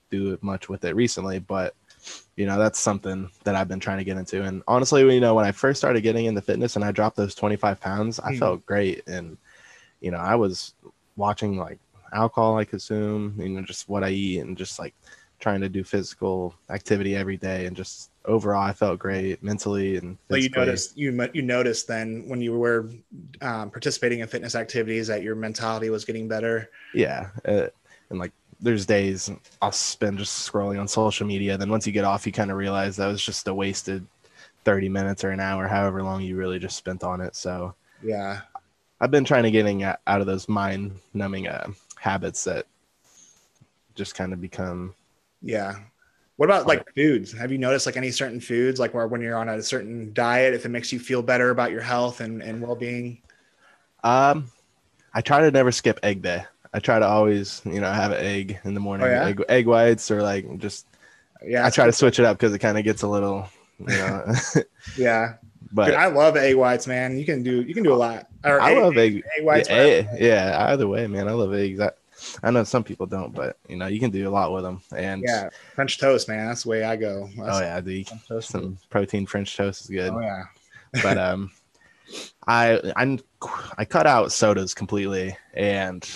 do 0.10 0.38
much 0.42 0.70
with 0.70 0.84
it 0.86 0.96
recently. 0.96 1.38
But 1.40 1.76
you 2.36 2.48
know, 2.48 2.58
that's 2.58 2.80
something 2.80 3.30
that 3.44 3.56
I've 3.56 3.68
been 3.68 3.80
trying 3.82 3.98
to 4.00 4.04
get 4.04 4.18
into. 4.18 4.42
And 4.42 4.64
honestly, 4.68 5.02
you 5.14 5.20
know, 5.20 5.36
when 5.36 5.46
I 5.46 5.52
first 5.52 5.80
started 5.80 6.02
getting 6.02 6.26
into 6.26 6.42
fitness 6.42 6.76
and 6.76 6.84
I 6.86 6.92
dropped 6.92 7.18
those 7.18 7.36
25 7.36 7.80
pounds, 7.80 8.20
I 8.20 8.32
Mhm. 8.32 8.40
felt 8.40 8.66
great. 8.66 9.04
And 9.08 9.38
you 10.02 10.10
know, 10.10 10.18
I 10.18 10.36
was 10.36 10.74
watching 11.20 11.58
like 11.58 11.80
alcohol 12.14 12.58
I 12.58 12.66
consume, 12.66 13.36
you 13.40 13.50
know, 13.50 13.62
just 13.62 13.90
what 13.90 14.04
I 14.04 14.10
eat, 14.10 14.40
and 14.40 14.58
just 14.58 14.80
like 14.80 14.96
trying 15.40 15.62
to 15.62 15.70
do 15.70 15.84
physical 15.84 16.56
activity 16.70 17.16
every 17.16 17.38
day, 17.38 17.68
and 17.68 17.78
just 17.78 18.12
overall, 18.26 18.64
I 18.64 18.74
felt 18.74 19.00
great 19.00 19.44
mentally 19.44 19.98
and 19.98 20.18
So 20.32 20.38
you 20.38 20.50
noticed 20.50 20.98
you 20.98 21.30
you 21.34 21.42
noticed 21.42 21.88
then 21.88 22.28
when 22.28 22.42
you 22.42 22.58
were 22.58 22.90
um, 23.42 23.72
participating 23.72 24.20
in 24.20 24.28
fitness 24.28 24.56
activities 24.56 25.08
that 25.08 25.24
your 25.24 25.36
mentality 25.36 25.90
was 25.90 26.06
getting 26.06 26.28
better. 26.28 26.70
yeah 26.94 27.30
uh, 27.46 27.68
and 28.10 28.20
like 28.20 28.32
there's 28.60 28.86
days 28.86 29.32
i'll 29.62 29.72
spend 29.72 30.18
just 30.18 30.50
scrolling 30.52 30.80
on 30.80 30.88
social 30.88 31.26
media 31.26 31.58
then 31.58 31.70
once 31.70 31.88
you 31.88 31.94
get 31.94 32.04
off 32.06 32.26
you 32.26 32.32
kind 32.32 32.52
of 32.52 32.58
realize 32.58 32.98
that 32.98 33.08
was 33.08 33.24
just 33.24 33.48
a 33.48 33.54
wasted 33.54 34.06
30 34.66 34.90
minutes 34.90 35.24
or 35.24 35.30
an 35.32 35.40
hour 35.40 35.68
however 35.68 36.04
long 36.04 36.22
you 36.22 36.36
really 36.36 36.60
just 36.60 36.78
spent 36.78 37.04
on 37.04 37.22
it 37.22 37.36
so 37.36 37.74
Yeah. 38.02 38.42
I've 39.02 39.12
been 39.12 39.26
trying 39.26 39.44
to 39.44 39.52
getting 39.52 39.84
out 39.84 40.00
out 40.08 40.22
of 40.22 40.28
those 40.28 40.48
mind 40.50 41.00
numbing 41.14 41.48
uh, 41.48 41.68
habits 42.00 42.44
that 42.44 42.66
just 43.96 44.16
kind 44.16 44.34
of 44.34 44.42
become 44.42 44.94
Yeah. 45.42 45.80
What 46.38 46.46
about 46.48 46.68
like 46.68 46.86
foods? 46.96 47.34
Have 47.34 47.52
you 47.52 47.58
noticed 47.58 47.86
like 47.86 47.98
any 47.98 48.12
certain 48.12 48.40
foods, 48.40 48.80
like 48.80 48.94
where 48.94 49.08
when 49.08 49.22
you're 49.22 49.38
on 49.38 49.50
a 49.50 49.62
certain 49.62 50.14
diet, 50.14 50.54
if 50.54 50.66
it 50.66 50.70
makes 50.70 50.92
you 50.94 51.00
feel 51.00 51.22
better 51.22 51.50
about 51.50 51.72
your 51.72 51.82
health 51.82 52.22
and, 52.22 52.42
and 52.42 52.62
well 52.62 52.76
being? 52.76 53.22
um 54.04 54.50
i 55.14 55.22
try 55.22 55.42
to 55.42 55.52
never 55.52 55.72
skip 55.72 56.00
egg 56.04 56.22
day 56.22 56.44
i 56.74 56.80
try 56.80 57.00
to 57.00 57.08
always 57.08 57.62
you 57.66 57.82
know 57.82 57.92
have 57.92 58.12
an 58.12 58.26
egg 58.26 58.60
in 58.66 58.74
the 58.74 58.80
morning 58.80 59.08
Oh, 59.08 59.08
yeah? 59.08 59.30
egg, 59.30 59.44
egg 59.50 59.68
whites 59.68 60.12
or 60.12 60.22
like 60.24 60.46
just 60.60 60.88
Yeah. 61.46 61.66
i 61.66 61.72
try 61.72 61.86
to 61.86 61.94
switch 61.94 62.20
it 62.20 62.26
up 62.26 62.38
because 62.38 62.54
it 62.54 62.60
kind 62.60 62.78
of 62.78 62.84
gets 62.84 63.04
a 63.04 63.08
little 63.08 63.50
you 63.80 63.88
know 63.98 64.26
Yeah. 64.96 65.38
But 65.72 65.86
Dude, 65.88 65.96
I 65.96 66.08
love 66.08 66.36
egg 66.36 66.56
whites, 66.56 66.88
man. 66.88 67.18
You 67.18 67.26
can 67.26 67.44
do 67.44 67.62
you 67.62 67.74
can 67.74 67.84
do 67.84 67.94
a 67.94 67.96
lot. 67.96 68.28
Or 68.44 68.62
I 68.62 68.74
love 68.74 68.98
egg. 68.98 69.24
egg 69.38 69.46
whites. 69.46 69.70
yeah, 69.70 70.16
yeah, 70.18 70.66
either 70.70 70.88
way, 70.88 71.08
man. 71.08 71.28
I 71.28 71.32
love 71.32 71.54
eggs. 71.54 71.80
I, 71.80 71.92
I 72.44 72.52
know 72.52 72.64
some 72.64 72.84
people 72.84 73.06
don't, 73.06 73.34
but 73.34 73.58
you 73.68 73.76
know, 73.76 73.88
you 73.88 74.00
can 74.00 74.12
do 74.12 74.28
a 74.28 74.32
lot 74.32 74.52
with 74.54 74.64
them. 74.64 74.82
And 74.96 75.24
Yeah. 75.26 75.50
French 75.76 76.00
toast, 76.00 76.28
man. 76.28 76.48
That's 76.48 76.64
the 76.64 76.70
way 76.70 76.84
I 76.84 76.96
go. 76.96 77.30
That's 77.38 77.58
oh 77.58 77.62
yeah, 77.62 77.82
the 77.82 78.06
some 78.42 78.78
protein 78.90 79.26
French 79.26 79.56
toast 79.56 79.82
is 79.82 79.88
good. 79.88 80.12
Oh 80.12 80.20
yeah. 80.20 80.44
But 81.04 81.18
um, 81.18 81.52
I 82.48 82.80
I 82.96 83.20
I 83.78 83.86
cut 83.86 84.08
out 84.08 84.32
sodas 84.32 84.74
completely, 84.74 85.38
and 85.54 86.08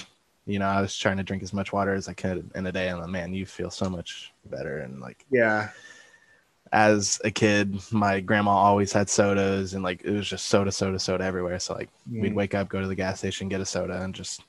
you 0.46 0.60
know, 0.60 0.66
I 0.66 0.82
was 0.82 0.98
trying 0.98 1.18
to 1.18 1.24
drink 1.24 1.44
as 1.44 1.54
much 1.54 1.72
water 1.72 1.94
as 1.94 2.08
I 2.10 2.14
could 2.14 2.50
in 2.56 2.66
a 2.66 2.72
day, 2.72 2.90
and 2.90 3.06
man, 3.12 3.34
you 3.34 3.46
feel 3.46 3.70
so 3.70 3.90
much 3.90 4.34
better. 4.46 4.80
And 4.80 5.00
like 5.00 5.26
Yeah. 5.32 5.70
As 6.74 7.22
a 7.24 7.30
kid, 7.32 7.80
my 7.92 8.20
grandma 8.20 8.52
always 8.52 8.92
had 8.92 9.08
sodas, 9.10 9.76
and 9.76 9.84
like 9.84 10.02
it 10.04 10.12
was 10.12 10.28
just 10.28 10.48
soda, 10.48 10.72
soda, 10.72 10.98
soda 11.00 11.24
everywhere. 11.24 11.60
So 11.60 11.76
like 11.76 11.90
we'd 12.12 12.34
Mm. 12.34 12.36
wake 12.36 12.56
up, 12.56 12.68
go 12.68 12.82
to 12.82 12.88
the 12.88 12.96
gas 12.96 13.20
station, 13.20 13.48
get 13.48 13.62
a 13.62 13.66
soda, 13.66 14.02
and 14.02 14.14
just 14.14 14.42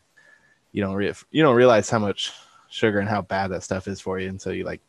you 0.72 0.82
don't 0.82 0.94
re- 0.94 1.12
you 1.30 1.42
don't 1.42 1.54
realize 1.54 1.88
how 1.90 1.98
much 2.00 2.32
sugar 2.70 2.98
and 2.98 3.08
how 3.08 3.20
bad 3.22 3.50
that 3.52 3.62
stuff 3.62 3.86
is 3.86 4.00
for 4.00 4.18
you 4.18 4.28
until 4.28 4.52
you 4.54 4.64
like 4.64 4.80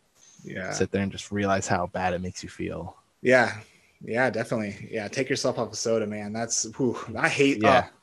Yeah. 0.44 0.72
sit 0.72 0.92
there 0.92 1.04
and 1.04 1.12
just 1.12 1.32
realize 1.32 1.68
how 1.68 1.88
bad 1.88 2.14
it 2.14 2.22
makes 2.22 2.42
you 2.42 2.50
feel. 2.50 2.96
Yeah. 3.22 3.58
Yeah, 4.02 4.30
definitely. 4.30 4.88
Yeah. 4.92 5.08
Take 5.10 5.30
yourself 5.30 5.60
off 5.60 5.70
of 5.72 5.78
soda, 5.78 6.08
man. 6.08 6.32
That's 6.34 6.64
whew, 6.78 6.98
I 7.18 7.28
hate 7.28 7.62
Yeah. 7.62 7.88
oh, 7.88 7.94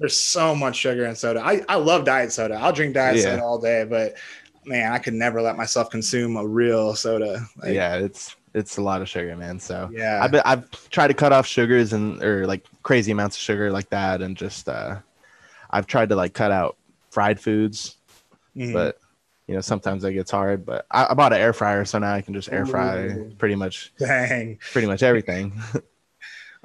there's 0.00 0.18
so 0.18 0.54
much 0.54 0.76
sugar 0.76 1.06
in 1.06 1.14
soda. 1.16 1.40
I, 1.44 1.62
I 1.68 1.76
love 1.76 2.04
diet 2.04 2.30
soda. 2.32 2.54
I'll 2.54 2.72
drink 2.72 2.94
diet 2.94 3.16
Yeah. 3.16 3.22
soda 3.22 3.42
all 3.42 3.58
day, 3.58 3.84
but 3.88 4.14
man, 4.64 4.92
I 4.92 4.98
could 4.98 5.14
never 5.14 5.40
let 5.42 5.56
myself 5.56 5.90
consume 5.90 6.36
a 6.36 6.46
real 6.46 6.94
soda. 6.94 7.44
Like, 7.62 7.74
yeah, 7.74 7.96
it's 7.96 8.36
it's 8.54 8.76
a 8.76 8.82
lot 8.82 9.00
of 9.02 9.08
sugar, 9.08 9.34
man. 9.36 9.58
So 9.58 9.90
Yeah. 9.92 10.20
I've 10.22 10.40
I've 10.44 10.90
tried 10.90 11.08
to 11.08 11.14
cut 11.14 11.32
off 11.32 11.46
sugars 11.46 11.92
and 11.92 12.22
or 12.22 12.46
like 12.46 12.64
crazy 12.82 13.12
amounts 13.12 13.36
of 13.36 13.40
sugar 13.42 13.70
like 13.72 13.88
that, 13.90 14.20
and 14.22 14.36
just 14.36 14.68
uh, 14.68 14.96
I've 15.70 15.86
tried 15.86 16.08
to 16.10 16.16
like 16.16 16.34
cut 16.34 16.52
out 16.52 16.76
fried 17.10 17.40
foods, 17.40 17.96
Mhm. 18.56 18.72
but 18.72 18.98
you 19.46 19.54
know 19.54 19.60
sometimes 19.60 20.02
that 20.02 20.12
gets 20.12 20.30
hard. 20.30 20.64
But 20.66 20.86
I, 20.90 21.06
I 21.10 21.14
bought 21.14 21.32
an 21.32 21.40
air 21.40 21.52
fryer, 21.52 21.84
so 21.84 21.98
now 21.98 22.12
I 22.12 22.20
can 22.20 22.34
just 22.34 22.52
air 22.52 22.66
fry 22.66 23.06
Ooh. 23.06 23.32
pretty 23.38 23.54
much 23.54 23.92
dang. 23.98 24.58
pretty 24.72 24.86
much 24.86 25.02
everything. 25.02 25.60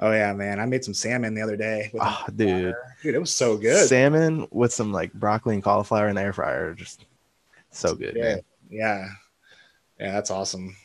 Oh 0.00 0.12
yeah, 0.12 0.32
man. 0.32 0.60
I 0.60 0.64
made 0.66 0.84
some 0.84 0.94
salmon 0.94 1.34
the 1.34 1.42
other 1.42 1.56
day. 1.56 1.90
with 1.92 2.02
oh, 2.04 2.24
dude. 2.36 2.72
Dude, 3.02 3.16
it 3.16 3.18
was 3.18 3.34
so 3.34 3.56
good. 3.56 3.88
Salmon 3.88 4.46
with 4.52 4.72
some 4.72 4.92
like 4.92 5.12
broccoli 5.12 5.54
and 5.56 5.64
cauliflower 5.64 6.08
in 6.08 6.14
the 6.14 6.22
air 6.22 6.32
fryer, 6.32 6.72
just 6.72 7.04
so 7.70 7.94
good, 7.94 8.16
Yeah. 8.16 8.20
man. 8.20 8.42
Yeah. 8.70 9.08
Yeah, 9.98 10.12
that's 10.12 10.30
awesome. 10.30 10.76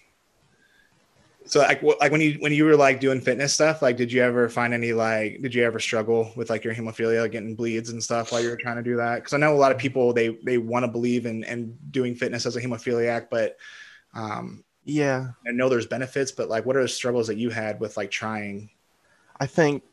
So 1.46 1.60
like 1.60 1.82
wh- 1.82 2.00
like 2.00 2.12
when 2.12 2.22
you 2.22 2.36
when 2.40 2.54
you 2.54 2.64
were 2.64 2.76
like 2.78 3.02
doing 3.02 3.20
fitness 3.20 3.54
stuff, 3.54 3.82
like 3.82 3.98
did 3.98 4.12
you 4.14 4.22
ever 4.24 4.48
find 4.48 4.74
any 4.74 4.94
like 4.94 5.42
did 5.42 5.54
you 5.54 5.64
ever 5.66 5.78
struggle 5.80 6.32
with 6.38 6.50
like 6.50 6.64
your 6.64 6.74
hemophilia, 6.74 7.22
like, 7.22 7.34
getting 7.34 7.56
bleeds 7.56 7.90
and 7.90 8.02
stuff 8.02 8.32
while 8.32 8.42
you 8.42 8.50
were 8.50 8.56
trying 8.58 8.78
to 8.78 8.84
do 8.84 8.96
that? 8.98 9.16
Because 9.16 9.34
I 9.34 9.38
know 9.38 9.54
a 9.54 9.58
lot 9.58 9.74
of 9.74 9.78
people 9.78 10.14
they 10.14 10.30
they 10.46 10.58
want 10.58 10.86
to 10.86 10.92
believe 10.92 11.26
in 11.26 11.44
and 11.44 11.78
doing 11.92 12.16
fitness 12.16 12.46
as 12.46 12.56
a 12.56 12.62
hemophiliac, 12.62 13.28
but 13.30 13.58
um 14.14 14.64
Yeah, 14.86 15.32
I 15.46 15.52
know 15.52 15.68
there's 15.68 15.86
benefits, 15.88 16.32
but 16.32 16.48
like 16.48 16.66
what 16.66 16.78
are 16.78 16.82
the 16.82 16.88
struggles 16.88 17.28
that 17.28 17.38
you 17.38 17.50
had 17.50 17.80
with 17.80 17.98
like 17.98 18.10
trying? 18.12 18.70
I 19.40 19.46
think 19.48 19.84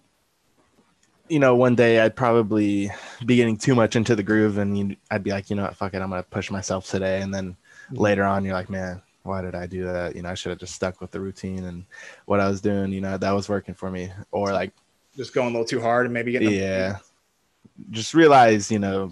you 1.29 1.39
know 1.39 1.57
one 1.57 1.75
day 1.75 2.01
I'd 2.01 2.17
probably 2.17 2.91
be 3.27 3.37
getting 3.37 3.57
too 3.57 3.75
much 3.75 3.97
into 3.97 4.17
the 4.17 4.23
groove, 4.23 4.59
and 4.59 4.77
you, 4.77 4.97
I'd 5.11 5.25
be 5.25 5.31
like, 5.31 5.51
you 5.51 5.57
know 5.57 5.63
what, 5.63 5.77
fuck 5.77 5.95
it, 5.95 6.03
I'm 6.03 6.11
gonna 6.11 6.23
push 6.23 6.51
myself 6.51 6.89
today, 6.89 7.21
and 7.23 7.35
then 7.35 7.57
later 7.91 8.25
on 8.25 8.45
you're 8.45 8.55
like, 8.55 8.71
man, 8.71 9.03
why 9.23 9.43
did 9.43 9.55
I 9.55 9.67
do 9.67 9.85
that? 9.85 10.17
You 10.17 10.23
know, 10.23 10.31
I 10.31 10.35
should 10.35 10.51
have 10.51 10.59
just 10.59 10.75
stuck 10.75 11.01
with 11.01 11.11
the 11.11 11.21
routine 11.21 11.65
and 11.65 11.85
what 12.27 12.41
I 12.41 12.49
was 12.49 12.61
doing. 12.61 12.93
You 12.93 13.01
know, 13.01 13.19
that 13.19 13.33
was 13.33 13.49
working 13.49 13.75
for 13.75 13.91
me, 13.91 14.11
or 14.31 14.53
like 14.53 14.73
Just 15.17 15.35
going 15.35 15.49
a 15.49 15.51
little 15.51 15.67
too 15.67 15.81
hard 15.81 16.07
and 16.07 16.15
maybe 16.15 16.33
getting 16.33 16.51
yeah. 16.51 16.99
Just 17.91 18.15
realize 18.15 18.71
you 18.71 18.79
know 18.79 19.11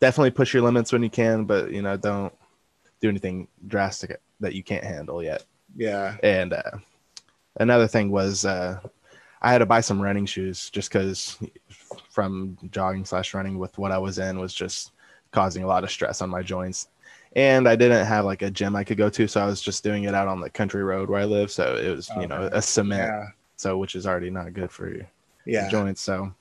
definitely 0.00 0.30
push 0.30 0.52
your 0.52 0.62
limits 0.62 0.92
when 0.92 1.02
you 1.02 1.08
can 1.08 1.44
but 1.44 1.70
you 1.70 1.80
know 1.80 1.96
don't 1.96 2.34
do 3.00 3.08
anything 3.08 3.46
drastic 3.66 4.20
that 4.40 4.54
you 4.54 4.62
can't 4.62 4.84
handle 4.84 5.22
yet. 5.22 5.44
Yeah. 5.76 6.16
And 6.22 6.52
uh, 6.52 6.78
another 7.56 7.88
thing 7.88 8.10
was 8.10 8.44
uh, 8.44 8.80
i 9.42 9.52
had 9.52 9.58
to 9.58 9.66
buy 9.66 9.80
some 9.80 10.00
running 10.00 10.24
shoes 10.26 10.70
just 10.70 10.90
because 10.90 11.38
from 12.08 12.56
jogging 12.70 13.04
slash 13.04 13.34
running 13.34 13.58
with 13.58 13.76
what 13.78 13.92
i 13.92 13.98
was 13.98 14.18
in 14.18 14.38
was 14.38 14.54
just 14.54 14.92
causing 15.32 15.62
a 15.62 15.66
lot 15.66 15.84
of 15.84 15.90
stress 15.90 16.22
on 16.22 16.30
my 16.30 16.42
joints 16.42 16.88
and 17.36 17.68
i 17.68 17.74
didn't 17.76 18.06
have 18.06 18.24
like 18.24 18.42
a 18.42 18.50
gym 18.50 18.74
i 18.76 18.84
could 18.84 18.96
go 18.98 19.10
to 19.10 19.26
so 19.28 19.40
i 19.42 19.46
was 19.46 19.60
just 19.60 19.82
doing 19.84 20.04
it 20.04 20.14
out 20.14 20.28
on 20.28 20.40
the 20.40 20.50
country 20.50 20.82
road 20.82 21.08
where 21.10 21.20
i 21.20 21.24
live 21.24 21.50
so 21.50 21.76
it 21.76 21.88
was 21.94 22.10
you 22.18 22.26
know 22.26 22.48
a 22.52 22.62
cement 22.62 23.02
yeah 23.02 23.26
so 23.56 23.76
which 23.78 23.94
is 23.94 24.06
already 24.06 24.30
not 24.30 24.52
good 24.54 24.70
for 24.70 24.88
your 24.88 25.06
yeah 25.46 25.68
joints 25.68 26.00
so 26.00 26.32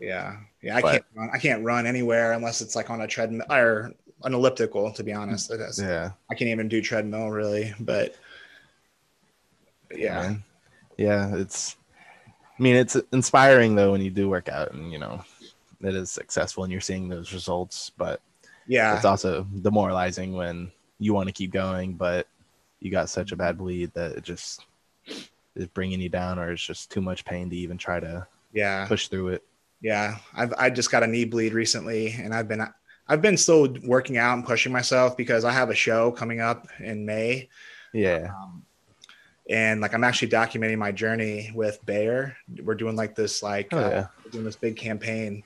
yeah 0.00 0.36
yeah. 0.60 0.76
I 0.76 0.80
But- 0.82 0.92
can't 0.92 1.04
run. 1.14 1.30
I 1.32 1.38
can't 1.38 1.64
run 1.64 1.86
anywhere 1.86 2.32
unless 2.32 2.60
it's 2.60 2.74
like 2.74 2.90
on 2.90 3.00
a 3.00 3.06
treadmill 3.06 3.46
or 3.50 3.92
an 4.24 4.34
elliptical. 4.34 4.92
To 4.92 5.04
be 5.04 5.12
honest, 5.12 5.52
it 5.52 5.60
is. 5.60 5.78
yeah 5.78 6.10
I 6.30 6.34
can't 6.34 6.50
even 6.50 6.68
do 6.68 6.82
treadmill 6.82 7.30
really, 7.30 7.74
but 7.78 8.16
yeah, 9.94 10.20
man. 10.22 10.44
yeah 10.96 11.34
it's 11.36 11.76
i 12.58 12.62
mean 12.62 12.76
it's 12.76 12.96
inspiring 13.12 13.74
though 13.74 13.92
when 13.92 14.00
you 14.00 14.10
do 14.10 14.28
work 14.28 14.48
out 14.48 14.72
and 14.72 14.92
you 14.92 14.98
know 14.98 15.22
it 15.80 15.94
is 15.94 16.10
successful 16.10 16.64
and 16.64 16.72
you're 16.72 16.80
seeing 16.80 17.08
those 17.08 17.32
results 17.32 17.90
but 17.96 18.20
yeah, 18.70 18.94
it's 18.94 19.06
also 19.06 19.44
demoralizing 19.62 20.34
when 20.34 20.70
you 20.98 21.14
want 21.14 21.26
to 21.26 21.32
keep 21.32 21.50
going 21.50 21.94
but 21.94 22.26
you 22.80 22.90
got 22.90 23.08
such 23.08 23.32
a 23.32 23.36
bad 23.36 23.56
bleed 23.56 23.90
that 23.94 24.12
it 24.12 24.22
just 24.22 24.66
is 25.54 25.66
bringing 25.68 26.00
you 26.00 26.10
down 26.10 26.38
or 26.38 26.52
it's 26.52 26.62
just 26.62 26.90
too 26.90 27.00
much 27.00 27.24
pain 27.24 27.48
to 27.48 27.56
even 27.56 27.78
try 27.78 27.98
to 27.98 28.26
yeah, 28.52 28.86
push 28.86 29.08
through 29.08 29.28
it 29.28 29.42
yeah. 29.80 30.16
I've 30.34 30.52
I 30.58 30.70
just 30.70 30.90
got 30.90 31.02
a 31.02 31.06
knee 31.06 31.24
bleed 31.24 31.52
recently, 31.52 32.12
and 32.12 32.34
I've 32.34 32.48
been 32.48 32.66
I've 33.06 33.22
been 33.22 33.36
still 33.36 33.74
working 33.84 34.18
out 34.18 34.34
and 34.34 34.46
pushing 34.46 34.72
myself 34.72 35.16
because 35.16 35.44
I 35.44 35.52
have 35.52 35.70
a 35.70 35.74
show 35.74 36.10
coming 36.10 36.40
up 36.40 36.66
in 36.80 37.06
May. 37.06 37.48
yeah 37.92 38.30
Um, 38.42 38.64
and 39.48 39.80
like 39.80 39.94
I'm 39.94 40.04
actually 40.04 40.28
documenting 40.28 40.78
my 40.78 40.92
journey 40.92 41.50
with 41.54 41.84
Bayer. 41.86 42.36
We're 42.62 42.74
doing 42.74 42.96
like 42.96 43.14
this 43.14 43.42
like 43.42 43.68
Oh, 43.72 43.78
uh, 43.78 43.88
yeah. 43.90 44.06
we're 44.24 44.30
doing 44.30 44.44
this 44.44 44.56
big 44.56 44.76
campaign 44.76 45.42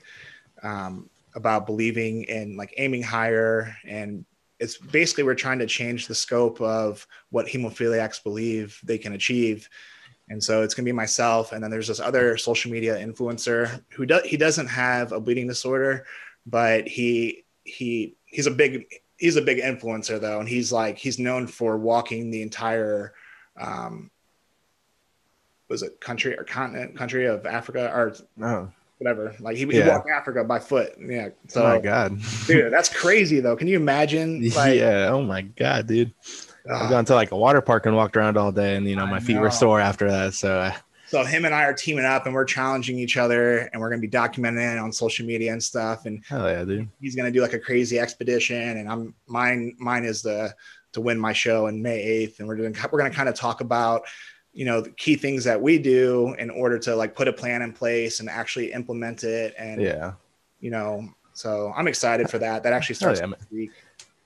um, 0.61 1.09
about 1.35 1.65
believing 1.65 2.23
in 2.23 2.57
like 2.57 2.73
aiming 2.77 3.03
higher 3.03 3.75
and 3.85 4.25
it's 4.59 4.77
basically 4.77 5.23
we're 5.23 5.35
trying 5.35 5.59
to 5.59 5.65
change 5.65 6.07
the 6.07 6.15
scope 6.15 6.61
of 6.61 7.05
what 7.31 7.47
hemophiliacs 7.47 8.23
believe 8.23 8.79
they 8.83 8.97
can 8.97 9.13
achieve. 9.13 9.67
And 10.29 10.41
so 10.41 10.61
it's 10.61 10.73
gonna 10.73 10.85
be 10.85 10.93
myself, 10.93 11.51
and 11.51 11.61
then 11.61 11.69
there's 11.69 11.89
this 11.89 11.99
other 11.99 12.37
social 12.37 12.71
media 12.71 12.95
influencer 12.95 13.83
who 13.91 14.05
does 14.05 14.23
he 14.23 14.37
doesn't 14.37 14.67
have 14.67 15.11
a 15.11 15.19
bleeding 15.19 15.47
disorder, 15.47 16.05
but 16.45 16.87
he 16.87 17.43
he 17.65 18.15
he's 18.23 18.47
a 18.47 18.51
big 18.51 18.85
he's 19.17 19.35
a 19.35 19.41
big 19.41 19.57
influencer 19.59 20.21
though, 20.21 20.39
and 20.39 20.47
he's 20.47 20.71
like 20.71 20.97
he's 20.97 21.19
known 21.19 21.45
for 21.45 21.77
walking 21.77 22.31
the 22.31 22.41
entire 22.41 23.13
um 23.59 24.09
was 25.69 25.83
it 25.83 25.99
country 25.99 26.37
or 26.37 26.43
continent 26.43 26.95
country 26.95 27.25
of 27.25 27.45
Africa 27.45 27.91
or 27.93 28.15
oh 28.41 28.71
whatever. 28.99 29.35
Like 29.39 29.57
he, 29.57 29.65
he 29.65 29.81
walked 29.81 30.09
Africa 30.09 30.43
by 30.43 30.59
foot. 30.59 30.93
Yeah. 30.99 31.29
So 31.47 31.65
oh 31.65 31.69
my 31.69 31.79
god 31.79 32.19
dude, 32.45 32.71
that's 32.71 32.89
crazy 32.89 33.39
though. 33.39 33.55
Can 33.55 33.67
you 33.67 33.77
imagine? 33.77 34.41
Like, 34.55 34.77
yeah 34.77 35.09
oh 35.09 35.23
my 35.23 35.41
god 35.41 35.87
dude 35.87 36.13
i've 36.71 36.89
gone 36.89 37.03
to 37.03 37.13
like 37.13 37.31
a 37.31 37.35
water 37.35 37.59
park 37.59 37.85
and 37.85 37.95
walked 37.95 38.15
around 38.15 38.37
all 38.37 38.51
day 38.51 38.77
and 38.77 38.87
you 38.87 38.95
know 38.95 39.03
I 39.03 39.11
my 39.11 39.19
feet 39.19 39.35
know. 39.35 39.41
were 39.41 39.51
sore 39.51 39.81
after 39.81 40.09
that 40.09 40.33
so 40.33 40.59
uh, 40.61 40.73
so 41.13 41.23
him 41.23 41.45
and 41.45 41.53
I 41.53 41.65
are 41.65 41.75
teaming 41.75 42.05
up 42.05 42.25
and 42.25 42.33
we're 42.33 42.43
challenging 42.43 42.97
each 42.97 43.17
other 43.17 43.69
and 43.71 43.79
we're 43.79 43.91
gonna 43.91 44.01
be 44.01 44.09
documenting 44.09 44.73
it 44.73 44.79
on 44.79 44.91
social 44.91 45.27
media 45.27 45.51
and 45.51 45.61
stuff. 45.61 46.07
And 46.07 46.23
hell 46.27 46.49
yeah 46.49 46.63
dude 46.63 46.89
he's 46.99 47.15
gonna 47.15 47.29
do 47.29 47.39
like 47.39 47.53
a 47.53 47.59
crazy 47.59 47.99
expedition 47.99 48.77
and 48.77 48.89
I'm 48.89 49.13
mine 49.27 49.75
mine 49.77 50.05
is 50.05 50.23
the 50.23 50.51
to 50.93 51.01
win 51.01 51.19
my 51.19 51.33
show 51.33 51.67
in 51.67 51.81
May 51.81 52.25
8th. 52.27 52.39
And 52.39 52.47
we're 52.47 52.55
doing 52.55 52.75
we're 52.91 52.99
gonna 52.99 53.13
kind 53.13 53.29
of 53.29 53.35
talk 53.35 53.61
about 53.61 54.03
you 54.53 54.65
know 54.65 54.81
the 54.81 54.91
key 54.91 55.15
things 55.15 55.43
that 55.43 55.61
we 55.61 55.79
do 55.79 56.35
in 56.37 56.49
order 56.49 56.77
to 56.79 56.95
like 56.95 57.15
put 57.15 57.27
a 57.27 57.33
plan 57.33 57.61
in 57.61 57.73
place 57.73 58.19
and 58.19 58.29
actually 58.29 58.71
implement 58.71 59.23
it 59.23 59.53
and 59.57 59.81
yeah 59.81 60.13
you 60.59 60.69
know 60.69 61.09
so 61.33 61.73
i'm 61.75 61.87
excited 61.87 62.29
for 62.29 62.37
that 62.37 62.61
that 62.61 62.71
actually 62.71 62.93
starts 63.03 63.19
yeah, 63.19 63.25
next 63.25 63.51
week 63.51 63.71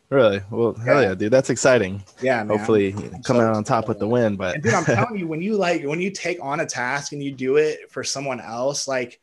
Really? 0.09 0.41
Well, 0.49 0.73
hell 0.73 1.01
Yeah. 1.01 1.09
yeah, 1.09 1.15
dude. 1.15 1.33
That's 1.33 1.49
exciting. 1.49 2.01
yeah 2.21 2.41
man. 2.41 2.57
Hopefully, 2.57 2.93
coming 3.25 3.41
out 3.41 3.55
on 3.57 3.65
top 3.65 3.89
with 3.89 3.99
the 3.99 4.07
win. 4.07 4.37
But 4.37 4.55
and 4.55 4.63
dude 4.63 4.73
i'm 4.73 4.85
telling 4.99 5.17
you 5.19 5.27
when 5.27 5.41
you 5.41 5.57
like 5.57 5.83
when 5.83 5.99
you 5.99 6.11
take 6.11 6.39
on 6.41 6.61
a 6.61 6.65
task 6.65 7.11
and 7.11 7.21
you 7.23 7.31
do 7.31 7.57
it 7.57 7.91
for 7.91 8.03
someone 8.05 8.39
else 8.39 8.87
like 8.87 9.19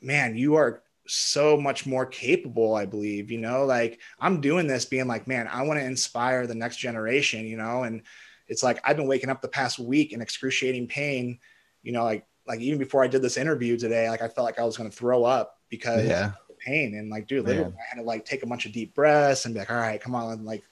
man 0.00 0.36
you 0.36 0.54
are 0.54 0.82
so 1.08 1.56
much 1.56 1.86
more 1.86 2.06
capable 2.06 2.74
i 2.74 2.84
believe 2.84 3.30
you 3.30 3.38
know 3.38 3.64
like 3.64 4.00
i'm 4.20 4.40
doing 4.40 4.66
this 4.66 4.84
being 4.84 5.06
like 5.06 5.26
man 5.26 5.48
i 5.48 5.62
want 5.62 5.78
to 5.78 5.84
inspire 5.84 6.46
the 6.46 6.54
next 6.54 6.76
generation 6.76 7.46
you 7.46 7.56
know 7.56 7.82
and 7.84 8.02
it's 8.46 8.62
like 8.62 8.80
i've 8.84 8.96
been 8.96 9.06
waking 9.06 9.30
up 9.30 9.40
the 9.40 9.48
past 9.48 9.78
week 9.78 10.12
in 10.12 10.20
excruciating 10.20 10.86
pain 10.86 11.38
you 11.82 11.92
know 11.92 12.04
like 12.04 12.26
like 12.46 12.60
even 12.60 12.78
before 12.78 13.02
i 13.02 13.06
did 13.06 13.22
this 13.22 13.36
interview 13.36 13.76
today 13.76 14.08
like 14.10 14.22
i 14.22 14.28
felt 14.28 14.44
like 14.44 14.58
i 14.58 14.64
was 14.64 14.76
going 14.76 14.90
to 14.90 14.96
throw 14.96 15.24
up 15.24 15.58
because 15.68 16.06
yeah, 16.06 16.32
the 16.48 16.54
pain 16.54 16.94
and 16.94 17.10
like 17.10 17.26
dude 17.26 17.44
literally 17.44 17.70
Man. 17.70 17.78
i 17.80 17.96
had 17.96 18.02
to 18.02 18.06
like 18.06 18.24
take 18.24 18.42
a 18.42 18.46
bunch 18.46 18.66
of 18.66 18.72
deep 18.72 18.94
breaths 18.94 19.44
and 19.44 19.54
be 19.54 19.60
like 19.60 19.70
all 19.70 19.76
right 19.76 20.00
come 20.00 20.14
on 20.14 20.32
and 20.32 20.44
like 20.44 20.62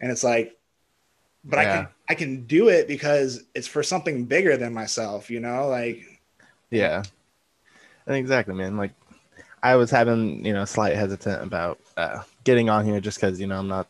and 0.00 0.10
it's 0.10 0.24
like 0.24 0.58
but 1.44 1.58
i 1.58 1.64
can 1.64 1.88
i 2.08 2.14
can 2.14 2.46
do 2.46 2.68
it 2.68 2.88
because 2.88 3.44
it's 3.54 3.66
for 3.66 3.82
something 3.82 4.24
bigger 4.24 4.56
than 4.56 4.72
myself 4.72 5.30
you 5.30 5.40
know 5.40 5.68
like 5.68 6.04
yeah, 6.72 7.02
and 8.06 8.16
exactly, 8.16 8.54
man. 8.54 8.78
Like, 8.78 8.92
I 9.62 9.76
was 9.76 9.90
having 9.90 10.44
you 10.44 10.52
know 10.52 10.64
slight 10.64 10.96
hesitant 10.96 11.42
about 11.42 11.78
uh, 11.96 12.22
getting 12.44 12.68
on 12.68 12.84
here 12.84 13.00
just 13.00 13.20
because 13.20 13.40
you 13.40 13.46
know 13.46 13.58
I'm 13.58 13.68
not 13.68 13.88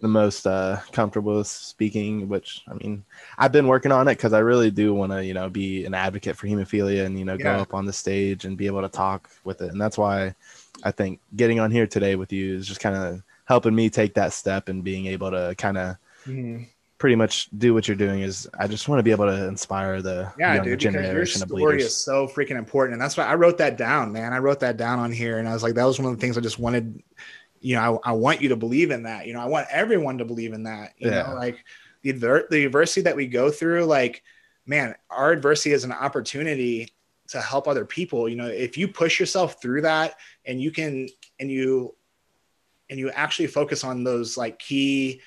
the 0.00 0.08
most 0.08 0.46
uh, 0.46 0.80
comfortable 0.92 1.36
with 1.38 1.46
speaking. 1.46 2.28
Which 2.28 2.62
I 2.68 2.74
mean, 2.74 3.04
I've 3.38 3.52
been 3.52 3.66
working 3.66 3.92
on 3.92 4.08
it 4.08 4.16
because 4.16 4.32
I 4.32 4.40
really 4.40 4.70
do 4.70 4.94
want 4.94 5.12
to 5.12 5.24
you 5.24 5.34
know 5.34 5.48
be 5.48 5.84
an 5.84 5.94
advocate 5.94 6.36
for 6.36 6.46
hemophilia 6.46 7.06
and 7.06 7.18
you 7.18 7.24
know 7.24 7.36
go 7.36 7.50
up 7.62 7.74
on 7.74 7.86
the 7.86 7.92
stage 7.92 8.44
and 8.44 8.56
be 8.56 8.66
able 8.66 8.82
to 8.82 8.88
talk 8.88 9.30
with 9.44 9.62
it. 9.62 9.70
And 9.70 9.80
that's 9.80 9.98
why 9.98 10.34
I 10.82 10.90
think 10.90 11.20
getting 11.36 11.60
on 11.60 11.70
here 11.70 11.86
today 11.86 12.16
with 12.16 12.32
you 12.32 12.56
is 12.56 12.66
just 12.66 12.80
kind 12.80 12.96
of 12.96 13.22
helping 13.44 13.74
me 13.74 13.90
take 13.90 14.14
that 14.14 14.32
step 14.32 14.68
and 14.68 14.84
being 14.84 15.06
able 15.06 15.30
to 15.30 15.54
kind 15.56 15.78
of 15.78 15.96
pretty 16.98 17.14
much 17.16 17.48
do 17.56 17.72
what 17.74 17.86
you're 17.86 17.96
doing 17.96 18.20
is 18.20 18.48
I 18.58 18.66
just 18.66 18.88
want 18.88 18.98
to 18.98 19.02
be 19.04 19.12
able 19.12 19.26
to 19.26 19.46
inspire 19.46 20.02
the 20.02 20.32
yeah 20.38 20.54
younger 20.54 20.70
dude 20.76 20.82
your 20.82 20.92
generation 20.92 21.42
of 21.42 21.48
story 21.48 21.80
is 21.80 21.96
so 21.96 22.26
freaking 22.26 22.58
important 22.58 22.94
and 22.94 23.00
that's 23.00 23.16
why 23.16 23.24
i 23.24 23.34
wrote 23.34 23.58
that 23.58 23.76
down 23.76 24.12
man. 24.12 24.32
I 24.32 24.38
wrote 24.38 24.60
that 24.60 24.76
down 24.76 24.98
on 24.98 25.12
here 25.12 25.38
and 25.38 25.48
i 25.48 25.52
was 25.52 25.62
like 25.62 25.74
that 25.74 25.84
was 25.84 25.98
one 26.00 26.12
of 26.12 26.18
the 26.18 26.20
things 26.20 26.36
i 26.36 26.40
just 26.40 26.58
wanted 26.58 27.02
you 27.60 27.76
know 27.76 28.00
i, 28.04 28.10
I 28.10 28.12
want 28.12 28.42
you 28.42 28.48
to 28.50 28.56
believe 28.56 28.90
in 28.90 29.04
that. 29.04 29.26
You 29.26 29.32
know 29.32 29.40
i 29.40 29.46
want 29.46 29.68
everyone 29.70 30.18
to 30.18 30.24
believe 30.24 30.52
in 30.52 30.64
that 30.64 30.94
you 30.98 31.10
Yeah. 31.10 31.22
know 31.28 31.34
like 31.34 31.64
the, 32.02 32.10
adver- 32.10 32.48
the 32.50 32.64
adversity 32.64 33.02
that 33.02 33.16
we 33.16 33.26
go 33.26 33.50
through 33.50 33.84
like 33.84 34.22
man 34.66 34.94
our 35.10 35.30
adversity 35.30 35.72
is 35.72 35.84
an 35.84 35.92
opportunity 35.92 36.92
to 37.28 37.40
help 37.42 37.68
other 37.68 37.84
people. 37.84 38.28
You 38.28 38.36
know 38.36 38.46
if 38.48 38.76
you 38.78 38.88
push 38.88 39.20
yourself 39.20 39.60
through 39.60 39.82
that 39.82 40.16
and 40.46 40.60
you 40.60 40.70
can 40.70 41.08
and 41.38 41.50
you 41.50 41.94
and 42.90 42.98
you 42.98 43.10
actually 43.10 43.48
focus 43.48 43.84
on 43.84 44.02
those 44.02 44.36
like 44.36 44.58
key 44.58 45.20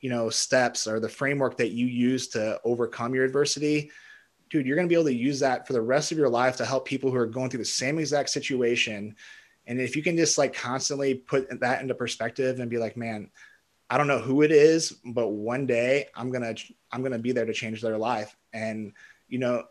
you 0.00 0.10
know 0.10 0.30
steps 0.30 0.86
or 0.86 1.00
the 1.00 1.08
framework 1.08 1.56
that 1.56 1.70
you 1.70 1.86
use 1.86 2.28
to 2.28 2.60
overcome 2.64 3.14
your 3.14 3.24
adversity 3.24 3.90
dude 4.50 4.66
you're 4.66 4.76
going 4.76 4.88
to 4.88 4.92
be 4.92 4.96
able 4.96 5.08
to 5.08 5.14
use 5.14 5.40
that 5.40 5.66
for 5.66 5.72
the 5.72 5.80
rest 5.80 6.12
of 6.12 6.18
your 6.18 6.28
life 6.28 6.56
to 6.56 6.64
help 6.66 6.84
people 6.84 7.10
who 7.10 7.16
are 7.16 7.26
going 7.26 7.48
through 7.48 7.58
the 7.58 7.64
same 7.64 7.98
exact 7.98 8.28
situation. 8.28 9.14
And 9.66 9.80
if 9.80 9.94
you 9.94 10.02
can 10.02 10.16
just 10.16 10.36
like 10.36 10.52
constantly 10.52 11.14
put 11.14 11.60
that 11.60 11.80
into 11.80 11.94
perspective 11.94 12.58
and 12.58 12.68
be 12.68 12.78
like 12.78 12.96
man 12.96 13.30
i 13.88 13.96
don't 13.96 14.08
know 14.08 14.18
who 14.18 14.42
it 14.42 14.50
is 14.50 14.96
but 15.04 15.28
one 15.28 15.66
day 15.66 16.06
i'm 16.14 16.30
going 16.30 16.54
to 16.54 16.74
i'm 16.92 17.00
going 17.00 17.12
to 17.12 17.18
be 17.18 17.32
there 17.32 17.46
to 17.46 17.52
change 17.52 17.80
their 17.80 17.98
life. 17.98 18.36
And 18.52 18.92
you 19.28 19.38
know 19.38 19.64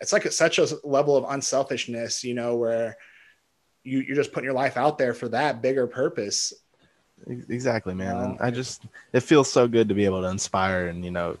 it's 0.00 0.12
like 0.12 0.30
such 0.30 0.58
a 0.58 0.68
level 0.84 1.16
of 1.16 1.24
unselfishness 1.28 2.22
you 2.22 2.34
know 2.34 2.56
where 2.56 2.96
you, 3.84 4.00
you're 4.00 4.16
just 4.16 4.32
putting 4.32 4.44
your 4.44 4.54
life 4.54 4.76
out 4.76 4.98
there 4.98 5.14
for 5.14 5.28
that 5.30 5.62
bigger 5.62 5.86
purpose 5.86 6.52
Exactly, 7.26 7.94
man. 7.94 8.16
Wow. 8.16 8.24
And 8.30 8.40
I 8.40 8.50
just 8.50 8.82
it 9.12 9.20
feels 9.20 9.50
so 9.50 9.68
good 9.68 9.88
to 9.88 9.94
be 9.94 10.04
able 10.04 10.22
to 10.22 10.28
inspire 10.28 10.88
and 10.88 11.04
you 11.04 11.10
know 11.10 11.36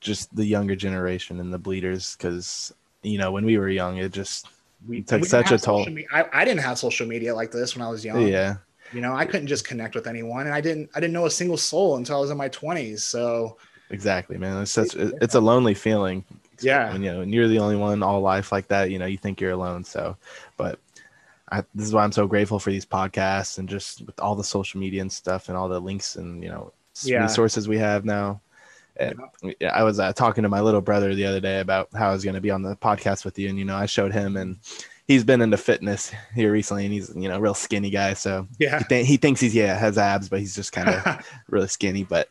just 0.00 0.34
the 0.34 0.44
younger 0.44 0.74
generation 0.74 1.38
and 1.40 1.52
the 1.52 1.58
bleeders 1.58 2.16
because 2.16 2.72
you 3.02 3.18
know 3.18 3.30
when 3.30 3.44
we 3.44 3.56
were 3.58 3.68
young 3.68 3.98
it 3.98 4.12
just 4.12 4.48
We 4.88 5.02
took 5.02 5.22
we 5.22 5.28
such 5.28 5.52
a 5.52 5.58
toll. 5.58 5.86
me- 5.86 6.06
I, 6.12 6.24
I 6.32 6.44
didn't 6.44 6.60
have 6.60 6.78
social 6.78 7.06
media 7.06 7.34
like 7.34 7.52
this 7.52 7.76
when 7.76 7.86
I 7.86 7.88
was 7.88 8.04
young. 8.04 8.26
yeah 8.26 8.56
You 8.92 9.00
know, 9.00 9.14
I 9.14 9.24
couldn't 9.24 9.46
just 9.46 9.64
connect 9.66 9.94
with 9.94 10.06
anyone, 10.06 10.46
and 10.46 10.54
I 10.54 10.60
didn't. 10.60 10.90
I 10.94 11.00
didn't 11.00 11.14
know 11.14 11.24
a 11.26 11.30
single 11.30 11.56
soul 11.56 11.96
until 11.96 12.16
I 12.16 12.20
was 12.20 12.30
in 12.30 12.36
my 12.36 12.48
twenties. 12.48 13.04
So 13.04 13.56
exactly 13.90 14.38
man 14.38 14.62
it's 14.62 14.70
such 14.70 14.94
It's 14.94 15.12
it's 15.22 15.34
a 15.34 15.40
lonely 15.40 15.74
feeling 15.74 16.24
Yeah. 16.60 16.92
when 16.92 17.02
you 17.02 17.12
know 17.12 17.18
when 17.20 17.32
you're 17.32 17.48
the 17.48 17.58
only 17.58 17.76
one 17.76 18.02
all 18.02 18.20
life 18.20 18.50
like 18.50 18.68
that 18.68 18.90
you 18.90 18.98
know 18.98 19.06
you 19.06 19.18
think 19.18 19.40
you're 19.40 19.50
alone 19.52 19.84
so 19.84 20.16
but 20.56 20.78
I, 21.52 21.64
this 21.74 21.86
is 21.86 21.92
why 21.92 22.02
i'm 22.04 22.12
so 22.12 22.26
grateful 22.26 22.58
for 22.58 22.70
these 22.70 22.86
podcasts 22.86 23.58
and 23.58 23.68
just 23.68 24.04
with 24.06 24.18
all 24.20 24.34
the 24.34 24.42
social 24.44 24.80
media 24.80 25.02
and 25.02 25.12
stuff 25.12 25.48
and 25.48 25.56
all 25.58 25.68
the 25.68 25.80
links 25.80 26.16
and 26.16 26.42
you 26.42 26.48
know 26.50 26.72
Yeah. 27.04 27.22
resources 27.22 27.68
we 27.68 27.78
have 27.78 28.04
now 28.04 28.40
and 28.96 29.18
yeah, 29.60 29.72
i 29.74 29.82
was 29.82 29.98
uh, 30.00 30.12
talking 30.12 30.42
to 30.42 30.48
my 30.48 30.60
little 30.60 30.80
brother 30.80 31.14
the 31.14 31.24
other 31.26 31.40
day 31.40 31.60
about 31.60 31.88
how 31.94 32.10
i 32.10 32.12
was 32.12 32.24
going 32.24 32.34
to 32.34 32.40
be 32.40 32.50
on 32.50 32.62
the 32.62 32.74
podcast 32.76 33.24
with 33.24 33.38
you 33.38 33.48
and 33.48 33.58
you 33.58 33.64
know 33.64 33.76
i 33.76 33.86
showed 33.86 34.12
him 34.12 34.36
and 34.36 34.56
he's 35.08 35.24
been 35.24 35.40
into 35.42 35.56
fitness 35.56 36.12
here 36.34 36.52
recently 36.52 36.84
and 36.84 36.92
he's 36.94 37.10
you 37.16 37.28
know 37.28 37.38
real 37.40 37.54
skinny 37.54 37.90
guy 37.90 38.14
so 38.14 38.46
yeah, 38.58 38.78
he, 38.78 38.84
th- 38.84 39.06
he 39.06 39.16
thinks 39.16 39.40
he's 39.40 39.54
yeah 39.54 39.76
has 39.76 39.98
abs 39.98 40.28
but 40.28 40.38
he's 40.40 40.54
just 40.54 40.72
kind 40.78 40.88
of 40.90 41.26
really 41.48 41.68
skinny. 41.68 42.04
But 42.04 42.28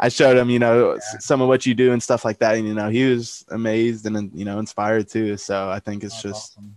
I 0.00 0.08
showed 0.08 0.36
him, 0.36 0.48
you 0.50 0.58
know, 0.58 0.92
s- 0.92 1.24
some 1.24 1.40
of 1.42 1.48
what 1.48 1.66
you 1.66 1.74
do 1.74 1.92
and 1.92 2.02
stuff 2.02 2.24
like 2.24 2.38
that, 2.38 2.56
and 2.56 2.66
you 2.66 2.74
know, 2.74 2.88
he 2.88 3.04
was 3.10 3.44
amazed 3.50 4.06
and 4.06 4.30
you 4.34 4.44
know 4.44 4.58
inspired 4.58 5.08
too. 5.08 5.36
So 5.36 5.68
I 5.70 5.80
think 5.80 6.02
it's 6.04 6.14
That's 6.22 6.38
just 6.38 6.52
awesome. 6.58 6.76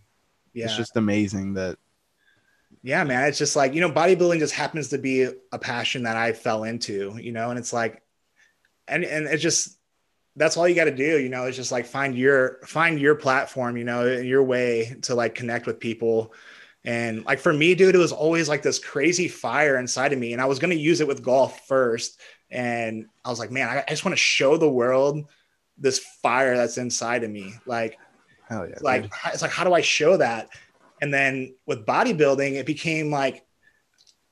Yeah, 0.54 0.66
it's 0.66 0.78
just 0.78 0.98
amazing 0.98 1.54
that 1.54 1.78
yeah, 2.84 3.04
man. 3.04 3.28
It's 3.28 3.38
just 3.38 3.56
like 3.56 3.74
you 3.74 3.82
know, 3.82 3.92
bodybuilding 3.92 4.40
just 4.40 4.54
happens 4.54 4.90
to 4.90 4.98
be 4.98 5.30
a 5.52 5.60
passion 5.60 6.04
that 6.04 6.18
I 6.18 6.34
fell 6.34 6.64
into. 6.64 7.18
You 7.22 7.32
know, 7.32 7.50
and 7.50 7.60
it's 7.60 7.74
like, 7.74 8.02
and 8.88 9.04
and 9.04 9.28
it's 9.28 9.44
just 9.44 9.78
that's 10.36 10.58
all 10.58 10.68
you 10.68 10.76
got 10.76 10.86
to 10.86 10.96
do. 10.96 11.20
You 11.20 11.30
know, 11.30 11.46
it's 11.46 11.58
just 11.58 11.72
like 11.72 11.86
find 11.86 12.16
your 12.16 12.60
find 12.66 13.00
your 13.00 13.16
platform. 13.16 13.78
You 13.78 13.84
know, 13.84 14.06
your 14.06 14.44
way 14.44 14.96
to 15.04 15.16
like 15.16 15.36
connect 15.36 15.68
with 15.68 15.80
people. 15.80 16.34
And 16.84 17.24
like 17.26 17.40
for 17.40 17.54
me, 17.54 17.76
dude, 17.76 17.94
it 17.94 18.00
was 18.00 18.12
always 18.12 18.50
like 18.50 18.64
this 18.64 18.80
crazy 18.80 19.28
fire 19.28 19.78
inside 19.78 20.14
of 20.14 20.20
me. 20.20 20.34
And 20.34 20.42
I 20.42 20.46
was 20.46 20.58
going 20.58 20.72
to 20.72 20.82
use 20.82 21.00
it 21.00 21.08
with 21.08 21.22
golf 21.22 21.68
first. 21.68 22.20
And 22.50 23.06
I 23.24 23.30
was 23.30 23.38
like, 23.38 23.52
man, 23.52 23.70
I, 23.70 23.84
I 23.88 23.90
just 23.92 24.04
want 24.04 24.14
to 24.14 24.22
show 24.22 24.58
the 24.58 24.68
world 24.68 25.30
this 25.78 26.00
fire 26.24 26.58
that's 26.58 26.80
inside 26.80 27.24
of 27.24 27.30
me. 27.30 27.54
Like, 27.68 28.00
hell 28.52 28.68
yeah, 28.68 28.76
like 28.82 29.04
dude. 29.04 29.12
it's 29.28 29.42
like 29.42 29.52
how 29.52 29.64
do 29.64 29.74
i 29.74 29.82
show 29.82 30.18
that? 30.18 30.50
And 31.02 31.12
then 31.12 31.56
with 31.66 31.86
bodybuilding 31.86 32.54
it 32.54 32.66
became 32.66 33.10
like 33.10 33.46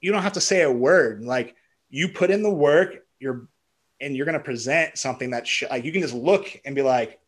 you 0.01 0.11
don't 0.11 0.21
have 0.23 0.33
to 0.33 0.41
say 0.41 0.61
a 0.61 0.71
word. 0.71 1.23
Like 1.23 1.55
you 1.89 2.09
put 2.09 2.29
in 2.29 2.43
the 2.43 2.49
work 2.49 3.05
you're 3.19 3.47
and 3.99 4.15
you're 4.15 4.25
going 4.25 4.37
to 4.37 4.43
present 4.43 4.97
something 4.97 5.31
that 5.31 5.47
sh- 5.47 5.63
like 5.69 5.83
you 5.83 5.91
can 5.91 6.01
just 6.01 6.13
look 6.13 6.59
and 6.63 6.75
be 6.75 6.81
like 6.81 7.19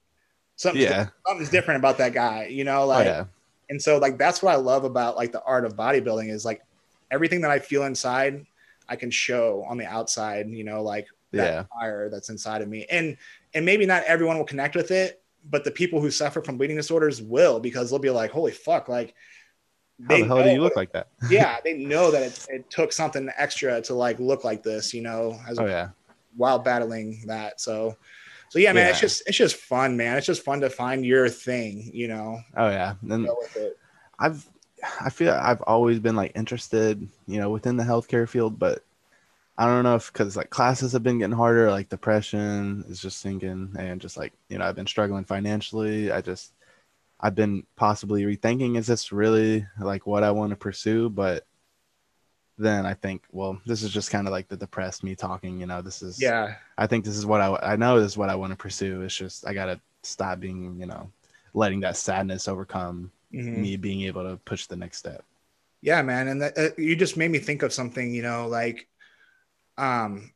something's, 0.55 0.85
yeah, 0.85 1.07
something's 1.27 1.49
different 1.49 1.79
about 1.79 1.97
that 1.97 2.13
guy 2.13 2.45
you 2.45 2.63
know 2.63 2.83
oh, 2.83 2.87
Like 2.87 3.07
oh 3.07 3.09
yeah, 3.09 3.25
and 3.69 3.81
so 3.81 3.97
like 3.97 4.17
that's 4.17 4.41
what 4.41 4.53
i 4.53 4.55
love 4.55 4.85
about 4.85 5.17
like 5.17 5.33
the 5.33 5.43
art 5.43 5.65
of 5.65 5.75
bodybuilding 5.75 6.29
is 6.29 6.45
like 6.45 6.61
everything 7.09 7.41
that 7.41 7.51
i 7.51 7.59
feel 7.59 7.83
inside 7.83 8.45
i 8.87 8.95
can 8.95 9.11
show 9.11 9.65
on 9.67 9.77
the 9.77 9.85
outside 9.85 10.49
you 10.49 10.63
know 10.63 10.81
like 10.81 11.07
that 11.31 11.53
yeah, 11.53 11.63
fire 11.79 12.09
that's 12.09 12.29
inside 12.29 12.61
of 12.61 12.67
me. 12.67 12.85
And 12.89 13.17
and 13.53 13.65
maybe 13.65 13.85
not 13.85 14.03
everyone 14.03 14.37
will 14.37 14.45
connect 14.45 14.75
with 14.75 14.91
it 14.91 15.20
but 15.49 15.63
the 15.63 15.71
people 15.71 16.01
who 16.01 16.11
suffer 16.11 16.41
from 16.41 16.57
bleeding 16.57 16.77
disorders 16.77 17.21
will 17.21 17.59
because 17.59 17.89
they'll 17.89 17.99
be 17.99 18.09
like 18.09 18.31
holy 18.31 18.51
fuck 18.51 18.87
like 18.87 19.13
how 20.07 20.17
the 20.17 20.23
hell 20.23 20.43
do 20.43 20.49
you 20.49 20.61
look 20.61 20.75
like 20.75 20.91
that? 20.93 21.09
yeah 21.29 21.57
they 21.63 21.73
know 21.73 22.11
that 22.11 22.23
it, 22.23 22.47
it 22.49 22.69
took 22.69 22.91
something 22.91 23.29
extra 23.37 23.81
to 23.81 23.93
like 23.93 24.19
look 24.19 24.43
like 24.43 24.63
this 24.63 24.93
you 24.93 25.01
know 25.01 25.39
as 25.47 25.59
Oh 25.59 25.65
yeah, 25.65 25.89
while 26.35 26.59
battling 26.59 27.23
that 27.27 27.59
so 27.61 27.95
so 28.49 28.59
yeah 28.59 28.73
man 28.73 28.89
it's 28.89 28.99
just 28.99 29.23
it's 29.27 29.37
just 29.37 29.55
fun 29.55 29.95
man 29.95 30.17
it's 30.17 30.25
just 30.25 30.43
fun 30.43 30.61
to 30.61 30.69
find 30.69 31.05
your 31.05 31.29
thing 31.29 31.91
you 31.93 32.07
know 32.07 32.39
oh 32.57 32.69
yeah. 32.69 32.95
And 33.09 33.25
go 33.25 33.35
with 33.39 33.55
it 33.57 33.77
I've 34.19 34.47
I 34.99 35.09
feel 35.09 35.33
I've 35.33 35.61
always 35.61 35.99
been 35.99 36.15
like 36.15 36.31
interested, 36.35 37.07
you 37.27 37.39
know, 37.39 37.49
within 37.49 37.77
the 37.77 37.83
healthcare 37.83 38.27
field, 38.27 38.57
but 38.57 38.83
I 39.57 39.65
don't 39.67 39.83
know 39.83 39.95
if 39.95 40.11
because 40.11 40.35
like 40.37 40.49
classes 40.49 40.93
have 40.93 41.03
been 41.03 41.19
getting 41.19 41.35
harder, 41.35 41.69
like 41.71 41.89
depression 41.89 42.83
is 42.87 42.99
just 43.01 43.19
sinking, 43.19 43.75
and 43.77 44.01
just 44.01 44.17
like 44.17 44.33
you 44.49 44.57
know 44.57 44.65
I've 44.65 44.75
been 44.75 44.87
struggling 44.87 45.25
financially. 45.25 46.11
I 46.11 46.21
just 46.21 46.53
I've 47.21 47.35
been 47.35 47.65
possibly 47.77 48.23
rethinking 48.23 48.77
is 48.77 48.87
this 48.87 49.11
really 49.11 49.65
like 49.81 50.07
what 50.07 50.23
I 50.23 50.31
want 50.31 50.51
to 50.51 50.55
pursue, 50.57 51.09
but 51.09 51.45
then 52.57 52.85
I 52.85 52.93
think 52.93 53.23
well 53.31 53.59
this 53.65 53.83
is 53.83 53.91
just 53.91 54.11
kind 54.11 54.27
of 54.27 54.31
like 54.31 54.47
the 54.47 54.57
depressed 54.57 55.03
me 55.03 55.15
talking, 55.15 55.59
you 55.59 55.65
know. 55.65 55.81
This 55.81 56.01
is 56.01 56.17
yeah 56.19 56.55
I 56.77 56.87
think 56.87 57.05
this 57.05 57.17
is 57.17 57.25
what 57.25 57.41
I 57.41 57.55
I 57.73 57.75
know 57.75 57.99
this 57.99 58.11
is 58.13 58.17
what 58.17 58.29
I 58.29 58.35
want 58.35 58.51
to 58.51 58.57
pursue. 58.57 59.01
It's 59.01 59.15
just 59.15 59.47
I 59.47 59.53
gotta 59.53 59.79
stop 60.03 60.39
being 60.39 60.79
you 60.79 60.85
know 60.85 61.11
letting 61.53 61.79
that 61.81 61.97
sadness 61.97 62.47
overcome 62.47 63.11
Mhm. 63.33 63.55
me 63.55 63.77
being 63.77 64.01
able 64.03 64.23
to 64.23 64.37
push 64.45 64.65
the 64.67 64.75
next 64.75 64.97
step. 64.97 65.23
yeah 65.81 66.01
man 66.01 66.27
and 66.27 66.41
that, 66.41 66.57
uh, 66.57 66.69
you 66.77 66.95
just 66.95 67.17
made 67.17 67.31
me 67.31 67.39
think 67.39 67.63
of 67.63 67.73
something 67.73 68.13
you 68.13 68.21
know 68.21 68.47
like 68.47 68.87
um 69.81 70.31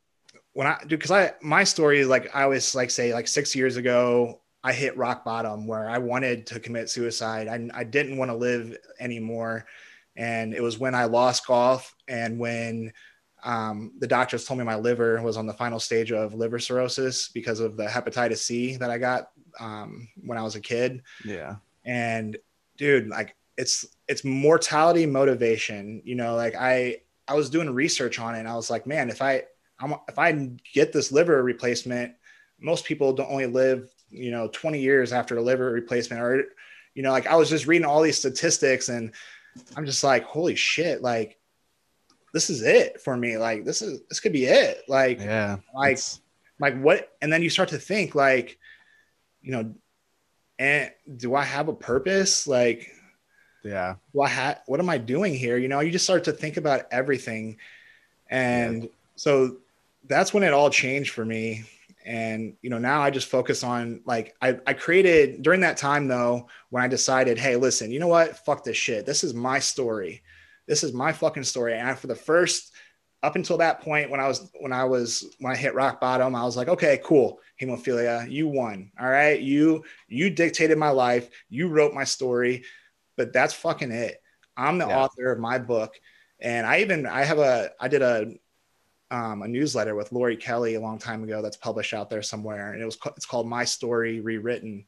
when 0.53 0.67
i 0.67 0.77
do, 0.87 0.97
because 0.97 1.11
i 1.11 1.31
my 1.41 1.63
story 1.63 1.99
is 1.99 2.07
like 2.07 2.35
i 2.35 2.43
always 2.43 2.75
like 2.75 2.89
say 2.89 3.13
like 3.13 3.27
six 3.27 3.55
years 3.55 3.77
ago 3.77 4.41
i 4.63 4.73
hit 4.73 4.97
rock 4.97 5.23
bottom 5.23 5.67
where 5.67 5.87
i 5.89 5.97
wanted 5.97 6.47
to 6.47 6.59
commit 6.59 6.89
suicide. 6.89 7.47
I, 7.47 7.69
I 7.73 7.83
didn't 7.83 8.17
want 8.17 8.31
to 8.31 8.35
live 8.35 8.75
anymore. 8.99 9.65
And 10.17 10.53
it 10.53 10.63
was 10.63 10.79
when 10.79 10.95
i 10.95 11.05
lost 11.05 11.45
golf 11.45 11.93
and 12.07 12.39
when 12.39 12.91
um, 13.43 13.91
the 13.99 14.07
doctors 14.07 14.43
told 14.45 14.57
me 14.57 14.65
my 14.65 14.75
liver 14.75 15.21
was 15.21 15.37
on 15.37 15.45
the 15.45 15.53
final 15.53 15.79
stage 15.79 16.11
of 16.11 16.33
liver 16.33 16.57
cirrhosis 16.57 17.27
because 17.27 17.59
of 17.59 17.77
the 17.77 17.85
hepatitis 17.85 18.39
c 18.39 18.75
that 18.77 18.89
i 18.89 18.97
got 18.97 19.29
um, 19.59 20.07
when 20.23 20.37
i 20.37 20.41
was 20.41 20.55
a 20.55 20.61
kid. 20.61 21.03
Yeah. 21.23 21.57
and 21.83 22.37
dude 22.77 23.09
like 23.09 23.35
it's 23.57 23.85
it's 24.07 24.25
mortality 24.25 25.05
motivation. 25.05 26.01
You 26.05 26.15
know 26.15 26.35
like 26.35 26.55
i 26.55 27.01
i 27.28 27.34
was 27.34 27.49
doing 27.49 27.69
research 27.73 28.19
on 28.19 28.36
it 28.36 28.39
and 28.39 28.47
i 28.47 28.55
was 28.55 28.69
like 28.69 28.86
man 28.88 29.09
if 29.09 29.21
i 29.21 29.43
I'm, 29.80 29.95
if 30.07 30.17
i 30.19 30.32
get 30.73 30.93
this 30.93 31.11
liver 31.11 31.41
replacement 31.43 32.13
most 32.59 32.86
people 32.86 33.13
don't 33.13 33.30
only 33.30 33.47
live 33.47 33.89
you 34.09 34.32
know 34.32 34.47
20 34.53 34.80
years 34.80 35.11
after 35.11 35.38
a 35.38 35.41
liver 35.41 35.71
replacement 35.71 36.21
or 36.21 36.45
you 36.93 37.03
know 37.03 37.11
like 37.11 37.28
i 37.28 37.36
was 37.36 37.49
just 37.49 37.67
reading 37.67 37.86
all 37.86 38.01
these 38.01 38.17
statistics 38.17 38.89
and 38.89 39.11
i'm 39.76 39.86
just 39.86 40.03
like 40.03 40.23
holy 40.23 40.55
shit 40.55 41.01
like 41.01 41.38
this 42.34 42.49
is 42.49 42.61
it 42.61 43.01
for 43.01 43.15
me 43.17 43.38
like 43.38 43.65
this 43.65 43.82
is 43.82 44.01
this 44.09 44.19
could 44.19 44.34
be 44.34 44.45
it 44.45 44.84
like 44.88 45.19
Yeah. 45.19 45.57
Like, 45.73 45.93
it's- 45.93 46.21
like 46.59 46.80
what 46.82 47.11
and 47.21 47.32
then 47.34 47.41
you 47.43 47.49
start 47.49 47.69
to 47.69 47.78
think 47.78 48.15
like 48.15 48.57
you 49.41 49.51
know 49.51 49.73
and 50.57 50.89
do 51.17 51.36
i 51.36 51.43
have 51.43 51.67
a 51.67 51.73
purpose 51.73 52.47
like 52.47 52.89
yeah. 53.66 53.95
I 54.22 54.30
ha- 54.30 54.59
what 54.68 54.80
am 54.80 54.89
I 54.89 54.97
doing 54.97 55.34
here? 55.34 55.57
You 55.57 55.68
know, 55.68 55.80
you 55.80 55.91
just 55.91 56.05
start 56.05 56.24
to 56.26 56.32
think 56.32 56.57
about 56.57 56.84
everything. 56.91 57.57
And 58.30 58.89
so 59.16 59.57
that's 60.07 60.34
when 60.34 60.43
it 60.43 60.53
all 60.53 60.70
changed 60.70 61.11
for 61.11 61.26
me. 61.26 61.66
And, 62.05 62.55
you 62.61 62.70
know, 62.70 62.78
now 62.78 63.01
I 63.01 63.09
just 63.09 63.28
focus 63.28 63.63
on 63.63 64.01
like, 64.05 64.36
I, 64.39 64.59
I 64.68 64.74
created 64.74 65.41
during 65.41 65.61
that 65.61 65.78
time 65.78 66.07
though, 66.07 66.47
when 66.70 66.84
I 66.84 66.88
decided, 66.88 67.39
hey, 67.39 67.55
listen, 67.55 67.91
you 67.91 67.99
know 67.99 68.07
what? 68.07 68.38
Fuck 68.45 68.63
this 68.63 68.78
shit. 68.78 69.07
This 69.07 69.24
is 69.24 69.34
my 69.34 69.57
story. 69.57 70.22
This 70.68 70.84
is 70.84 70.93
my 70.93 71.11
fucking 71.11 71.43
story. 71.43 71.74
And 71.74 71.97
for 71.97 72.07
the 72.07 72.16
first, 72.16 72.74
up 73.24 73.36
until 73.36 73.57
that 73.57 73.82
point, 73.82 74.11
when 74.11 74.20
I 74.20 74.28
was, 74.28 74.51
when 74.59 74.72
I 74.72 74.84
was, 74.84 75.36
when 75.39 75.51
I 75.51 75.55
hit 75.55 75.74
rock 75.74 75.99
bottom, 75.99 76.36
I 76.36 76.43
was 76.43 76.55
like, 76.55 76.68
okay, 76.68 76.99
cool. 77.03 77.39
Hemophilia, 77.59 78.30
you 78.30 78.47
won. 78.47 78.91
All 78.99 79.09
right. 79.09 79.39
You, 79.39 79.84
you 80.07 80.30
dictated 80.30 80.78
my 80.78 80.89
life. 80.89 81.30
You 81.49 81.70
wrote 81.70 81.93
my 81.93 82.03
story 82.03 82.63
but 83.16 83.34
that's 83.34 83.53
fucking 83.53 83.91
it. 83.91 84.22
I'm 84.57 84.78
the 84.78 84.88
Yeah. 84.88 84.99
author 84.99 85.32
of 85.32 85.39
my 85.39 85.57
book, 85.57 85.99
and 86.39 86.66
I 86.66 86.80
even 86.82 87.05
I 87.05 87.24
have 87.24 87.39
a 87.39 87.72
I 87.80 87.88
did 87.88 88.01
a 88.01 88.34
um, 89.11 89.43
a 89.43 89.47
newsletter 89.47 89.95
with 89.95 90.11
Lori 90.11 90.36
Kelly 90.36 90.76
a 90.76 90.82
long 90.82 90.97
time 90.97 91.24
ago 91.24 91.41
that's 91.41 91.57
published 91.57 91.93
out 91.93 92.09
there 92.09 92.22
somewhere, 92.22 92.74
and 92.74 92.82
it 92.82 92.86
was 92.86 92.97
it's 93.18 93.26
called 93.26 93.47
My 93.47 93.63
Story 93.63 94.20
Rewritten, 94.20 94.86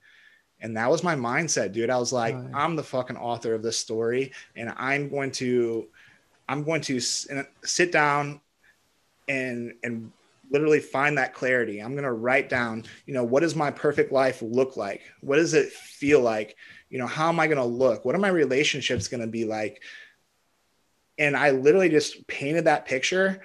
and 0.60 0.76
that 0.78 0.90
was 0.90 1.04
my 1.04 1.16
mindset, 1.16 1.72
dude. 1.72 1.90
I 1.90 1.98
was 1.98 2.12
like, 2.14 2.34
yeah. 2.34 2.50
I'm 2.54 2.76
the 2.76 2.84
fucking 2.84 3.18
author 3.18 3.54
of 3.54 3.62
this 3.62 3.78
story, 3.78 4.32
and 4.56 4.74
I'm 4.78 5.10
going 5.10 5.32
to 5.34 5.88
I'm 6.50 6.64
going 6.64 6.82
to 6.82 7.00
sit 7.00 7.92
down 7.92 8.42
and 9.28 9.74
and 9.84 10.12
literally 10.50 10.80
find 10.80 11.18
that 11.18 11.34
clarity. 11.34 11.80
I'm 11.80 11.92
going 11.92 12.06
to 12.06 12.12
write 12.14 12.48
down, 12.48 12.86
you 13.06 13.14
know, 13.14 13.24
what 13.24 13.42
does 13.42 13.56
my 13.56 13.70
perfect 13.70 14.14
life 14.14 14.42
look 14.42 14.78
like? 14.78 15.02
What 15.20 15.36
does 15.36 15.54
it 15.54 15.70
feel 15.72 16.22
like? 16.22 16.56
You 16.90 17.00
know, 17.00 17.08
how 17.08 17.30
am 17.30 17.40
I 17.40 17.48
going 17.48 17.58
to 17.58 17.64
look? 17.64 18.06
What 18.06 18.16
are 18.16 18.20
my 18.20 18.30
relationships 18.30 19.08
going 19.08 19.22
to 19.22 19.28
be 19.28 19.46
like? 19.46 19.82
And 21.18 21.36
I 21.36 21.52
literally 21.52 21.90
just 21.90 22.28
painted 22.28 22.66
that 22.66 22.86
picture 22.86 23.42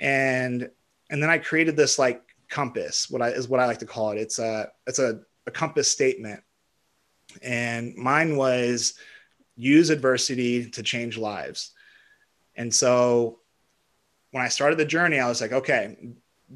and 0.00 0.70
and 1.10 1.22
then 1.22 1.28
I 1.28 1.38
created 1.38 1.76
this 1.76 1.98
like 1.98 2.22
compass, 2.48 3.10
what 3.10 3.20
I 3.20 3.28
is 3.28 3.48
what 3.48 3.60
I 3.60 3.66
like 3.66 3.78
to 3.78 3.86
call 3.86 4.12
it. 4.12 4.18
It's 4.18 4.38
a 4.38 4.70
it's 4.86 4.98
a, 4.98 5.20
a 5.46 5.50
compass 5.50 5.90
statement. 5.90 6.42
And 7.42 7.94
mine 7.96 8.36
was 8.36 8.94
use 9.56 9.90
adversity 9.90 10.70
to 10.70 10.82
change 10.82 11.18
lives. 11.18 11.72
And 12.56 12.74
so 12.74 13.40
when 14.32 14.42
I 14.44 14.48
started 14.48 14.78
the 14.78 14.84
journey, 14.84 15.18
I 15.18 15.28
was 15.28 15.40
like, 15.40 15.52
okay, 15.52 15.96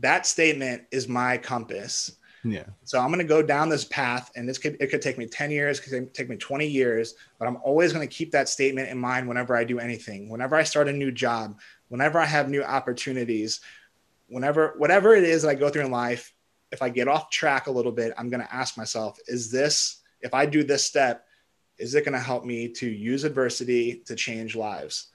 that 0.00 0.26
statement 0.26 0.84
is 0.90 1.08
my 1.08 1.38
compass. 1.38 2.16
Yeah. 2.44 2.66
So 2.84 3.00
I'm 3.00 3.08
going 3.08 3.18
to 3.18 3.24
go 3.24 3.42
down 3.42 3.70
this 3.70 3.86
path, 3.86 4.30
and 4.36 4.48
this 4.48 4.58
could 4.58 4.76
it 4.78 4.88
could 4.88 5.00
take 5.00 5.16
me 5.16 5.26
10 5.26 5.50
years, 5.50 5.80
could 5.80 6.12
take 6.12 6.28
me 6.28 6.36
20 6.36 6.66
years, 6.66 7.14
but 7.38 7.48
I'm 7.48 7.56
always 7.64 7.92
going 7.92 8.06
to 8.06 8.14
keep 8.14 8.30
that 8.32 8.48
statement 8.48 8.90
in 8.90 8.98
mind 8.98 9.26
whenever 9.26 9.56
I 9.56 9.64
do 9.64 9.78
anything. 9.78 10.28
Whenever 10.28 10.54
I 10.54 10.62
start 10.62 10.88
a 10.88 10.92
new 10.92 11.10
job, 11.10 11.58
whenever 11.88 12.18
I 12.18 12.26
have 12.26 12.50
new 12.50 12.62
opportunities, 12.62 13.60
whenever 14.28 14.74
whatever 14.76 15.14
it 15.14 15.24
is 15.24 15.42
that 15.42 15.48
I 15.48 15.54
go 15.54 15.70
through 15.70 15.86
in 15.86 15.90
life, 15.90 16.34
if 16.70 16.82
I 16.82 16.90
get 16.90 17.08
off 17.08 17.30
track 17.30 17.66
a 17.66 17.72
little 17.72 17.92
bit, 17.92 18.12
I'm 18.18 18.28
going 18.28 18.42
to 18.42 18.54
ask 18.54 18.76
myself, 18.76 19.18
is 19.26 19.50
this 19.50 20.02
if 20.20 20.34
I 20.34 20.44
do 20.44 20.62
this 20.62 20.84
step, 20.84 21.26
is 21.78 21.94
it 21.94 22.04
going 22.04 22.12
to 22.12 22.20
help 22.20 22.44
me 22.44 22.68
to 22.68 22.86
use 22.86 23.24
adversity 23.24 24.02
to 24.06 24.14
change 24.14 24.54
lives? 24.54 25.08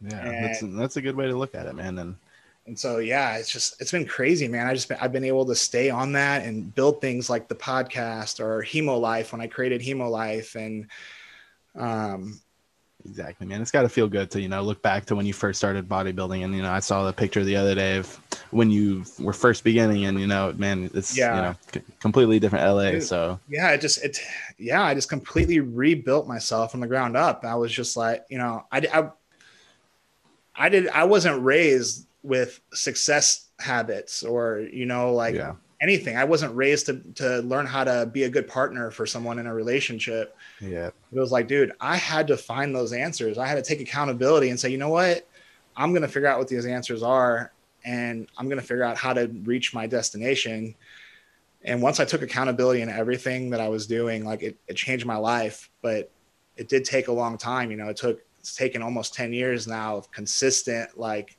Yeah, 0.00 0.20
and, 0.20 0.44
that's 0.44 0.60
that's 0.62 0.96
a 0.96 1.02
good 1.02 1.16
way 1.16 1.26
to 1.26 1.36
look 1.36 1.54
at 1.54 1.66
it, 1.66 1.74
man. 1.74 1.98
And 1.98 2.16
and 2.70 2.78
so 2.78 2.98
yeah 2.98 3.36
it's 3.36 3.50
just 3.50 3.80
it's 3.80 3.90
been 3.90 4.06
crazy 4.06 4.46
man. 4.46 4.68
I 4.68 4.74
just 4.74 4.88
been, 4.88 4.98
i've 5.00 5.12
been 5.12 5.24
able 5.24 5.44
to 5.46 5.56
stay 5.56 5.90
on 5.90 6.12
that 6.12 6.44
and 6.44 6.72
build 6.72 7.00
things 7.00 7.28
like 7.28 7.48
the 7.48 7.54
podcast 7.56 8.38
or 8.38 8.62
hemo 8.62 8.98
life 8.98 9.32
when 9.32 9.40
i 9.40 9.48
created 9.48 9.82
hemo 9.82 10.08
life 10.08 10.54
and 10.54 10.86
um 11.74 12.40
exactly 13.04 13.46
man. 13.46 13.60
It's 13.60 13.72
got 13.72 13.82
to 13.82 13.88
feel 13.88 14.06
good 14.06 14.30
to 14.30 14.40
you 14.40 14.48
know 14.48 14.62
look 14.62 14.82
back 14.82 15.04
to 15.06 15.16
when 15.16 15.26
you 15.26 15.32
first 15.32 15.58
started 15.58 15.88
bodybuilding 15.88 16.44
and 16.44 16.54
you 16.54 16.62
know 16.62 16.70
i 16.70 16.78
saw 16.78 17.04
the 17.04 17.12
picture 17.12 17.42
the 17.42 17.56
other 17.56 17.74
day 17.74 17.96
of 17.96 18.14
when 18.52 18.70
you 18.70 19.04
were 19.18 19.32
first 19.32 19.64
beginning 19.64 20.04
and 20.04 20.20
you 20.20 20.28
know 20.28 20.54
man 20.56 20.88
it's 20.94 21.18
yeah. 21.18 21.34
you 21.34 21.42
know 21.42 21.54
c- 21.72 21.94
completely 21.98 22.38
different 22.38 22.64
la 22.72 22.88
Dude, 22.88 23.02
so. 23.02 23.40
yeah 23.48 23.70
it 23.70 23.80
just 23.80 24.04
it 24.04 24.16
yeah 24.58 24.84
i 24.84 24.94
just 24.94 25.08
completely 25.08 25.58
rebuilt 25.58 26.28
myself 26.28 26.70
from 26.70 26.80
the 26.80 26.86
ground 26.86 27.16
up. 27.16 27.44
I 27.44 27.56
was 27.56 27.72
just 27.72 27.96
like 27.96 28.24
you 28.28 28.38
know 28.38 28.64
i 28.70 28.78
i, 28.78 29.10
I 30.54 30.68
did 30.68 30.86
i 30.88 31.02
wasn't 31.02 31.42
raised 31.42 32.06
with 32.22 32.60
success 32.72 33.48
habits 33.58 34.22
or 34.22 34.66
you 34.72 34.86
know 34.86 35.12
like 35.12 35.34
yeah. 35.34 35.54
anything. 35.80 36.16
I 36.16 36.24
wasn't 36.24 36.54
raised 36.54 36.86
to 36.86 37.00
to 37.16 37.38
learn 37.42 37.66
how 37.66 37.84
to 37.84 38.06
be 38.12 38.24
a 38.24 38.30
good 38.30 38.48
partner 38.48 38.90
for 38.90 39.06
someone 39.06 39.38
in 39.38 39.46
a 39.46 39.54
relationship. 39.54 40.36
Yeah. 40.60 40.88
It 41.12 41.18
was 41.18 41.32
like 41.32 41.48
dude 41.48 41.72
i 41.80 41.96
had 41.96 42.26
to 42.28 42.36
find 42.36 42.74
those 42.74 42.92
answers. 42.92 43.38
I 43.38 43.46
had 43.46 43.56
to 43.56 43.62
take 43.62 43.80
accountability 43.80 44.50
and 44.50 44.58
say 44.58 44.70
you 44.70 44.78
know 44.78 44.90
what? 44.90 45.26
I'm 45.76 45.92
going 45.92 46.02
to 46.02 46.08
figure 46.08 46.28
out 46.28 46.38
what 46.38 46.48
these 46.48 46.66
answers 46.66 47.02
are 47.02 47.52
and 47.84 48.28
i'm 48.36 48.46
going 48.46 48.60
to 48.60 48.66
figure 48.66 48.82
out 48.82 48.96
how 48.96 49.12
to 49.12 49.28
reach 49.44 49.72
my 49.72 49.86
destination. 49.86 50.74
And 51.62 51.82
once 51.82 52.00
i 52.00 52.04
took 52.04 52.22
accountability 52.22 52.82
in 52.82 52.88
everything 52.88 53.50
that 53.50 53.60
i 53.60 53.68
was 53.68 53.86
doing 53.86 54.24
like 54.24 54.42
it, 54.42 54.56
it 54.66 54.76
changed 54.76 55.06
my 55.06 55.16
life 55.16 55.70
but 55.82 56.10
it 56.56 56.68
did 56.68 56.84
take 56.84 57.08
a 57.08 57.12
long 57.12 57.38
time 57.38 57.70
you 57.70 57.76
know? 57.76 57.88
It 57.88 57.96
took 57.96 58.22
it's 58.38 58.56
taken 58.56 58.82
almost 58.82 59.14
10 59.14 59.32
years 59.32 59.66
now 59.66 59.96
of 59.96 60.10
consistent 60.10 60.98
like 60.98 61.36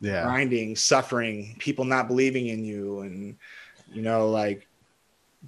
yeah. 0.00 0.22
grinding, 0.22 0.76
suffering, 0.76 1.56
people 1.58 1.84
not 1.84 2.08
believing 2.08 2.48
in 2.48 2.64
you, 2.64 3.00
and 3.00 3.36
you 3.92 4.02
know, 4.02 4.28
like 4.28 4.66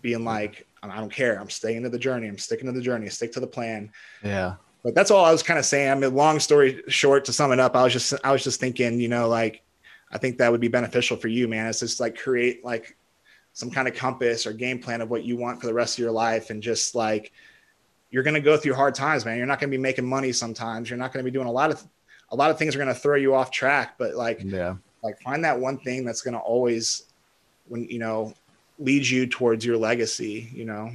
being 0.00 0.24
like, 0.24 0.66
I 0.82 0.96
don't 0.96 1.12
care. 1.12 1.38
I'm 1.38 1.50
staying 1.50 1.82
to 1.82 1.88
the 1.88 1.98
journey. 1.98 2.28
I'm 2.28 2.38
sticking 2.38 2.66
to 2.66 2.72
the 2.72 2.80
journey. 2.80 3.08
Stick 3.08 3.32
to 3.32 3.40
the 3.40 3.46
plan. 3.46 3.92
Yeah. 4.22 4.54
But 4.82 4.94
that's 4.94 5.10
all 5.10 5.24
I 5.24 5.32
was 5.32 5.42
kind 5.42 5.58
of 5.58 5.66
saying. 5.66 5.90
I 5.90 5.94
mean, 5.94 6.14
long 6.14 6.40
story 6.40 6.82
short, 6.88 7.26
to 7.26 7.32
sum 7.32 7.52
it 7.52 7.60
up, 7.60 7.76
I 7.76 7.84
was 7.84 7.92
just 7.92 8.14
I 8.24 8.32
was 8.32 8.42
just 8.42 8.60
thinking, 8.60 8.98
you 8.98 9.08
know, 9.08 9.28
like 9.28 9.62
I 10.10 10.18
think 10.18 10.38
that 10.38 10.50
would 10.50 10.60
be 10.60 10.68
beneficial 10.68 11.16
for 11.16 11.28
you, 11.28 11.48
man. 11.48 11.66
It's 11.66 11.80
just 11.80 12.00
like 12.00 12.16
create 12.16 12.64
like 12.64 12.96
some 13.52 13.70
kind 13.70 13.88
of 13.88 13.94
compass 13.94 14.46
or 14.46 14.52
game 14.52 14.78
plan 14.78 15.00
of 15.00 15.10
what 15.10 15.24
you 15.24 15.36
want 15.36 15.60
for 15.60 15.66
the 15.66 15.74
rest 15.74 15.96
of 15.96 16.02
your 16.02 16.12
life, 16.12 16.50
and 16.50 16.62
just 16.62 16.94
like 16.94 17.32
you're 18.10 18.22
going 18.22 18.34
to 18.34 18.40
go 18.40 18.56
through 18.56 18.74
hard 18.74 18.94
times, 18.94 19.24
man. 19.24 19.36
You're 19.36 19.46
not 19.46 19.60
going 19.60 19.70
to 19.70 19.76
be 19.76 19.82
making 19.82 20.06
money 20.06 20.32
sometimes. 20.32 20.88
You're 20.88 20.98
not 20.98 21.12
going 21.12 21.24
to 21.24 21.30
be 21.30 21.34
doing 21.34 21.46
a 21.46 21.52
lot 21.52 21.70
of 21.70 21.86
a 22.30 22.36
lot 22.36 22.50
of 22.50 22.58
things 22.58 22.74
are 22.74 22.78
going 22.78 22.92
to 22.92 23.00
throw 23.00 23.16
you 23.16 23.34
off 23.34 23.50
track, 23.50 23.94
but 23.98 24.14
like, 24.14 24.40
yeah, 24.44 24.76
like 25.02 25.20
find 25.20 25.44
that 25.44 25.58
one 25.58 25.78
thing 25.78 26.04
that's 26.04 26.22
going 26.22 26.34
to 26.34 26.40
always, 26.40 27.04
when 27.68 27.84
you 27.84 27.98
know, 27.98 28.34
lead 28.78 29.06
you 29.06 29.26
towards 29.26 29.64
your 29.64 29.76
legacy. 29.76 30.48
You 30.52 30.64
know. 30.64 30.90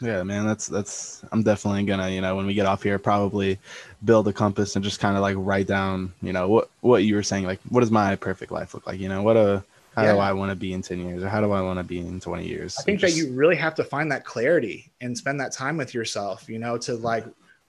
Yeah, 0.00 0.24
man, 0.24 0.46
that's 0.46 0.66
that's. 0.66 1.24
I'm 1.30 1.44
definitely 1.44 1.84
gonna, 1.84 2.10
you 2.10 2.20
know, 2.20 2.34
when 2.34 2.46
we 2.46 2.54
get 2.54 2.66
off 2.66 2.82
here, 2.82 2.98
probably 2.98 3.58
build 4.04 4.26
a 4.26 4.32
compass 4.32 4.74
and 4.74 4.84
just 4.84 4.98
kind 4.98 5.16
of 5.16 5.22
like 5.22 5.36
write 5.38 5.68
down, 5.68 6.12
you 6.22 6.32
know, 6.32 6.48
what 6.48 6.70
what 6.80 7.04
you 7.04 7.14
were 7.14 7.22
saying, 7.22 7.44
like, 7.44 7.60
what 7.68 7.80
does 7.80 7.92
my 7.92 8.16
perfect 8.16 8.50
life 8.50 8.74
look 8.74 8.86
like? 8.86 8.98
You 8.98 9.08
know, 9.08 9.22
what 9.22 9.36
a 9.36 9.62
how 9.94 10.04
yeah. 10.04 10.12
do 10.12 10.18
I 10.18 10.32
want 10.32 10.50
to 10.50 10.56
be 10.56 10.72
in 10.72 10.80
10 10.80 11.06
years 11.06 11.22
or 11.22 11.28
how 11.28 11.40
do 11.40 11.52
I 11.52 11.60
want 11.60 11.78
to 11.78 11.84
be 11.84 11.98
in 11.98 12.18
20 12.18 12.46
years? 12.46 12.76
I 12.78 12.82
think 12.82 13.00
just... 13.00 13.14
that 13.14 13.20
you 13.20 13.32
really 13.32 13.56
have 13.56 13.74
to 13.74 13.84
find 13.84 14.10
that 14.10 14.24
clarity 14.24 14.90
and 15.00 15.16
spend 15.16 15.38
that 15.40 15.52
time 15.52 15.76
with 15.76 15.92
yourself, 15.92 16.48
you 16.48 16.58
know, 16.58 16.78
to 16.78 16.94
like 16.94 17.26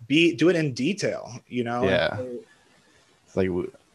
be 0.08 0.34
do 0.36 0.50
it 0.50 0.56
in 0.56 0.74
detail, 0.74 1.32
you 1.48 1.64
know. 1.64 1.84
Yeah. 1.84 2.18
And, 2.18 2.40
like 3.36 3.50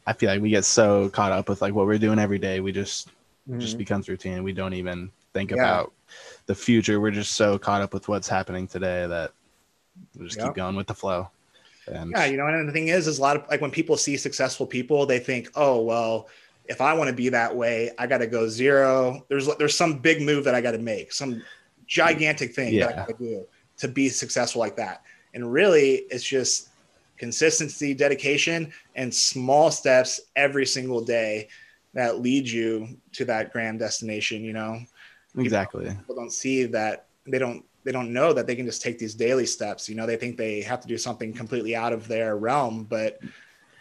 I 0.07 0.13
feel 0.13 0.31
like 0.31 0.41
we 0.41 0.51
get 0.51 0.65
so 0.65 1.09
caught 1.11 1.33
up 1.33 1.49
with 1.49 1.61
like 1.61 1.75
what 1.75 1.87
we're 1.87 1.99
doing 1.99 2.19
every 2.19 2.39
day, 2.39 2.61
we 2.61 2.73
just 2.73 3.09
mm-hmm. 3.49 3.59
just 3.59 3.79
becomes 3.79 4.09
routine. 4.09 4.43
We 4.43 4.53
don't 4.53 4.75
even 4.75 5.11
think 5.35 5.51
yeah. 5.51 5.57
about 5.57 5.93
the 6.47 6.55
future. 6.55 7.01
We're 7.01 7.11
just 7.11 7.35
so 7.35 7.59
caught 7.59 7.83
up 7.83 7.93
with 7.93 8.09
what's 8.09 8.29
happening 8.29 8.67
today 8.67 9.07
that 9.07 9.33
we 10.19 10.27
just 10.27 10.41
keep 10.41 10.55
going 10.55 10.77
with 10.77 10.87
the 10.87 10.95
flow. 10.95 11.29
And 11.87 12.11
yeah, 12.11 12.27
you 12.27 12.37
know, 12.37 12.47
and 12.47 12.69
the 12.69 12.73
thing 12.73 12.89
is, 12.89 13.07
is 13.07 13.19
a 13.19 13.23
lot 13.23 13.37
of 13.37 13.49
like 13.49 13.61
when 13.61 13.71
people 13.71 13.97
see 13.97 14.17
successful 14.17 14.67
people, 14.67 15.07
they 15.07 15.19
think, 15.19 15.51
oh 15.55 15.83
well, 15.83 16.29
if 16.67 16.81
I 16.81 16.93
want 16.93 17.09
to 17.09 17.15
be 17.15 17.29
that 17.31 17.55
way, 17.55 17.91
I 17.99 18.07
got 18.07 18.19
to 18.19 18.27
go 18.27 18.49
zero. 18.49 19.25
There's 19.29 19.49
there's 19.57 19.77
some 19.77 19.99
big 19.99 20.23
move 20.23 20.45
that 20.45 20.55
I 20.55 20.61
got 20.61 20.73
to 20.73 20.79
make, 20.79 21.13
some 21.13 21.43
gigantic 21.87 22.55
thing 22.55 22.75
yeah. 22.75 22.87
that 22.87 22.93
I 22.93 22.97
got 22.97 23.09
to 23.09 23.15
do 23.15 23.47
to 23.79 23.89
be 23.89 24.09
successful 24.09 24.61
like 24.61 24.77
that. 24.77 25.03
And 25.35 25.53
really, 25.53 26.03
it's 26.11 26.25
just 26.25 26.68
consistency, 27.19 27.95
dedication, 27.95 28.73
and 28.95 29.13
small 29.13 29.71
steps 29.71 30.21
every 30.37 30.67
single 30.67 31.05
day 31.05 31.49
that 31.95 32.21
lead 32.21 32.49
you 32.49 32.89
to 33.13 33.25
that 33.27 33.53
grand 33.53 33.79
destination. 33.79 34.43
You 34.43 34.53
know, 34.53 34.81
exactly. 35.37 35.87
Know, 35.87 35.95
people 35.95 36.15
don't 36.15 36.33
see 36.33 36.65
that 36.65 37.07
they 37.27 37.39
don't 37.39 37.65
they 37.85 37.93
don't 37.93 38.13
know 38.13 38.33
that 38.33 38.47
they 38.47 38.55
can 38.55 38.67
just 38.67 38.83
take 38.83 38.99
these 38.99 39.15
daily 39.15 39.47
steps. 39.47 39.89
You 39.89 39.95
know, 39.95 40.07
they 40.07 40.17
think 40.17 40.37
they 40.37 40.61
have 40.63 40.81
to 40.81 40.89
do 40.89 40.99
something 40.99 41.33
completely 41.33 41.75
out 41.75 41.93
of 41.93 42.09
their 42.09 42.37
realm, 42.37 42.85
but 42.85 43.19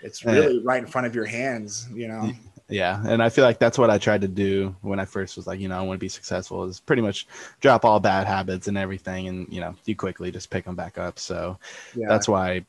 it's 0.02 0.24
really 0.24 0.64
right 0.64 0.82
in 0.82 0.88
front 0.88 1.08
of 1.08 1.16
your 1.16 1.26
hands. 1.26 1.88
You 1.94 2.08
know. 2.08 2.32
Yeah, 2.70 3.02
and 3.08 3.24
I 3.24 3.30
feel 3.30 3.46
like 3.46 3.60
that's 3.60 3.78
what 3.78 3.90
I 3.90 3.98
tried 3.98 4.22
to 4.22 4.28
do 4.28 4.76
when 4.82 5.00
I 5.00 5.06
first 5.06 5.38
was 5.38 5.48
like, 5.48 5.60
you 5.60 5.70
know, 5.70 5.78
I 5.78 5.82
want 5.82 5.98
to 5.98 6.04
be 6.04 6.10
successful. 6.10 6.66
Is 6.66 6.82
pretty 6.82 7.02
much 7.02 7.26
drop 7.62 7.86
all 7.86 8.00
bad 8.00 8.28
habits 8.28 8.68
and 8.68 8.78
everything, 8.78 9.30
and 9.30 9.48
you 9.50 9.62
know, 9.62 9.74
you 9.86 9.96
quickly 9.96 10.32
just 10.32 10.50
pick 10.50 10.66
them 10.66 10.76
back 10.76 10.98
up. 10.98 11.18
So 11.18 11.58
yeah. 11.96 12.08
that's 12.10 12.28
why 12.28 12.66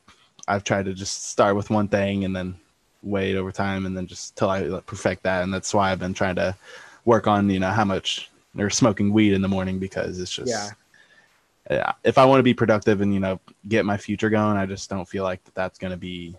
I've 0.49 0.65
tried 0.65 0.87
to 0.87 0.95
just 0.95 1.25
start 1.25 1.55
with 1.55 1.69
one 1.69 1.89
thing 1.89 2.25
and 2.25 2.35
then 2.35 2.55
wait 3.03 3.37
over 3.37 3.53
time 3.53 3.87
and 3.87 3.97
then 3.97 4.07
just 4.07 4.35
till 4.37 4.49
I 4.49 4.63
perfect 4.87 5.23
that. 5.25 5.43
And 5.43 5.53
that's 5.53 5.75
why 5.75 5.93
I've 5.93 5.99
been 5.99 6.15
trying 6.15 6.37
to 6.37 6.57
work 7.05 7.27
on, 7.27 7.51
you 7.51 7.61
know, 7.61 7.71
how 7.71 7.85
much 7.85 8.31
or 8.59 8.71
smoking 8.71 9.13
weed 9.13 9.35
in 9.35 9.43
the 9.43 9.49
morning 9.49 9.79
because 9.79 10.19
it's 10.19 10.33
just, 10.33 10.49
yeah. 10.51 11.93
If 12.03 12.17
I 12.17 12.25
want 12.25 12.39
to 12.39 12.45
be 12.45 12.55
productive 12.55 13.03
and, 13.03 13.13
you 13.13 13.21
know, 13.21 13.39
get 13.69 13.85
my 13.85 13.99
future 13.99 14.31
going, 14.31 14.57
I 14.57 14.65
just 14.65 14.89
don't 14.89 15.07
feel 15.07 15.23
like 15.23 15.45
that 15.45 15.55
that's 15.55 15.79
going 15.79 15.91
to 15.91 15.99
be 15.99 16.35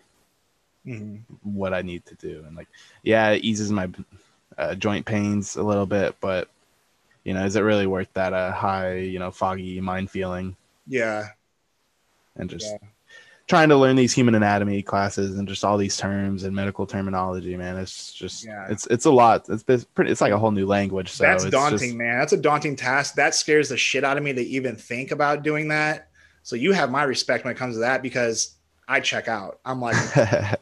mm-hmm. 0.85 1.17
what 1.43 1.71
I 1.71 1.83
need 1.83 2.03
to 2.07 2.15
do. 2.15 2.43
And 2.47 2.57
like, 2.57 2.67
yeah, 3.03 3.29
it 3.29 3.43
eases 3.43 3.71
my 3.71 3.89
uh, 4.57 4.73
joint 4.73 5.05
pains 5.05 5.55
a 5.55 5.61
little 5.61 5.85
bit, 5.85 6.15
but 6.19 6.49
you 7.23 7.35
know, 7.35 7.45
is 7.45 7.55
it 7.55 7.61
really 7.61 7.85
worth 7.85 8.11
that 8.13 8.33
uh, 8.33 8.51
high, 8.51 8.97
you 8.97 9.19
know, 9.19 9.29
foggy 9.29 9.79
mind 9.79 10.09
feeling? 10.09 10.55
Yeah. 10.87 11.27
And 12.35 12.49
just, 12.49 12.65
yeah 12.65 12.87
trying 13.49 13.67
to 13.67 13.75
learn 13.75 13.95
these 13.95 14.13
human 14.13 14.35
anatomy 14.35 14.83
classes 14.83 15.37
and 15.37 15.47
just 15.47 15.65
all 15.65 15.75
these 15.75 15.97
terms 15.97 16.43
and 16.43 16.55
medical 16.55 16.85
terminology, 16.85 17.57
man. 17.57 17.77
It's 17.77 18.13
just 18.13 18.45
yeah. 18.45 18.67
it's 18.69 18.85
it's 18.87 19.05
a 19.05 19.11
lot. 19.11 19.49
It's 19.49 19.63
pretty. 19.83 20.11
It's 20.11 20.21
like 20.21 20.31
a 20.31 20.37
whole 20.37 20.51
new 20.51 20.67
language. 20.67 21.09
So 21.09 21.23
that's 21.23 21.43
daunting, 21.45 21.79
just, 21.79 21.95
man. 21.95 22.19
That's 22.19 22.33
a 22.33 22.37
daunting 22.37 22.75
task. 22.75 23.15
That 23.15 23.33
scares 23.35 23.69
the 23.69 23.77
shit 23.77 24.03
out 24.03 24.17
of 24.17 24.23
me 24.23 24.31
to 24.33 24.41
even 24.41 24.75
think 24.75 25.11
about 25.11 25.43
doing 25.43 25.67
that. 25.69 26.09
So 26.43 26.55
you 26.55 26.71
have 26.71 26.91
my 26.91 27.03
respect 27.03 27.43
when 27.43 27.53
it 27.53 27.57
comes 27.57 27.75
to 27.75 27.79
that 27.79 28.01
because 28.01 28.55
I 28.87 28.99
check 28.99 29.27
out. 29.27 29.59
I'm 29.65 29.81
like, 29.81 29.95
I, 30.17 30.57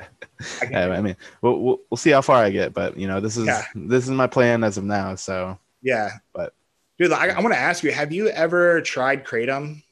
yeah, 0.71 0.89
I 0.89 1.01
mean, 1.01 1.15
we'll, 1.41 1.59
we'll, 1.59 1.79
we'll 1.89 1.97
see 1.97 2.11
how 2.11 2.21
far 2.21 2.43
I 2.43 2.49
get, 2.49 2.73
but 2.73 2.97
you 2.97 3.07
know, 3.07 3.19
this 3.19 3.37
is 3.37 3.45
yeah. 3.45 3.63
this 3.75 4.05
is 4.05 4.11
my 4.11 4.27
plan 4.27 4.63
as 4.63 4.77
of 4.77 4.85
now. 4.85 5.15
So 5.15 5.59
yeah, 5.81 6.11
but 6.33 6.53
dude, 6.97 7.11
I, 7.11 7.27
I 7.27 7.39
want 7.41 7.53
to 7.53 7.59
ask 7.59 7.83
you: 7.83 7.91
Have 7.91 8.13
you 8.13 8.29
ever 8.29 8.81
tried 8.81 9.25
kratom? 9.25 9.83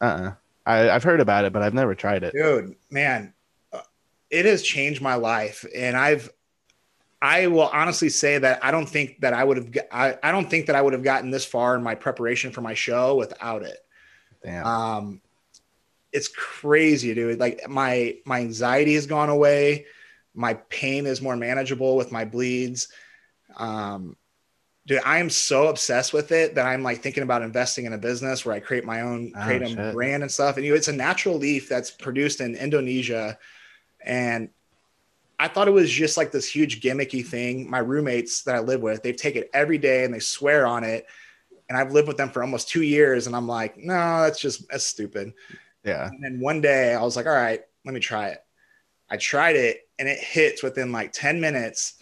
Uh. 0.00 0.04
Uh-uh. 0.04 0.32
I, 0.64 0.76
have 0.76 1.02
heard 1.02 1.20
about 1.20 1.44
it, 1.44 1.52
but 1.52 1.62
I've 1.62 1.74
never 1.74 1.94
tried 1.94 2.22
it. 2.22 2.32
Dude, 2.34 2.76
man, 2.90 3.34
uh, 3.72 3.80
it 4.30 4.44
has 4.44 4.62
changed 4.62 5.02
my 5.02 5.14
life, 5.14 5.64
and 5.74 5.96
I've 5.96 6.30
I 7.20 7.46
will 7.46 7.68
honestly 7.68 8.08
say 8.08 8.38
that 8.38 8.64
I 8.64 8.72
don't 8.72 8.88
think 8.88 9.20
that 9.20 9.32
I 9.32 9.44
would 9.44 9.56
have 9.56 9.78
I, 9.92 10.16
I 10.22 10.32
don't 10.32 10.50
think 10.50 10.66
that 10.66 10.76
I 10.76 10.82
would 10.82 10.92
have 10.92 11.04
gotten 11.04 11.30
this 11.30 11.44
far 11.44 11.76
in 11.76 11.82
my 11.82 11.94
preparation 11.94 12.50
for 12.50 12.62
my 12.62 12.74
show 12.74 13.14
without 13.14 13.62
it. 13.62 13.78
Damn. 14.42 14.66
Um, 14.66 15.20
it's 16.12 16.28
crazy, 16.28 17.14
dude. 17.14 17.38
Like 17.38 17.68
my 17.68 18.16
my 18.24 18.40
anxiety 18.40 18.94
has 18.94 19.06
gone 19.06 19.28
away. 19.28 19.86
My 20.34 20.54
pain 20.54 21.06
is 21.06 21.22
more 21.22 21.36
manageable 21.36 21.96
with 21.96 22.10
my 22.10 22.24
bleeds. 22.24 22.88
Um, 23.56 24.16
dude, 24.86 25.00
I 25.04 25.18
am 25.18 25.30
so 25.30 25.68
obsessed 25.68 26.12
with 26.12 26.32
it 26.32 26.54
that 26.56 26.66
I'm 26.66 26.82
like 26.82 27.00
thinking 27.00 27.22
about 27.22 27.42
investing 27.42 27.84
in 27.84 27.92
a 27.92 27.98
business 27.98 28.44
where 28.44 28.54
I 28.54 28.60
create 28.60 28.84
my 28.84 29.02
own 29.02 29.32
oh, 29.36 29.44
create 29.44 29.62
a 29.62 29.92
brand 29.92 30.22
and 30.22 30.30
stuff. 30.30 30.56
And 30.56 30.64
you 30.64 30.72
know, 30.72 30.76
it's 30.76 30.88
a 30.88 30.92
natural 30.92 31.36
leaf 31.36 31.68
that's 31.68 31.90
produced 31.90 32.40
in 32.40 32.56
Indonesia. 32.56 33.38
And 34.04 34.50
I 35.38 35.48
thought 35.48 35.68
it 35.68 35.72
was 35.72 35.90
just 35.90 36.16
like 36.16 36.32
this 36.32 36.48
huge 36.48 36.80
gimmicky 36.80 37.24
thing. 37.24 37.68
My 37.70 37.78
roommates 37.78 38.42
that 38.42 38.54
I 38.54 38.60
live 38.60 38.80
with, 38.80 39.02
they 39.02 39.12
take 39.12 39.36
it 39.36 39.50
every 39.54 39.78
day 39.78 40.04
and 40.04 40.12
they 40.12 40.20
swear 40.20 40.66
on 40.66 40.84
it. 40.84 41.06
and 41.72 41.80
I've 41.80 41.92
lived 41.92 42.06
with 42.06 42.18
them 42.18 42.28
for 42.28 42.42
almost 42.42 42.68
two 42.68 42.82
years, 42.82 43.26
and 43.26 43.34
I'm 43.34 43.48
like, 43.48 43.78
no, 43.78 44.20
that's 44.20 44.38
just 44.38 44.68
that's 44.68 44.84
stupid. 44.84 45.32
Yeah. 45.84 46.06
And 46.06 46.22
then 46.22 46.38
one 46.38 46.60
day 46.60 46.94
I 46.94 47.02
was 47.02 47.16
like, 47.16 47.24
all 47.24 47.32
right, 47.32 47.62
let 47.86 47.94
me 47.94 48.00
try 48.00 48.28
it. 48.28 48.44
I 49.08 49.16
tried 49.16 49.56
it, 49.56 49.88
and 49.98 50.06
it 50.06 50.18
hits 50.18 50.62
within 50.62 50.92
like 50.92 51.12
ten 51.12 51.40
minutes, 51.40 51.94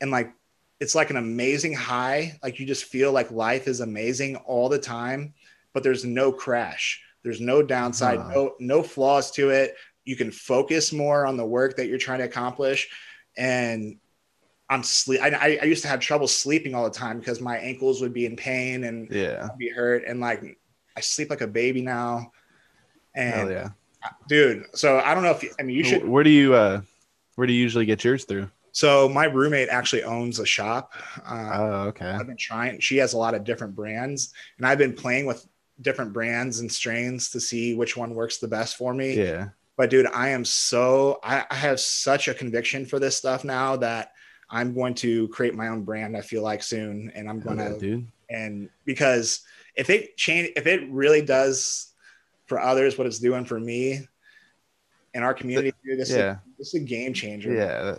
and 0.00 0.10
like 0.10 0.32
it's 0.80 0.94
like 0.94 1.10
an 1.10 1.16
amazing 1.16 1.72
high. 1.74 2.38
Like 2.42 2.60
you 2.60 2.66
just 2.66 2.84
feel 2.84 3.12
like 3.12 3.30
life 3.30 3.66
is 3.66 3.80
amazing 3.80 4.36
all 4.36 4.68
the 4.68 4.78
time, 4.78 5.34
but 5.74 5.82
there's 5.82 6.04
no 6.04 6.32
crash. 6.32 7.02
There's 7.24 7.40
no 7.40 7.62
downside, 7.62 8.20
Huh. 8.20 8.28
no 8.34 8.54
no 8.60 8.82
flaws 8.82 9.30
to 9.32 9.50
it. 9.50 9.74
You 10.04 10.16
can 10.16 10.30
focus 10.30 10.92
more 10.92 11.26
on 11.26 11.36
the 11.36 11.44
work 11.44 11.76
that 11.76 11.86
you're 11.88 11.98
trying 11.98 12.18
to 12.20 12.24
accomplish, 12.24 12.88
and 13.36 13.98
I'm 14.70 14.82
sleep. 14.82 15.20
I, 15.20 15.30
I 15.30 15.58
I 15.62 15.64
used 15.64 15.82
to 15.82 15.88
have 15.88 16.00
trouble 16.00 16.28
sleeping 16.28 16.74
all 16.74 16.84
the 16.84 16.90
time 16.96 17.18
because 17.18 17.40
my 17.40 17.56
ankles 17.58 18.00
would 18.00 18.12
be 18.12 18.24
in 18.26 18.36
pain 18.36 18.84
and 18.84 19.10
Yeah. 19.10 19.48
be 19.58 19.68
hurt, 19.68 20.04
and 20.06 20.20
like 20.20 20.58
I 20.96 21.00
sleep 21.00 21.28
like 21.30 21.40
a 21.40 21.46
baby 21.46 21.82
now. 21.82 22.32
And 23.14 23.34
Hell 23.34 23.50
yeah. 23.50 23.68
dude, 24.28 24.66
so 24.74 24.98
I 25.00 25.12
don't 25.14 25.24
know 25.24 25.32
if 25.32 25.42
you, 25.42 25.50
I 25.58 25.62
mean 25.64 25.76
you 25.76 25.84
should. 25.84 26.06
Where 26.08 26.22
do 26.22 26.30
you 26.30 26.54
uh 26.54 26.82
where 27.34 27.46
do 27.46 27.52
you 27.52 27.60
usually 27.60 27.84
get 27.86 28.04
yours 28.04 28.24
through? 28.24 28.48
So 28.72 29.08
my 29.08 29.24
roommate 29.24 29.68
actually 29.68 30.04
owns 30.04 30.38
a 30.38 30.46
shop. 30.46 30.92
Uh, 31.26 31.50
Oh, 31.54 31.64
okay. 31.88 32.06
I've 32.06 32.26
been 32.26 32.36
trying. 32.36 32.78
She 32.80 32.96
has 32.98 33.12
a 33.12 33.18
lot 33.18 33.34
of 33.34 33.44
different 33.44 33.74
brands, 33.74 34.32
and 34.58 34.66
I've 34.66 34.78
been 34.78 34.94
playing 34.94 35.26
with 35.26 35.46
different 35.80 36.12
brands 36.12 36.60
and 36.60 36.70
strains 36.70 37.30
to 37.30 37.40
see 37.40 37.74
which 37.74 37.96
one 37.96 38.14
works 38.14 38.38
the 38.38 38.48
best 38.48 38.76
for 38.76 38.92
me. 38.94 39.14
Yeah. 39.14 39.48
But 39.76 39.90
dude, 39.90 40.06
I 40.12 40.30
am 40.30 40.44
so 40.44 41.20
I, 41.22 41.44
I 41.50 41.54
have 41.54 41.78
such 41.80 42.28
a 42.28 42.34
conviction 42.34 42.84
for 42.84 42.98
this 42.98 43.16
stuff 43.16 43.44
now 43.44 43.76
that 43.76 44.12
I'm 44.50 44.74
going 44.74 44.94
to 44.96 45.28
create 45.28 45.54
my 45.54 45.68
own 45.68 45.82
brand. 45.84 46.16
I 46.16 46.20
feel 46.20 46.42
like 46.42 46.62
soon, 46.62 47.12
and 47.14 47.28
I'm 47.28 47.38
gonna 47.40 47.70
yeah, 47.72 47.78
dude. 47.78 48.06
and 48.28 48.68
because 48.84 49.42
if 49.76 49.88
it 49.90 50.16
change, 50.16 50.50
if 50.56 50.66
it 50.66 50.88
really 50.90 51.22
does 51.22 51.92
for 52.46 52.58
others 52.60 52.98
what 52.98 53.06
it's 53.06 53.20
doing 53.20 53.44
for 53.44 53.60
me 53.60 54.00
in 55.14 55.22
our 55.22 55.32
community, 55.34 55.72
dude, 55.84 55.98
this, 56.00 56.10
Yeah. 56.10 56.32
is, 56.32 56.38
this 56.58 56.68
is 56.68 56.74
a 56.82 56.84
game 56.84 57.12
changer. 57.14 57.52
Yeah. 57.54 57.96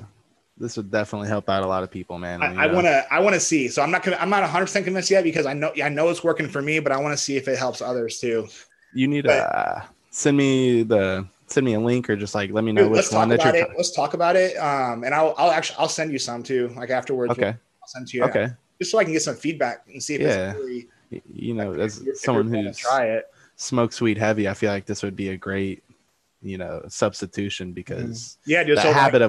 This 0.60 0.76
would 0.76 0.91
definitely 0.91 1.30
help 1.30 1.49
out 1.49 1.64
a 1.64 1.68
lot 1.68 1.84
of 1.84 1.89
people, 1.91 2.18
man. 2.18 2.41
I, 2.43 2.51
you 2.53 2.60
I 2.60 2.68
know? 2.68 2.74
want 2.74 2.86
to 2.88 3.05
I 3.14 3.20
want 3.20 3.34
to 3.34 3.39
see. 3.39 3.70
So 3.70 3.82
I'm 3.82 3.91
not 3.91 4.03
con- 4.03 4.16
I'm 4.20 4.30
not 4.30 4.41
100 4.41 4.66
percent 4.66 4.86
convinced 4.86 5.10
yet 5.10 5.24
because 5.24 5.45
I 5.45 5.53
know 5.53 5.72
I 5.82 5.88
know 5.89 6.10
it's 6.10 6.24
working 6.24 6.49
for 6.49 6.62
me, 6.62 6.80
but 6.80 6.91
I 6.91 6.97
want 6.97 7.14
to 7.18 7.24
see 7.24 7.38
if 7.38 7.47
it 7.47 7.57
helps 7.57 7.82
others 7.82 8.20
too. 8.20 8.47
you 8.93 9.07
need 9.07 9.26
but- 9.26 9.36
to 9.36 9.57
uh, 9.57 9.82
send 10.10 10.36
me 10.36 10.84
the 10.84 11.26
send 11.47 11.66
me 11.66 11.74
a 11.76 11.80
link 11.80 12.10
or 12.10 12.16
just 12.16 12.36
like 12.36 12.51
let 12.51 12.64
me 12.64 12.72
know 12.74 12.84
Dude, 12.84 12.91
which 12.91 13.12
one 13.12 13.30
that 13.30 13.43
you're 13.43 13.55
it. 13.55 13.70
Let's 13.78 13.91
talk 13.91 14.14
about 14.14 14.36
it. 14.36 14.55
Um, 14.57 15.03
and 15.05 15.16
I'll 15.16 15.34
I'll 15.38 15.51
actually 15.51 15.78
I'll 15.80 15.88
send 15.89 16.12
you 16.12 16.20
some 16.20 16.43
too, 16.43 16.74
like 16.76 16.89
afterwards. 16.89 17.32
okay 17.32 17.47
I'll 17.82 17.88
send 17.88 18.07
to 18.10 18.18
you. 18.18 18.24
okay 18.26 18.49
Just 18.80 18.91
so 18.91 18.99
I 18.99 19.03
can 19.05 19.14
get 19.14 19.22
some 19.22 19.36
feedback 19.36 19.86
and 19.88 20.03
see 20.03 20.16
if 20.16 20.22
Yeah. 20.22 20.51
it's 20.51 20.60
really 20.60 20.88
you 21.34 21.53
know 21.53 21.74
as 21.74 21.99
you're- 22.01 22.12
if 22.12 22.20
someone 22.20 22.53
who's 22.53 22.78
try 22.78 23.05
it. 23.05 23.26
smokes 23.55 23.99
weed 23.99 24.16
heavy 24.18 24.47
i 24.47 24.53
feel 24.53 24.72
like 24.72 24.86
this 24.86 25.01
would 25.01 25.16
be 25.16 25.30
a 25.30 25.38
great 25.38 25.84
you 26.43 26.55
know 26.55 26.84
substitution 26.88 27.74
because 27.74 28.38
Yeah, 28.45 28.64
dude. 28.64 28.78
the 28.78 28.82
so 28.84 28.88
like, 28.89 28.95
habit 28.97 29.22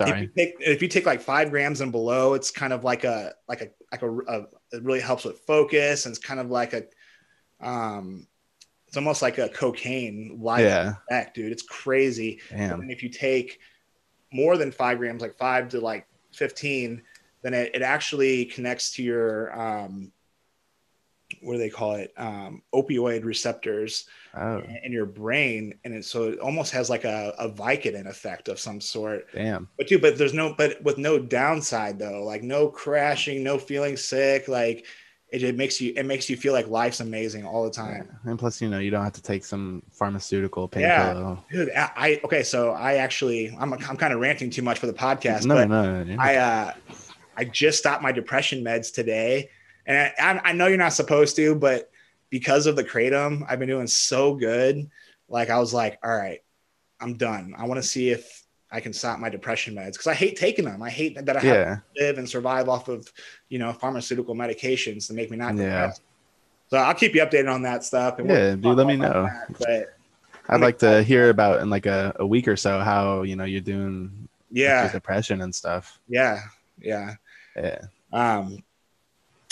of 0.00 0.08
if 0.08 0.20
you 0.20 0.26
take 0.36 0.54
if 0.60 0.82
you 0.82 0.88
take 0.88 1.06
like 1.06 1.20
five 1.20 1.50
grams 1.50 1.80
and 1.80 1.92
below, 1.92 2.34
it's 2.34 2.50
kind 2.50 2.72
of 2.72 2.84
like 2.84 3.04
a 3.04 3.32
like 3.48 3.60
a 3.60 3.68
like 3.92 4.02
a, 4.02 4.18
a 4.18 4.40
it 4.72 4.82
really 4.82 5.00
helps 5.00 5.24
with 5.24 5.38
focus 5.40 6.06
and 6.06 6.14
it's 6.14 6.24
kind 6.24 6.40
of 6.40 6.50
like 6.50 6.72
a 6.72 6.84
um 7.66 8.26
it's 8.88 8.96
almost 8.96 9.22
like 9.22 9.38
a 9.38 9.48
cocaine 9.48 10.38
like 10.40 10.62
yeah 10.62 10.94
effect, 11.08 11.34
dude. 11.34 11.52
It's 11.52 11.62
crazy. 11.62 12.40
damn 12.50 12.80
And 12.80 12.90
if 12.90 13.02
you 13.02 13.08
take 13.08 13.58
more 14.32 14.56
than 14.56 14.72
five 14.72 14.98
grams, 14.98 15.22
like 15.22 15.36
five 15.36 15.68
to 15.70 15.80
like 15.80 16.06
15, 16.32 17.02
then 17.42 17.54
it, 17.54 17.72
it 17.74 17.82
actually 17.82 18.44
connects 18.46 18.92
to 18.94 19.02
your, 19.02 19.58
um, 19.58 20.12
what 21.44 21.52
do 21.54 21.58
they 21.58 21.70
call 21.70 21.94
it? 21.94 22.12
Um, 22.16 22.62
opioid 22.74 23.24
receptors 23.24 24.06
oh 24.36 24.62
in 24.82 24.92
your 24.92 25.06
brain. 25.06 25.74
And 25.84 25.94
it, 25.94 26.04
so 26.04 26.24
it 26.30 26.38
almost 26.40 26.72
has 26.72 26.90
like 26.90 27.04
a, 27.04 27.34
a 27.38 27.48
Vicodin 27.48 28.06
effect 28.08 28.48
of 28.48 28.58
some 28.58 28.80
sort. 28.80 29.26
damn 29.32 29.68
But 29.76 29.86
dude, 29.88 30.02
but 30.02 30.18
there's 30.18 30.34
no, 30.34 30.54
but 30.56 30.82
with 30.82 30.98
no 30.98 31.18
downside 31.18 31.98
though, 31.98 32.24
like 32.24 32.42
no 32.42 32.68
crashing, 32.68 33.42
no 33.42 33.58
feeling 33.58 33.96
sick. 33.96 34.48
Like 34.48 34.86
it, 35.30 35.42
it 35.42 35.56
makes 35.56 35.80
you, 35.80 35.92
it 35.96 36.06
makes 36.06 36.30
you 36.30 36.36
feel 36.36 36.52
like 36.52 36.68
life's 36.68 37.00
amazing 37.00 37.44
all 37.44 37.64
the 37.64 37.70
time. 37.70 38.08
and 38.24 38.38
plus 38.38 38.60
you 38.62 38.68
know 38.68 38.78
you 38.78 38.90
don't 38.90 39.02
have 39.02 39.12
to 39.14 39.22
take 39.22 39.44
some 39.44 39.82
pharmaceutical 39.90 40.68
pain 40.68 40.82
Yeah. 40.82 41.12
pill. 41.12 41.44
Dude, 41.50 41.70
I, 41.70 41.90
I 41.96 42.20
okay. 42.24 42.42
So 42.42 42.70
I 42.70 42.94
actually, 42.96 43.54
I'm, 43.58 43.72
I'm 43.72 43.96
kind 43.96 44.12
of 44.12 44.20
ranting 44.20 44.50
too 44.50 44.62
much 44.62 44.78
for 44.78 44.86
the 44.86 44.92
podcast, 44.92 45.44
no 45.44 45.54
but 45.56 45.68
no, 45.68 46.02
no, 46.02 46.04
no. 46.04 46.16
I 46.22 46.36
uh 46.36 46.72
I 47.36 47.44
just 47.44 47.78
stopped 47.78 48.00
my 48.02 48.12
depression 48.12 48.62
meds 48.62 48.94
today, 48.94 49.50
and 49.86 50.12
I, 50.18 50.50
I, 50.50 50.52
know 50.52 50.66
you're 50.66 50.78
not 50.78 50.92
supposed 50.92 51.36
to, 51.36 51.54
but 51.54 51.90
because 52.30 52.66
of 52.66 52.76
the 52.76 52.84
kratom, 52.84 53.44
I've 53.48 53.58
been 53.58 53.68
doing 53.68 53.86
so 53.86 54.34
good. 54.34 54.88
Like 55.28 55.50
I 55.50 55.58
was 55.58 55.74
like, 55.74 55.98
all 56.02 56.16
right, 56.16 56.40
I'm 57.00 57.14
done. 57.14 57.54
I 57.56 57.66
want 57.66 57.82
to 57.82 57.86
see 57.86 58.10
if 58.10 58.44
I 58.70 58.80
can 58.80 58.92
stop 58.92 59.18
my 59.18 59.28
depression 59.28 59.74
meds 59.74 59.92
because 59.92 60.06
I 60.06 60.14
hate 60.14 60.36
taking 60.36 60.64
them. 60.64 60.82
I 60.82 60.90
hate 60.90 61.14
that 61.24 61.36
I 61.36 61.40
have 61.40 61.44
yeah 61.44 61.74
to 61.74 62.04
live 62.04 62.18
and 62.18 62.28
survive 62.28 62.68
off 62.68 62.88
of 62.88 63.10
you 63.48 63.58
know 63.58 63.72
pharmaceutical 63.72 64.34
medications 64.34 65.06
to 65.08 65.14
make 65.14 65.30
me 65.30 65.36
not 65.36 65.56
Yeah. 65.56 65.92
So 66.68 66.78
I'll 66.78 66.94
keep 66.94 67.14
you 67.14 67.22
updated 67.22 67.52
on 67.52 67.62
that 67.62 67.84
stuff. 67.84 68.18
and 68.18 68.28
Yeah, 68.28 68.54
dude, 68.56 68.76
let 68.76 68.86
me 68.86 68.96
know. 68.96 69.24
that, 69.24 69.58
But 69.58 69.94
i'd 70.48 70.60
like 70.60 70.78
to 70.78 71.02
hear 71.02 71.30
about 71.30 71.62
in 71.62 71.70
like 71.70 71.86
a, 71.86 72.14
a 72.16 72.26
week 72.26 72.46
or 72.48 72.56
so 72.56 72.80
how 72.80 73.22
you 73.22 73.36
know 73.36 73.44
you're 73.44 73.60
doing 73.60 74.28
yeah, 74.50 74.90
depression 74.92 75.40
and 75.40 75.54
stuff 75.54 75.98
yeah, 76.08 76.40
yeah. 76.80 77.14
yeah 77.56 77.78
Um, 78.12 78.62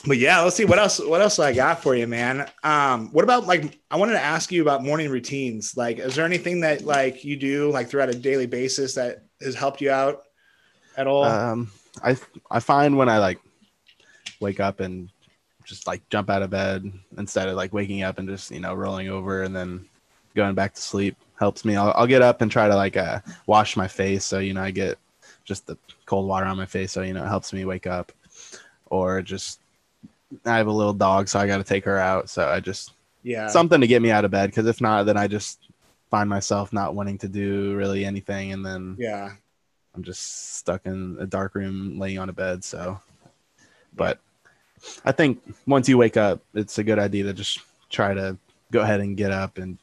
but 0.06 0.18
yeah, 0.18 0.40
let's 0.40 0.56
see 0.56 0.64
what 0.64 0.78
else. 0.78 0.98
What 0.98 1.20
else 1.20 1.38
I 1.38 1.52
got 1.52 1.82
for 1.82 1.94
you, 1.94 2.06
man? 2.06 2.48
Um, 2.64 3.08
what 3.12 3.22
about 3.22 3.46
like 3.46 3.78
I 3.90 3.96
wanted 3.96 4.14
to 4.14 4.22
ask 4.22 4.50
you 4.50 4.62
about 4.62 4.82
morning 4.82 5.10
routines. 5.10 5.76
Like, 5.76 5.98
is 5.98 6.16
there 6.16 6.24
anything 6.24 6.60
that 6.60 6.84
like 6.84 7.24
you 7.24 7.36
do 7.36 7.70
like 7.70 7.88
throughout 7.88 8.08
a 8.08 8.14
daily 8.14 8.46
basis 8.46 8.94
that 8.94 9.24
has 9.40 9.54
helped 9.54 9.80
you 9.80 9.90
out 9.90 10.22
at 10.96 11.06
all? 11.06 11.24
Um, 11.24 11.70
I 12.02 12.16
I 12.50 12.58
find 12.58 12.96
when 12.96 13.08
I 13.08 13.18
like 13.18 13.38
wake 14.40 14.60
up 14.60 14.80
and 14.80 15.08
just 15.64 15.86
like 15.86 16.06
jump 16.08 16.28
out 16.30 16.42
of 16.42 16.50
bed 16.50 16.90
instead 17.16 17.48
of 17.48 17.54
like 17.54 17.72
waking 17.72 18.02
up 18.02 18.18
and 18.18 18.28
just 18.28 18.50
you 18.50 18.60
know 18.60 18.74
rolling 18.74 19.08
over 19.08 19.44
and 19.44 19.54
then 19.54 19.84
going 20.34 20.54
back 20.54 20.74
to 20.74 20.82
sleep 20.82 21.16
helps 21.38 21.64
me. 21.64 21.76
I'll, 21.76 21.92
I'll 21.96 22.06
get 22.06 22.22
up 22.22 22.40
and 22.40 22.50
try 22.50 22.66
to 22.68 22.74
like 22.74 22.96
uh, 22.96 23.20
wash 23.46 23.76
my 23.76 23.86
face 23.86 24.24
so 24.24 24.40
you 24.40 24.52
know 24.52 24.62
I 24.62 24.72
get 24.72 24.98
just 25.44 25.66
the 25.66 25.76
cold 26.06 26.26
water 26.26 26.46
on 26.46 26.56
my 26.56 26.66
face 26.66 26.92
so 26.92 27.02
you 27.02 27.12
know 27.12 27.24
it 27.24 27.28
helps 27.28 27.52
me 27.52 27.64
wake 27.64 27.86
up. 27.86 28.10
Or 28.86 29.22
just 29.22 29.60
I 30.44 30.56
have 30.56 30.66
a 30.66 30.72
little 30.72 30.94
dog 30.94 31.28
so 31.28 31.38
I 31.38 31.46
got 31.46 31.58
to 31.58 31.64
take 31.64 31.84
her 31.84 31.98
out 31.98 32.30
so 32.30 32.48
I 32.48 32.60
just 32.60 32.92
yeah, 33.22 33.46
something 33.46 33.80
to 33.80 33.86
get 33.86 34.02
me 34.02 34.10
out 34.10 34.24
of 34.24 34.30
bed 34.30 34.50
because 34.50 34.66
if 34.66 34.80
not 34.80 35.04
then 35.06 35.16
I 35.16 35.28
just 35.28 35.68
find 36.10 36.28
myself 36.28 36.72
not 36.72 36.94
wanting 36.94 37.18
to 37.18 37.28
do 37.28 37.74
really 37.76 38.04
anything 38.04 38.52
and 38.52 38.64
then 38.64 38.96
yeah, 38.98 39.32
I'm 39.94 40.02
just 40.02 40.56
stuck 40.56 40.86
in 40.86 41.16
a 41.20 41.26
dark 41.26 41.54
room 41.54 41.98
laying 41.98 42.18
on 42.18 42.28
a 42.28 42.32
bed. 42.32 42.64
So, 42.64 43.00
but 43.94 44.18
I 45.04 45.12
think 45.12 45.42
once 45.66 45.88
you 45.88 45.98
wake 45.98 46.16
up, 46.16 46.42
it's 46.54 46.78
a 46.78 46.84
good 46.84 46.98
idea 46.98 47.24
to 47.24 47.32
just 47.32 47.60
try 47.90 48.14
to 48.14 48.36
go 48.70 48.80
ahead 48.80 49.00
and 49.00 49.16
get 49.16 49.32
up 49.32 49.58
and 49.58 49.78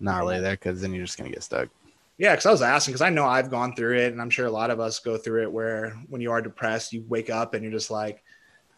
not 0.00 0.26
lay 0.26 0.40
there 0.40 0.52
because 0.52 0.80
then 0.80 0.92
you're 0.92 1.06
just 1.06 1.16
going 1.16 1.30
to 1.30 1.34
get 1.34 1.42
stuck. 1.42 1.68
yeah. 2.18 2.32
Because 2.32 2.46
I 2.46 2.50
was 2.50 2.62
asking 2.62 2.92
because 2.92 3.02
I 3.02 3.10
know 3.10 3.24
I've 3.24 3.50
gone 3.50 3.74
through 3.74 3.98
it, 3.98 4.12
and 4.12 4.20
I'm 4.20 4.30
sure 4.30 4.46
a 4.46 4.50
lot 4.50 4.70
of 4.70 4.80
us 4.80 4.98
go 4.98 5.16
through 5.16 5.42
it. 5.42 5.52
Where 5.52 5.90
when 6.08 6.20
you 6.20 6.30
are 6.30 6.42
depressed, 6.42 6.92
you 6.92 7.04
wake 7.08 7.30
up 7.30 7.54
and 7.54 7.62
you're 7.62 7.72
just 7.72 7.90
like, 7.90 8.22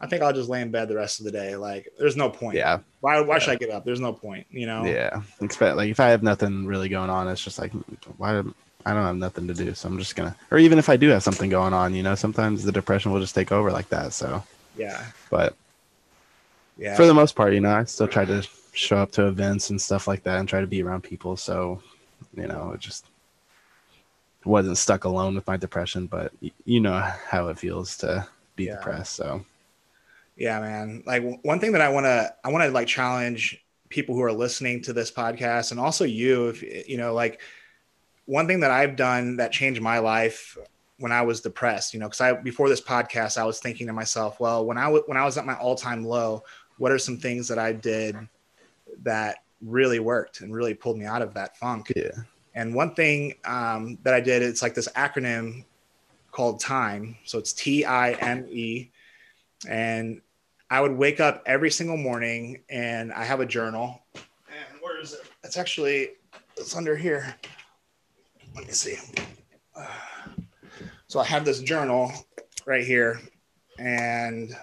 I 0.01 0.07
think 0.07 0.23
I'll 0.23 0.33
just 0.33 0.49
lay 0.51 0.61
in 0.61 0.71
bed 0.71 0.89
the 0.89 0.97
rest 0.97 1.21
of 1.21 1.25
the 1.25 1.33
day. 1.33 1.57
Like, 1.57 1.89
there's 1.99 2.17
no 2.17 2.29
point. 2.29 2.57
Yeah. 2.57 2.81
Why? 3.01 3.21
Why 3.21 3.39
should 3.39 3.53
I 3.53 3.57
get 3.57 3.71
up? 3.71 3.85
There's 3.85 4.01
no 4.01 4.13
point. 4.13 4.47
You 4.51 4.67
know. 4.67 4.85
Yeah. 4.85 5.23
Expect 5.41 5.77
like 5.77 5.91
if 5.91 6.01
I 6.01 6.09
have 6.09 6.23
nothing 6.23 6.67
really 6.67 6.89
going 6.89 7.11
on, 7.11 7.29
it's 7.29 7.43
just 7.43 7.59
like, 7.59 7.73
why? 8.19 8.43
I 8.85 8.93
don't 8.95 9.05
have 9.05 9.17
nothing 9.17 9.49
to 9.49 9.55
do. 9.55 9.75
So 9.75 9.89
I'm 9.89 9.99
just 9.99 10.15
going 10.15 10.31
to, 10.31 10.37
or 10.53 10.59
even 10.59 10.79
if 10.79 10.89
I 10.89 10.97
do 10.97 11.09
have 11.09 11.25
something 11.25 11.51
going 11.51 11.73
on, 11.73 11.93
you 11.93 12.05
know, 12.05 12.15
sometimes 12.15 12.63
the 12.63 12.71
depression 12.71 13.11
will 13.11 13.19
just 13.21 13.35
take 13.35 13.51
over 13.51 13.73
like 13.73 13.89
that. 13.89 14.13
So, 14.13 14.45
Yeah. 14.77 15.05
but 15.29 15.57
Yeah. 16.79 16.95
for 16.95 17.05
the 17.05 17.13
most 17.15 17.35
part, 17.35 17.53
you 17.53 17.59
know, 17.59 17.75
I 17.75 17.83
still 17.83 18.07
try 18.07 18.25
to 18.27 18.47
show 18.75 18.99
up 18.99 19.11
to 19.13 19.27
events 19.27 19.71
and 19.71 19.81
stuff 19.81 20.07
like 20.07 20.23
that 20.23 20.39
and 20.39 20.49
try 20.49 20.61
to 20.61 20.69
be 20.69 20.85
around 20.85 21.03
people. 21.03 21.37
So, 21.37 21.83
you 22.37 22.47
know, 22.47 22.71
it 22.75 22.81
just 22.81 23.07
wasn't 24.45 24.79
stuck 24.79 25.03
alone 25.03 25.35
with 25.35 25.47
my 25.49 25.57
depression, 25.57 26.07
but 26.07 26.33
you 26.65 26.79
know 26.79 27.01
how 27.27 27.49
it 27.49 27.59
feels 27.59 27.97
to 27.99 28.29
be 28.55 28.65
Yeah. 28.67 28.77
depressed. 28.77 29.17
So, 29.17 29.45
Yeah, 30.37 30.61
man. 30.61 31.03
Like 31.07 31.23
one 31.43 31.61
thing 31.61 31.73
that 31.73 31.81
I 31.81 31.89
want 31.89 32.05
to, 32.05 32.35
I 32.45 32.51
want 32.51 32.65
to 32.65 32.71
like 32.71 32.89
challenge 32.89 33.65
people 33.89 34.15
who 34.15 34.23
are 34.23 34.33
listening 34.33 34.83
to 34.83 34.93
this 34.93 35.11
podcast 35.11 35.71
and 35.71 35.81
also 35.81 36.05
you, 36.05 36.49
if 36.49 36.89
you 36.89 36.97
know, 36.99 37.15
like 37.15 37.41
one 38.27 38.47
thing 38.47 38.61
that 38.61 38.71
I've 38.71 38.97
done 38.97 39.37
that 39.37 39.53
changed 39.53 39.81
my 39.81 39.99
life 39.99 40.59
when 40.99 41.13
I 41.13 41.23
was 41.23 41.41
depressed, 41.41 41.95
you 41.95 42.01
know, 42.01 42.09
cause 42.09 42.21
I, 42.21 42.33
before 42.33 42.69
this 42.69 42.81
podcast, 42.81 43.39
I 43.39 43.45
was 43.45 43.61
thinking 43.61 43.87
to 43.87 43.93
myself, 43.93 44.41
well, 44.41 44.67
when 44.67 44.79
I, 44.79 44.85
w- 44.85 45.05
when 45.07 45.17
I 45.17 45.25
was 45.25 45.39
at 45.39 45.47
my 45.47 45.55
all 45.55 45.75
time 45.75 46.05
low, 46.05 46.43
what 46.79 46.93
are 46.93 46.99
some 46.99 47.19
things 47.19 47.49
that 47.49 47.59
I 47.59 47.73
did 47.73 48.17
that 49.03 49.37
really 49.63 50.01
worked 50.01 50.41
and 50.41 50.55
really 50.55 50.75
pulled 50.75 50.99
me 50.99 51.05
out 51.07 51.23
of 51.23 51.35
that 51.35 51.57
funk? 51.57 51.93
yeah. 51.95 52.11
And 52.57 52.75
one 52.75 52.95
thing 52.95 53.35
um, 53.45 53.99
that 54.03 54.15
I 54.15 54.21
did, 54.21 54.43
it's 54.43 54.63
like 54.63 54.75
this 54.75 54.89
acronym 54.97 55.65
called 56.33 56.59
TIME. 56.59 57.17
So 57.25 57.39
it's 57.39 57.53
T 57.53 57.85
I 57.85 58.13
M 58.13 58.47
E. 58.51 58.91
And 59.69 60.23
I 60.71 60.81
would 60.81 60.93
wake 60.93 61.21
up 61.21 61.43
every 61.47 61.71
single 61.71 61.97
morning 61.97 62.63
and 62.69 63.13
I 63.13 63.25
have 63.25 63.41
a 63.41 63.47
journal. 63.47 64.03
And 64.15 64.81
where 64.81 65.01
is 65.01 65.13
it? 65.13 65.21
It's 65.45 65.57
actually 65.57 66.11
it's 66.57 66.75
under 66.75 66.97
here. 66.97 67.35
Let 68.55 68.67
me 68.67 68.73
see. 68.73 68.97
So 71.09 71.21
I 71.21 71.25
have 71.25 71.45
this 71.45 71.61
journal 71.61 72.11
right 72.67 72.85
here, 72.85 73.21
and 73.79 74.57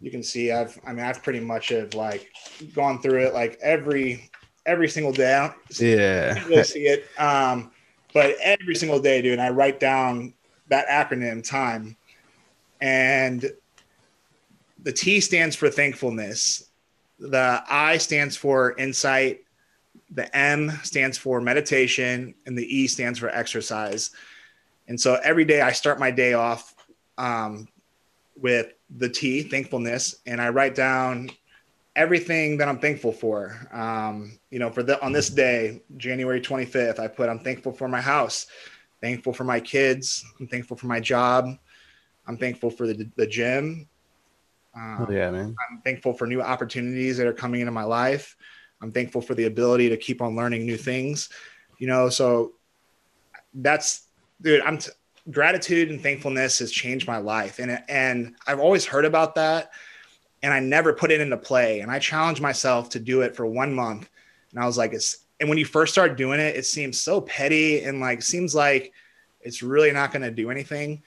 you 0.00 0.10
can 0.10 0.22
see 0.22 0.52
I've 0.52 0.78
I 0.86 0.92
mean 0.92 1.04
I've 1.04 1.22
pretty 1.22 1.40
much 1.40 1.70
have 1.70 1.94
like 1.94 2.30
gone 2.74 3.00
through 3.00 3.26
it 3.26 3.34
like 3.34 3.58
every 3.62 4.30
every 4.66 4.88
single 4.88 5.12
day. 5.12 5.50
Yeah. 5.80 6.38
You 6.38 6.48
really 6.48 6.64
see 6.64 6.86
it. 6.86 7.06
Um, 7.18 7.70
but 8.12 8.36
every 8.42 8.74
single 8.74 9.00
day, 9.00 9.22
dude, 9.22 9.38
I 9.38 9.50
write 9.50 9.80
down 9.80 10.34
that 10.68 10.86
acronym 10.88 11.42
time. 11.46 11.96
And 12.80 13.50
the 14.86 14.92
T 14.92 15.20
stands 15.20 15.56
for 15.56 15.68
thankfulness. 15.68 16.70
The 17.18 17.60
I 17.68 17.96
stands 17.96 18.36
for 18.36 18.78
insight. 18.78 19.40
The 20.12 20.34
M 20.36 20.70
stands 20.84 21.18
for 21.18 21.40
meditation. 21.40 22.36
And 22.46 22.56
the 22.56 22.62
E 22.64 22.86
stands 22.86 23.18
for 23.18 23.28
exercise. 23.28 24.12
And 24.86 24.98
so 24.98 25.18
every 25.24 25.44
day 25.44 25.60
I 25.60 25.72
start 25.72 25.98
my 25.98 26.12
day 26.12 26.34
off 26.34 26.76
um, 27.18 27.66
with 28.40 28.74
the 28.96 29.08
T, 29.08 29.42
thankfulness, 29.42 30.20
and 30.24 30.40
I 30.40 30.50
write 30.50 30.76
down 30.76 31.30
everything 31.96 32.56
that 32.58 32.68
I'm 32.68 32.78
thankful 32.78 33.10
for. 33.10 33.56
Um, 33.72 34.38
you 34.50 34.60
know, 34.60 34.70
for 34.70 34.84
the 34.84 35.02
on 35.04 35.10
this 35.10 35.30
day, 35.30 35.82
January 35.96 36.40
25th, 36.40 37.00
I 37.00 37.08
put 37.08 37.28
I'm 37.28 37.40
thankful 37.40 37.72
for 37.72 37.88
my 37.88 38.00
house, 38.00 38.46
thankful 39.00 39.32
for 39.32 39.42
my 39.42 39.58
kids, 39.58 40.24
I'm 40.38 40.46
thankful 40.46 40.76
for 40.76 40.86
my 40.86 41.00
job, 41.00 41.58
I'm 42.28 42.36
thankful 42.36 42.70
for 42.70 42.86
the, 42.86 43.10
the 43.16 43.26
gym. 43.26 43.88
Um, 44.76 45.06
yeah, 45.10 45.30
man. 45.30 45.56
I'm 45.70 45.80
thankful 45.82 46.12
for 46.12 46.26
new 46.26 46.42
opportunities 46.42 47.16
that 47.16 47.26
are 47.26 47.32
coming 47.32 47.60
into 47.60 47.72
my 47.72 47.84
life. 47.84 48.36
I'm 48.82 48.92
thankful 48.92 49.22
for 49.22 49.34
the 49.34 49.44
ability 49.44 49.88
to 49.88 49.96
keep 49.96 50.20
on 50.20 50.36
learning 50.36 50.66
new 50.66 50.76
things. 50.76 51.30
You 51.78 51.86
know, 51.86 52.08
so 52.08 52.52
that's 53.54 54.08
dude. 54.42 54.60
I'm 54.60 54.78
t- 54.78 54.90
gratitude 55.30 55.90
and 55.90 56.00
thankfulness 56.00 56.58
has 56.58 56.70
changed 56.70 57.06
my 57.06 57.18
life, 57.18 57.58
and 57.58 57.82
and 57.88 58.36
I've 58.46 58.60
always 58.60 58.84
heard 58.84 59.06
about 59.06 59.34
that 59.36 59.70
and 60.42 60.52
I 60.52 60.60
never 60.60 60.92
put 60.92 61.10
it 61.10 61.20
into 61.20 61.36
play. 61.36 61.80
And 61.80 61.90
I 61.90 61.98
challenged 61.98 62.40
myself 62.40 62.90
to 62.90 63.00
do 63.00 63.22
it 63.22 63.34
for 63.34 63.46
one 63.46 63.74
month. 63.74 64.08
And 64.50 64.60
I 64.60 64.66
was 64.66 64.78
like, 64.78 64.92
it's, 64.92 65.24
and 65.40 65.48
when 65.48 65.58
you 65.58 65.64
first 65.64 65.92
start 65.92 66.16
doing 66.16 66.40
it, 66.40 66.56
it 66.56 66.66
seems 66.66 67.00
so 67.00 67.20
petty 67.20 67.82
and 67.82 68.00
like, 68.00 68.22
seems 68.22 68.54
like 68.54 68.92
it's 69.40 69.62
really 69.62 69.92
not 69.92 70.12
going 70.12 70.22
to 70.22 70.30
do 70.30 70.50
anything. 70.50 71.02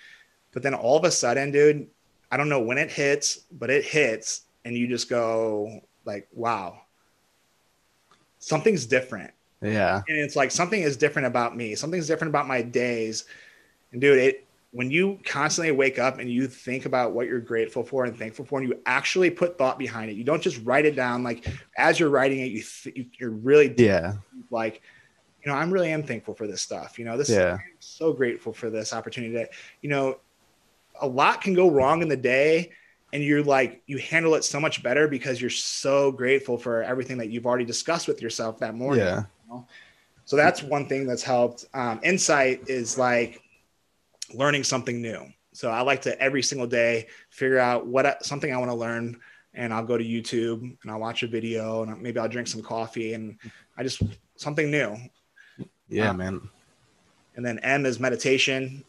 But 0.52 0.64
then 0.64 0.74
all 0.74 0.98
of 0.98 1.04
a 1.04 1.12
sudden, 1.12 1.52
dude, 1.52 1.88
I 2.32 2.38
don't 2.38 2.50
know 2.50 2.62
when 2.62 2.78
it 2.78 2.92
hits, 2.92 3.46
but 3.52 3.70
it 3.70 3.84
hits. 3.84 4.42
And 4.66 4.76
you 4.76 4.88
just 4.88 5.10
go 5.10 5.82
like, 6.06 6.28
wow, 6.34 6.82
something's 8.40 8.86
different. 8.86 9.32
Yeah. 9.62 10.02
And 10.08 10.18
it's 10.18 10.36
like, 10.36 10.52
something 10.52 10.82
is 10.82 10.98
different 10.98 11.28
about 11.28 11.56
me. 11.56 11.76
Something's 11.76 12.08
different 12.08 12.30
about 12.30 12.48
my 12.48 12.62
days. 12.62 13.26
And 13.92 14.02
dude, 14.02 14.18
it, 14.20 14.46
when 14.72 14.92
you 14.92 15.20
constantly 15.26 15.72
wake 15.72 15.98
up 15.98 16.20
and 16.20 16.32
you 16.32 16.48
think 16.48 16.86
about 16.86 17.14
what 17.14 17.28
you're 17.28 17.40
grateful 17.40 17.84
for 17.84 18.06
and 18.06 18.16
thankful 18.16 18.46
for, 18.46 18.60
and 18.60 18.70
you 18.70 18.80
actually 18.86 19.32
put 19.32 19.58
thought 19.58 19.80
behind 19.80 20.12
it, 20.12 20.14
you 20.14 20.24
don't 20.24 20.44
just 20.44 20.64
write 20.64 20.86
it 20.86 20.96
down. 20.96 21.24
Like 21.24 21.48
as 21.78 22.00
you're 22.00 22.10
writing 22.10 22.40
it, 22.40 22.52
you 22.52 22.64
th- 22.64 23.08
you're 23.18 23.32
really 23.32 23.74
yeah 23.78 24.14
like, 24.52 24.82
you 25.44 25.52
know, 25.52 25.58
I'm 25.58 25.72
really 25.72 25.92
am 25.92 26.04
thankful 26.04 26.34
for 26.34 26.48
this 26.48 26.62
stuff. 26.62 27.00
You 27.00 27.06
know, 27.06 27.18
this 27.18 27.30
yeah. 27.30 27.54
I'm 27.54 27.62
so 27.80 28.14
grateful 28.14 28.54
for 28.54 28.70
this 28.70 28.94
opportunity. 28.94 29.34
That 29.34 29.52
you 29.82 29.90
know, 29.90 30.20
a 31.02 31.08
lot 31.08 31.42
can 31.42 31.54
go 31.54 31.70
wrong 31.70 32.02
in 32.02 32.08
the 32.08 32.18
day, 32.18 32.72
and 33.14 33.24
you're 33.24 33.44
like 33.44 33.82
you 33.88 33.98
handle 33.98 34.36
it 34.36 34.44
so 34.44 34.60
much 34.60 34.84
better 34.84 35.08
because 35.08 35.42
you're 35.42 35.50
so 35.50 36.12
grateful 36.12 36.58
for 36.58 36.84
everything 36.84 37.18
that 37.18 37.30
you've 37.30 37.46
already 37.46 37.66
discussed 37.66 38.08
with 38.08 38.22
yourself 38.22 38.60
that 38.60 38.76
morning. 38.76 39.06
Yeah. 39.06 39.24
You 39.48 39.54
know? 39.54 39.68
So 40.26 40.36
that's 40.36 40.62
one 40.62 40.88
thing 40.88 41.08
that's 41.08 41.24
helped. 41.24 41.66
Um, 41.74 42.00
insight 42.04 42.70
is 42.70 42.98
like 42.98 43.42
learning 44.34 44.64
something 44.64 45.02
new. 45.02 45.26
So 45.54 45.72
I 45.72 45.82
like 45.82 46.04
to 46.04 46.22
every 46.22 46.44
single 46.44 46.68
day 46.68 47.08
figure 47.32 47.58
out 47.58 47.88
what 47.88 48.24
something 48.24 48.54
I 48.54 48.58
want 48.58 48.70
to 48.70 48.76
learn, 48.76 49.20
and 49.56 49.74
I'll 49.74 49.84
go 49.84 49.98
to 49.98 50.04
YouTube 50.04 50.62
and 50.62 50.92
I'll 50.92 51.00
watch 51.00 51.24
a 51.24 51.28
video, 51.28 51.84
and 51.84 52.00
maybe 52.02 52.20
I'll 52.20 52.30
drink 52.30 52.48
some 52.48 52.62
coffee, 52.62 53.14
and 53.14 53.38
I 53.76 53.84
just 53.84 54.04
something 54.36 54.70
new. 54.70 54.98
Yeah, 55.90 56.12
um, 56.12 56.18
man. 56.18 56.50
And 57.36 57.46
then 57.46 57.58
M 57.60 57.86
is 57.86 58.00
meditation, 58.00 58.84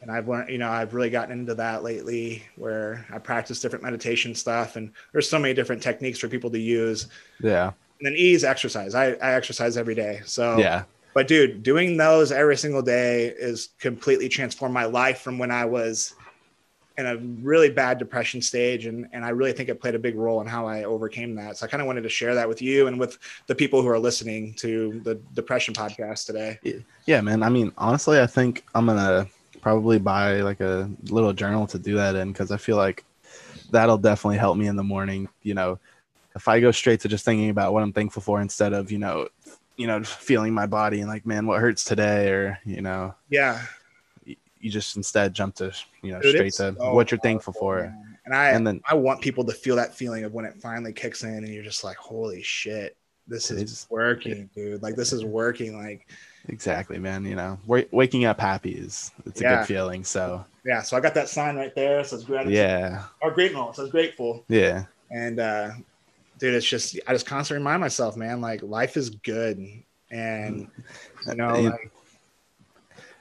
and 0.00 0.10
I've 0.10 0.28
learned, 0.28 0.50
you 0.50 0.58
know, 0.58 0.70
I've 0.70 0.94
really 0.94 1.10
gotten 1.10 1.38
into 1.38 1.54
that 1.56 1.82
lately, 1.82 2.42
where 2.56 3.06
I 3.12 3.18
practice 3.18 3.60
different 3.60 3.84
meditation 3.84 4.34
stuff, 4.34 4.76
and 4.76 4.92
there's 5.12 5.28
so 5.28 5.38
many 5.38 5.54
different 5.54 5.82
techniques 5.82 6.18
for 6.18 6.28
people 6.28 6.50
to 6.50 6.58
use. 6.58 7.08
Yeah. 7.40 7.72
And 7.98 8.06
then 8.06 8.14
E 8.16 8.32
is 8.32 8.44
exercise. 8.44 8.94
I, 8.94 9.12
I 9.12 9.34
exercise 9.34 9.76
every 9.76 9.94
day, 9.94 10.20
so 10.24 10.58
yeah 10.58 10.84
but 11.14 11.28
dude, 11.28 11.62
doing 11.62 11.96
those 11.96 12.32
every 12.32 12.56
single 12.56 12.82
day 12.82 13.26
is 13.26 13.70
completely 13.78 14.28
transformed 14.28 14.74
my 14.74 14.84
life 14.84 15.20
from 15.20 15.38
when 15.38 15.50
I 15.50 15.64
was 15.64 16.14
in 16.98 17.06
a 17.06 17.16
really 17.42 17.70
bad 17.70 17.98
depression 17.98 18.42
stage. 18.42 18.86
And, 18.86 19.08
and 19.12 19.24
I 19.24 19.30
really 19.30 19.52
think 19.52 19.68
it 19.68 19.80
played 19.80 19.94
a 19.94 19.98
big 19.98 20.16
role 20.16 20.40
in 20.40 20.46
how 20.46 20.66
I 20.66 20.84
overcame 20.84 21.34
that. 21.36 21.56
So 21.56 21.66
I 21.66 21.68
kind 21.68 21.80
of 21.80 21.86
wanted 21.86 22.02
to 22.02 22.08
share 22.08 22.34
that 22.34 22.48
with 22.48 22.60
you 22.62 22.86
and 22.86 23.00
with 23.00 23.18
the 23.46 23.54
people 23.54 23.82
who 23.82 23.88
are 23.88 23.98
listening 23.98 24.54
to 24.54 25.00
the 25.04 25.16
depression 25.34 25.74
podcast 25.74 26.26
today. 26.26 26.82
Yeah, 27.06 27.20
man. 27.22 27.42
I 27.42 27.48
mean, 27.48 27.72
honestly, 27.78 28.20
I 28.20 28.26
think 28.26 28.64
I'm 28.74 28.86
going 28.86 28.98
to 28.98 29.28
probably 29.60 29.98
buy 29.98 30.40
like 30.40 30.60
a 30.60 30.90
little 31.04 31.32
journal 31.32 31.66
to 31.68 31.78
do 31.78 31.96
that 31.96 32.16
in 32.16 32.32
because 32.32 32.50
I 32.50 32.56
feel 32.56 32.76
like 32.76 33.04
that'll 33.70 33.98
definitely 33.98 34.38
help 34.38 34.56
me 34.56 34.66
in 34.66 34.76
the 34.76 34.84
morning. 34.84 35.28
You 35.42 35.54
know, 35.54 35.78
if 36.34 36.48
I 36.48 36.60
go 36.60 36.70
straight 36.70 37.00
to 37.00 37.08
just 37.08 37.24
thinking 37.24 37.50
about 37.50 37.72
what 37.72 37.82
I'm 37.82 37.92
thankful 37.92 38.22
for 38.22 38.40
instead 38.40 38.72
of, 38.72 38.90
you 38.90 38.98
know, 38.98 39.28
you 39.76 39.86
know, 39.86 40.02
feeling 40.02 40.52
my 40.52 40.66
body 40.66 41.00
and 41.00 41.08
like, 41.08 41.26
man, 41.26 41.46
what 41.46 41.60
hurts 41.60 41.84
today? 41.84 42.30
Or, 42.30 42.58
you 42.64 42.82
know, 42.82 43.14
yeah, 43.30 43.62
you, 44.24 44.70
just 44.70 44.96
instead 44.96 45.34
jump 45.34 45.54
to, 45.56 45.72
you 46.02 46.12
know, 46.12 46.20
Dude, 46.20 46.34
straight 46.34 46.52
to 46.54 46.76
so 46.78 46.92
what 46.94 47.10
you're 47.10 47.20
thankful 47.20 47.52
for. 47.52 47.82
Man. 47.82 48.18
And 48.26 48.34
I, 48.34 48.50
and 48.50 48.66
then 48.66 48.80
I 48.88 48.94
want 48.94 49.22
people 49.22 49.44
to 49.44 49.52
feel 49.52 49.76
that 49.76 49.94
feeling 49.94 50.24
of 50.24 50.34
when 50.34 50.44
it 50.44 50.54
finally 50.60 50.92
kicks 50.92 51.24
in 51.24 51.30
and 51.30 51.48
you're 51.48 51.64
just 51.64 51.82
like, 51.82 51.96
holy 51.96 52.42
shit, 52.42 52.96
this 53.26 53.50
is 53.50 53.86
working, 53.90 54.50
dude. 54.54 54.82
Like 54.82 54.96
this 54.96 55.12
is 55.12 55.24
working. 55.24 55.76
Like, 55.76 56.06
exactly, 56.50 56.98
man. 56.98 57.24
You 57.24 57.36
know, 57.36 57.58
w- 57.66 57.88
waking 57.90 58.26
up 58.26 58.38
happy 58.38 58.72
is, 58.72 59.10
it's 59.24 59.40
a 59.40 59.44
yeah. 59.44 59.56
good 59.56 59.66
feeling. 59.66 60.04
So, 60.04 60.44
yeah. 60.66 60.82
So 60.82 60.96
I 60.96 61.00
got 61.00 61.14
that 61.14 61.28
sign 61.28 61.56
right 61.56 61.74
there. 61.74 62.04
So 62.04 62.16
it's 62.16 62.24
gratitude. 62.24 62.54
Yeah. 62.54 63.04
Or 63.22 63.30
grateful. 63.30 63.72
So 63.72 63.84
it's 63.84 63.92
grateful. 63.92 64.44
Yeah. 64.48 64.84
And, 65.10 65.40
uh, 65.40 65.70
dude, 66.38 66.54
it's 66.54 66.66
just 66.66 66.98
I 67.06 67.12
just 67.12 67.26
constantly 67.26 67.60
remind 67.60 67.80
myself, 67.80 68.16
man, 68.16 68.40
like 68.40 68.62
life 68.62 68.96
is 68.96 69.10
good, 69.10 69.58
and 70.10 70.68
you 71.26 71.34
know, 71.34 71.52
like, 71.60 71.90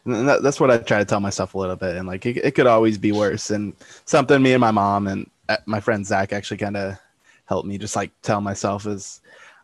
and 0.05 0.29
that, 0.29 0.41
that's 0.41 0.59
what 0.59 0.71
I 0.71 0.77
try 0.77 0.99
to 0.99 1.05
tell 1.05 1.19
myself 1.19 1.53
a 1.53 1.57
little 1.57 1.75
bit, 1.75 1.97
and 1.97 2.07
like 2.07 2.25
it, 2.25 2.37
it 2.37 2.51
could 2.55 2.65
always 2.65 2.97
be 2.97 3.11
worse, 3.11 3.51
and 3.51 3.73
something 4.05 4.41
me 4.41 4.53
and 4.53 4.61
my 4.61 4.71
mom 4.71 5.07
and 5.07 5.29
uh, 5.49 5.57
my 5.65 5.81
friend 5.81 6.07
Zach 6.07 6.31
actually 6.31 6.57
kind 6.57 6.77
of 6.77 6.97
helped 7.45 7.67
me 7.67 7.77
just 7.77 7.97
like 7.97 8.11
tell 8.21 8.39
myself 8.39 8.85
is. 8.85 9.19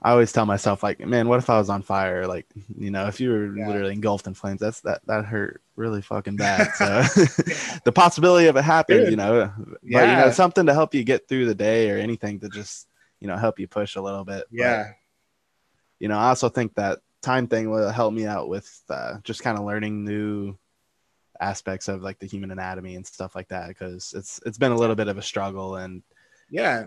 I 0.05 0.11
always 0.11 0.31
tell 0.31 0.45
myself 0.45 0.83
like, 0.83 0.99
man, 0.99 1.27
what 1.27 1.39
if 1.39 1.49
I 1.49 1.57
was 1.57 1.67
on 1.71 1.81
fire? 1.81 2.27
Like, 2.27 2.45
you 2.77 2.91
know, 2.91 3.07
if 3.07 3.19
you 3.19 3.31
were 3.31 3.57
yeah. 3.57 3.67
literally 3.67 3.91
engulfed 3.91 4.27
in 4.27 4.35
flames, 4.35 4.59
that's 4.59 4.81
that 4.81 5.01
that 5.07 5.25
hurt 5.25 5.63
really 5.75 6.03
fucking 6.03 6.35
bad. 6.35 6.67
So 6.75 6.85
the 7.85 7.91
possibility 7.91 8.45
of 8.45 8.55
it 8.55 8.61
happening, 8.61 9.09
you 9.09 9.15
know, 9.15 9.51
but 9.57 9.79
you 9.81 9.91
know, 10.15 10.29
something 10.29 10.67
to 10.67 10.75
help 10.75 10.93
you 10.93 11.03
get 11.03 11.27
through 11.27 11.47
the 11.47 11.55
day 11.55 11.89
or 11.89 11.97
anything 11.97 12.39
to 12.41 12.49
just 12.49 12.87
you 13.19 13.27
know 13.27 13.35
help 13.35 13.59
you 13.59 13.67
push 13.67 13.95
a 13.95 14.01
little 14.01 14.23
bit. 14.23 14.43
Yeah. 14.51 14.83
But, 14.83 14.95
you 15.97 16.07
know, 16.07 16.19
I 16.19 16.27
also 16.27 16.49
think 16.49 16.75
that 16.75 16.99
time 17.23 17.47
thing 17.47 17.71
will 17.71 17.89
help 17.89 18.13
me 18.13 18.27
out 18.27 18.47
with 18.47 18.79
uh, 18.91 19.15
just 19.23 19.41
kind 19.41 19.57
of 19.57 19.65
learning 19.65 20.05
new 20.05 20.55
aspects 21.41 21.87
of 21.87 22.03
like 22.03 22.19
the 22.19 22.27
human 22.27 22.51
anatomy 22.51 22.95
and 22.95 23.07
stuff 23.07 23.35
like 23.35 23.47
that 23.47 23.69
because 23.69 24.13
it's 24.15 24.39
it's 24.45 24.59
been 24.59 24.71
a 24.71 24.77
little 24.77 24.95
bit 24.95 25.07
of 25.07 25.17
a 25.17 25.23
struggle 25.23 25.77
and 25.77 26.03
yeah 26.51 26.85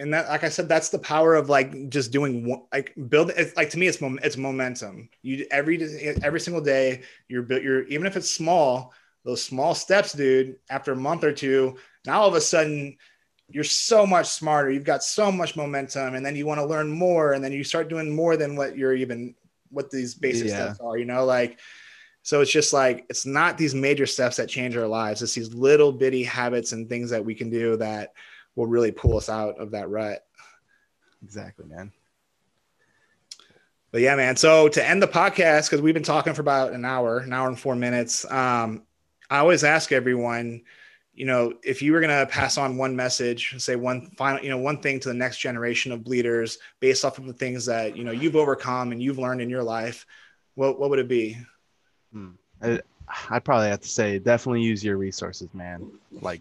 and 0.00 0.12
that 0.14 0.28
like 0.28 0.42
i 0.42 0.48
said 0.48 0.68
that's 0.68 0.88
the 0.88 0.98
power 0.98 1.34
of 1.34 1.48
like 1.48 1.88
just 1.90 2.10
doing 2.10 2.60
like 2.72 2.94
build 3.08 3.30
it's 3.36 3.54
like 3.56 3.70
to 3.70 3.78
me 3.78 3.86
it's 3.86 4.00
mom, 4.00 4.18
it's 4.22 4.36
momentum. 4.36 5.08
You 5.22 5.46
every 5.50 5.80
every 6.22 6.40
single 6.40 6.62
day 6.62 7.02
you're 7.28 7.42
built 7.42 7.62
you're 7.62 7.82
even 7.84 8.06
if 8.06 8.16
it's 8.16 8.30
small 8.30 8.92
those 9.24 9.44
small 9.44 9.74
steps 9.74 10.14
dude 10.14 10.56
after 10.70 10.92
a 10.92 10.96
month 10.96 11.22
or 11.22 11.32
two 11.32 11.76
now 12.06 12.22
all 12.22 12.28
of 12.28 12.34
a 12.34 12.40
sudden 12.40 12.96
you're 13.52 13.64
so 13.64 14.06
much 14.06 14.28
smarter. 14.28 14.70
You've 14.70 14.84
got 14.84 15.02
so 15.02 15.32
much 15.32 15.56
momentum 15.56 16.14
and 16.14 16.24
then 16.24 16.36
you 16.36 16.46
want 16.46 16.60
to 16.60 16.66
learn 16.66 16.88
more 16.88 17.32
and 17.32 17.42
then 17.42 17.52
you 17.52 17.64
start 17.64 17.88
doing 17.88 18.14
more 18.14 18.36
than 18.36 18.54
what 18.54 18.78
you're 18.78 18.94
even 18.94 19.34
what 19.70 19.90
these 19.90 20.14
basic 20.14 20.48
yeah. 20.48 20.66
steps 20.66 20.80
are 20.80 20.96
you 20.96 21.04
know 21.04 21.24
like 21.24 21.58
so 22.22 22.40
it's 22.40 22.50
just 22.50 22.72
like 22.72 23.06
it's 23.08 23.26
not 23.26 23.58
these 23.58 23.74
major 23.74 24.06
steps 24.06 24.36
that 24.36 24.48
change 24.48 24.76
our 24.76 24.86
lives. 24.86 25.22
It's 25.22 25.34
these 25.34 25.54
little 25.54 25.90
bitty 25.90 26.22
habits 26.22 26.72
and 26.72 26.88
things 26.88 27.10
that 27.10 27.24
we 27.24 27.34
can 27.34 27.50
do 27.50 27.76
that 27.76 28.12
will 28.60 28.66
really 28.66 28.92
pull 28.92 29.16
us 29.16 29.28
out 29.28 29.58
of 29.58 29.70
that 29.72 29.88
rut 29.88 30.24
exactly 31.24 31.66
man 31.66 31.92
but 33.90 34.00
yeah 34.00 34.14
man 34.14 34.36
so 34.36 34.68
to 34.68 34.86
end 34.86 35.02
the 35.02 35.08
podcast 35.08 35.68
because 35.68 35.80
we've 35.80 35.94
been 35.94 36.02
talking 36.02 36.34
for 36.34 36.42
about 36.42 36.72
an 36.72 36.84
hour 36.84 37.18
an 37.18 37.32
hour 37.32 37.48
and 37.48 37.58
four 37.58 37.74
minutes 37.74 38.30
um 38.30 38.82
i 39.30 39.38
always 39.38 39.64
ask 39.64 39.92
everyone 39.92 40.62
you 41.20 41.26
know, 41.26 41.52
if 41.62 41.82
you 41.82 41.92
were 41.92 42.00
going 42.00 42.18
to 42.18 42.24
pass 42.32 42.56
on 42.56 42.78
one 42.78 42.96
message, 42.96 43.54
say 43.62 43.76
one 43.76 44.10
final, 44.16 44.42
you 44.42 44.48
know, 44.48 44.56
one 44.56 44.80
thing 44.80 44.98
to 45.00 45.08
the 45.08 45.14
next 45.14 45.36
generation 45.36 45.92
of 45.92 46.02
bleeders 46.02 46.56
based 46.80 47.04
off 47.04 47.18
of 47.18 47.26
the 47.26 47.34
things 47.34 47.66
that, 47.66 47.94
you 47.94 48.04
know, 48.04 48.10
you've 48.10 48.36
overcome 48.36 48.90
and 48.90 49.02
you've 49.02 49.18
learned 49.18 49.42
in 49.42 49.50
your 49.50 49.62
life, 49.62 50.06
what, 50.54 50.80
what 50.80 50.88
would 50.88 50.98
it 50.98 51.08
be? 51.08 51.36
Hmm. 52.12 52.30
I, 52.62 52.80
I'd 53.28 53.44
probably 53.44 53.68
have 53.68 53.80
to 53.80 53.88
say, 53.88 54.18
definitely 54.18 54.62
use 54.62 54.82
your 54.82 54.96
resources, 54.96 55.48
man. 55.52 55.90
Like 56.22 56.40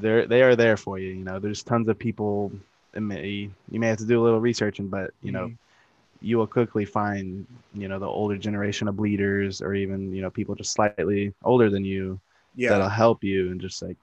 they're, 0.00 0.26
they 0.26 0.42
are 0.42 0.56
there 0.56 0.76
for 0.76 0.98
you. 0.98 1.10
You 1.10 1.24
know, 1.24 1.38
there's 1.38 1.62
tons 1.62 1.88
of 1.88 1.98
people 1.98 2.52
may, 2.94 3.50
you 3.70 3.80
may 3.80 3.88
have 3.88 3.98
to 3.98 4.06
do 4.06 4.20
a 4.20 4.24
little 4.24 4.40
researching, 4.40 4.88
but 4.88 5.12
you 5.22 5.32
know, 5.32 5.46
mm-hmm. 5.46 6.24
you 6.26 6.38
will 6.38 6.46
quickly 6.46 6.84
find, 6.84 7.46
you 7.74 7.88
know, 7.88 7.98
the 7.98 8.06
older 8.06 8.36
generation 8.36 8.88
of 8.88 8.96
bleeders 8.96 9.62
or 9.62 9.74
even, 9.74 10.14
you 10.14 10.22
know, 10.22 10.30
people 10.30 10.54
just 10.54 10.72
slightly 10.72 11.32
older 11.44 11.70
than 11.70 11.84
you 11.84 12.20
yeah. 12.56 12.70
that'll 12.70 12.88
help 12.88 13.22
you 13.22 13.50
and 13.50 13.60
just 13.60 13.82
like 13.82 13.96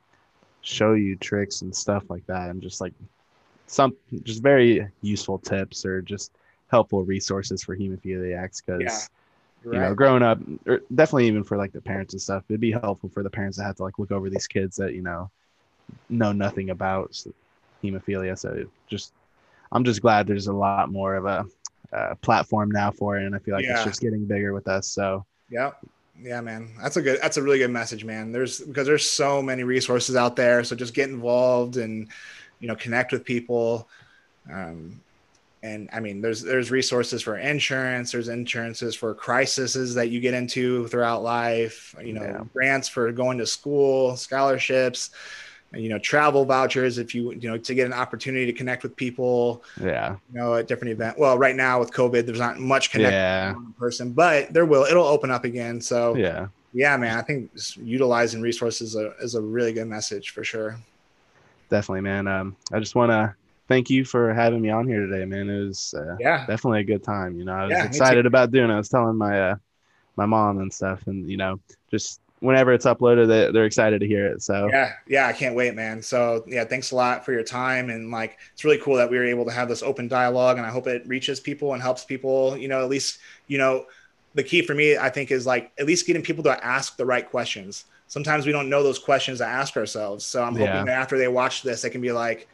show 0.62 0.94
you 0.94 1.16
tricks 1.16 1.62
and 1.62 1.76
stuff 1.76 2.04
like 2.10 2.26
that 2.26 2.50
and 2.50 2.62
just 2.62 2.82
like 2.82 2.94
some 3.68 3.96
just 4.24 4.42
very 4.42 4.88
useful 5.02 5.38
tips 5.38 5.86
or 5.86 6.02
just 6.02 6.32
helpful 6.70 7.04
resources 7.04 7.64
for 7.64 7.76
hemophiliacs 7.76 8.64
because 8.66 8.82
yeah, 8.82 9.70
right. 9.70 9.76
you 9.76 9.80
know 9.80 9.94
growing 9.94 10.24
up 10.24 10.40
or 10.66 10.82
definitely 10.94 11.28
even 11.28 11.44
for 11.44 11.58
like 11.58 11.72
the 11.72 11.82
parents 11.82 12.14
and 12.14 12.22
stuff 12.22 12.44
it'd 12.50 12.62
be 12.62 12.72
helpful 12.72 13.10
for 13.10 13.24
the 13.24 13.30
parents 13.30 13.58
that 13.58 13.64
have 13.64 13.76
to 13.76 13.84
like 13.84 14.00
look 14.00 14.12
over 14.12 14.30
these 14.30 14.48
kids 14.48 14.76
that 14.76 14.94
you 14.94 15.02
know 15.02 15.30
know 16.10 16.32
nothing 16.32 16.70
about 16.70 17.12
hemophilia 17.84 18.38
so 18.38 18.66
just 18.88 19.14
i'm 19.72 19.84
just 19.84 20.02
glad 20.02 20.28
there's 20.28 20.48
a 20.48 20.54
lot 20.54 20.92
more 20.92 21.16
of 21.16 21.26
a, 21.26 21.46
a 21.92 22.16
platform 22.18 22.70
now 22.72 22.92
for 22.92 23.18
it 23.18 23.26
and 23.26 23.36
i 23.36 23.40
feel 23.40 23.56
like 23.56 23.66
yeah. 23.66 23.76
it's 23.76 23.84
just 23.84 24.02
getting 24.02 24.26
bigger 24.26 24.54
with 24.54 24.68
us 24.68 24.88
so 24.88 25.26
yeah 25.50 25.72
yeah, 26.22 26.42
man. 26.42 26.70
That's 26.82 26.98
a 26.98 27.02
good 27.02 27.20
that's 27.22 27.38
a 27.38 27.42
really 27.42 27.60
good 27.60 27.72
message, 27.72 28.06
man. 28.06 28.32
There's 28.32 28.60
because 28.60 28.88
there's 28.88 29.10
so 29.10 29.42
many 29.42 29.64
resources 29.64 30.16
out 30.16 30.36
there. 30.36 30.64
So 30.64 30.76
just 30.76 30.94
get 30.94 31.10
involved 31.10 31.78
and 31.78 32.08
you 32.60 32.68
know, 32.68 32.76
connect 32.76 33.12
with 33.12 33.26
people. 33.26 33.90
Um 34.52 35.02
and 35.62 35.90
I 35.92 36.00
mean 36.00 36.22
there's 36.22 36.42
there's 36.42 36.72
resources 36.72 37.22
for 37.22 37.38
insurance, 37.38 38.12
there's 38.12 38.30
insurances 38.30 38.96
for 38.96 39.14
crises 39.14 39.94
that 39.96 40.10
you 40.10 40.20
get 40.22 40.34
into 40.34 40.88
throughout 40.88 41.22
life, 41.22 41.96
you 42.02 42.14
know, 42.14 42.24
yeah. 42.24 42.44
grants 42.54 42.88
for 42.88 43.12
going 43.12 43.38
to 43.40 43.46
school, 43.46 44.16
scholarships 44.16 45.10
you 45.74 45.90
know 45.90 46.00
travel 46.00 46.46
vouchers 46.46 46.98
if 46.98 47.14
you 47.14 47.32
you 47.34 47.50
know 47.50 47.58
to 47.58 47.74
get 47.74 47.86
an 47.86 47.94
opportunity 47.94 48.46
to 48.46 48.54
connect 48.54 48.84
with 48.84 48.96
people 48.96 49.64
yeah. 49.82 50.16
you 50.32 50.40
know 50.40 50.56
at 50.56 50.68
different 50.68 50.92
event 50.92 51.18
well 51.18 51.38
right 51.38 51.56
now 51.56 51.80
with 51.80 51.92
covid 51.92 52.26
there's 52.26 52.40
not 52.40 52.60
much 52.60 52.92
connection 52.92 53.14
yeah. 53.14 53.52
in 53.52 53.74
person 53.74 54.12
but 54.12 54.52
there 54.54 54.66
will 54.66 54.84
it'll 54.84 55.06
open 55.06 55.32
up 55.32 55.44
again. 55.44 55.82
So 55.82 56.16
yeah. 56.16 56.48
yeah 56.74 56.96
man 56.98 57.18
i 57.18 57.22
think 57.22 57.52
utilizing 57.78 58.42
resources 58.42 58.90
is 58.90 58.96
a, 58.96 59.14
is 59.22 59.36
a 59.36 59.42
really 59.42 59.74
good 59.74 59.88
message 59.88 60.32
for 60.32 60.44
sure. 60.44 60.78
Definitely 61.70 62.02
man. 62.02 62.28
Um 62.28 62.56
i 62.72 62.80
just 62.80 62.96
want 62.96 63.12
to 63.12 63.36
thank 63.68 63.90
you 63.90 64.06
for 64.06 64.34
having 64.34 64.62
me 64.62 64.70
on 64.70 64.88
here 64.88 65.06
today 65.06 65.26
man. 65.26 65.50
It 65.50 65.66
was 65.68 65.94
uh, 65.98 66.16
yeah. 66.20 66.46
definitely 66.46 66.82
a 66.82 66.86
good 66.86 67.04
time 67.04 67.38
you 67.38 67.46
know. 67.46 67.54
I 67.54 67.64
was 67.64 67.72
yeah, 67.72 67.86
excited 67.86 68.26
about 68.26 68.52
doing 68.52 68.70
it. 68.70 68.74
I 68.74 68.78
was 68.78 68.90
telling 68.90 69.18
my 69.18 69.52
uh 69.52 69.56
my 70.16 70.26
mom 70.26 70.60
and 70.60 70.72
stuff 70.72 71.08
and 71.08 71.30
you 71.30 71.38
know 71.38 71.60
just 71.92 72.22
whenever 72.46 72.74
it's 72.74 72.86
uploaded, 72.86 73.28
they, 73.28 73.52
they're 73.52 73.66
excited 73.66 74.00
to 74.00 74.08
hear 74.08 74.28
it. 74.28 74.42
So 74.42 74.70
yeah, 74.72 74.94
yeah, 75.08 75.28
I 75.28 75.34
can't 75.34 75.56
wait, 75.56 75.76
man. 75.76 76.02
So 76.02 76.44
yeah, 76.48 76.64
thanks 76.64 76.92
a 76.92 76.96
lot 76.96 77.26
for 77.26 77.34
your 77.34 77.44
time 77.44 77.90
and 77.90 78.12
like 78.12 78.38
it's 78.54 78.64
really 78.64 78.78
cool 78.80 78.96
that 78.96 79.10
we 79.10 79.18
were 79.18 79.26
able 79.26 79.46
to 79.46 79.52
have 79.52 79.68
this 79.68 79.84
open 79.84 80.08
dialogue, 80.08 80.58
and 80.58 80.66
I 80.66 80.70
hope 80.70 80.88
it 80.88 81.08
reaches 81.08 81.40
people 81.40 81.74
and 81.74 81.82
helps 81.82 82.06
people. 82.06 82.58
You 82.58 82.68
know, 82.68 82.82
at 82.84 82.90
least 82.90 83.20
you 83.48 83.58
know 83.58 83.86
the 84.36 84.44
key 84.44 84.62
for 84.62 84.76
me, 84.76 84.98
I 84.98 85.10
think, 85.10 85.32
is 85.32 85.46
like 85.46 85.72
at 85.80 85.86
least 85.86 86.06
getting 86.06 86.22
people 86.22 86.44
to 86.44 86.64
ask 86.64 86.98
the 86.98 87.06
right 87.06 87.28
questions. 87.28 87.86
Sometimes 88.08 88.46
we 88.46 88.52
don't 88.52 88.70
know 88.70 88.84
those 88.84 89.00
questions 89.00 89.40
to 89.40 89.46
ask 89.46 89.76
ourselves. 89.76 90.26
So 90.26 90.44
I'm 90.44 90.54
hoping 90.54 90.68
yeah. 90.68 90.84
that 90.84 90.92
after 90.92 91.18
they 91.18 91.28
watch 91.28 91.64
this, 91.64 91.82
they 91.82 91.90
can 91.90 92.02
be 92.02 92.12
like, 92.12 92.48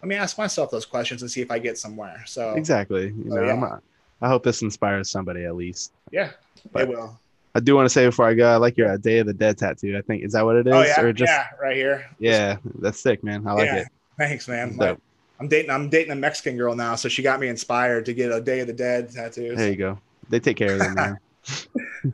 let 0.00 0.08
me 0.08 0.14
ask 0.14 0.38
myself 0.38 0.70
those 0.70 0.86
questions 0.86 1.22
and 1.22 1.30
see 1.30 1.42
if 1.42 1.50
I 1.50 1.58
get 1.58 1.76
somewhere. 1.76 2.22
So 2.26 2.54
exactly, 2.54 3.08
you 3.08 3.26
so, 3.28 3.34
know, 3.34 3.44
yeah. 3.44 3.78
i 4.22 4.28
hope 4.28 4.42
this 4.42 4.62
inspires 4.62 5.10
somebody 5.10 5.44
at 5.44 5.54
least. 5.54 5.92
Yeah, 6.10 6.30
but, 6.72 6.82
it 6.82 6.88
will. 6.88 7.18
I 7.54 7.60
do 7.60 7.74
want 7.74 7.86
to 7.86 7.90
say 7.90 8.06
before 8.06 8.26
I 8.26 8.34
go, 8.34 8.50
I 8.50 8.56
like 8.56 8.76
your 8.76 8.96
Day 8.98 9.18
of 9.18 9.26
the 9.26 9.34
Dead 9.34 9.58
tattoo. 9.58 9.96
I 9.96 10.00
think 10.00 10.24
is 10.24 10.32
that 10.32 10.44
what 10.44 10.56
it 10.56 10.66
is? 10.66 10.72
Oh 10.72 10.82
yeah, 10.82 11.00
or 11.00 11.12
just, 11.12 11.30
yeah, 11.30 11.48
right 11.60 11.76
here. 11.76 12.06
Yeah, 12.18 12.56
that's 12.78 13.00
sick, 13.00 13.22
man. 13.22 13.46
I 13.46 13.52
like 13.52 13.66
yeah, 13.66 13.76
it. 13.76 13.88
Thanks, 14.18 14.48
man. 14.48 14.76
Like, 14.76 14.98
I'm 15.38 15.48
dating. 15.48 15.70
I'm 15.70 15.88
dating 15.88 16.12
a 16.12 16.16
Mexican 16.16 16.56
girl 16.56 16.74
now, 16.74 16.94
so 16.94 17.08
she 17.08 17.22
got 17.22 17.40
me 17.40 17.48
inspired 17.48 18.06
to 18.06 18.14
get 18.14 18.32
a 18.32 18.40
Day 18.40 18.60
of 18.60 18.68
the 18.68 18.72
Dead 18.72 19.10
tattoo. 19.10 19.54
There 19.54 19.70
you 19.70 19.76
go. 19.76 19.98
They 20.30 20.40
take 20.40 20.56
care 20.56 20.74
of 20.74 20.78
them, 20.78 20.94
man. 20.94 21.18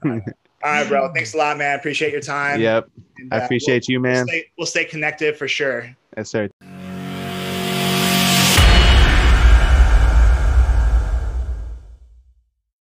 All 0.64 0.72
right, 0.72 0.89
bro. 0.89 1.12
Thanks 1.12 1.34
a 1.34 1.36
lot, 1.36 1.57
man. 1.57 1.78
Appreciate 1.78 2.11
your 2.11 2.20
time. 2.20 2.61
Yep. 2.61 2.89
And, 3.18 3.32
uh, 3.32 3.36
I 3.36 3.39
appreciate 3.41 3.84
we'll, 3.89 3.93
you, 3.93 4.01
man. 4.01 4.14
We'll 4.14 4.26
stay, 4.26 4.45
we'll 4.59 4.66
stay 4.66 4.84
connected 4.84 5.36
for 5.36 5.47
sure. 5.47 5.95
Yes, 6.16 6.30
sir. 6.30 6.49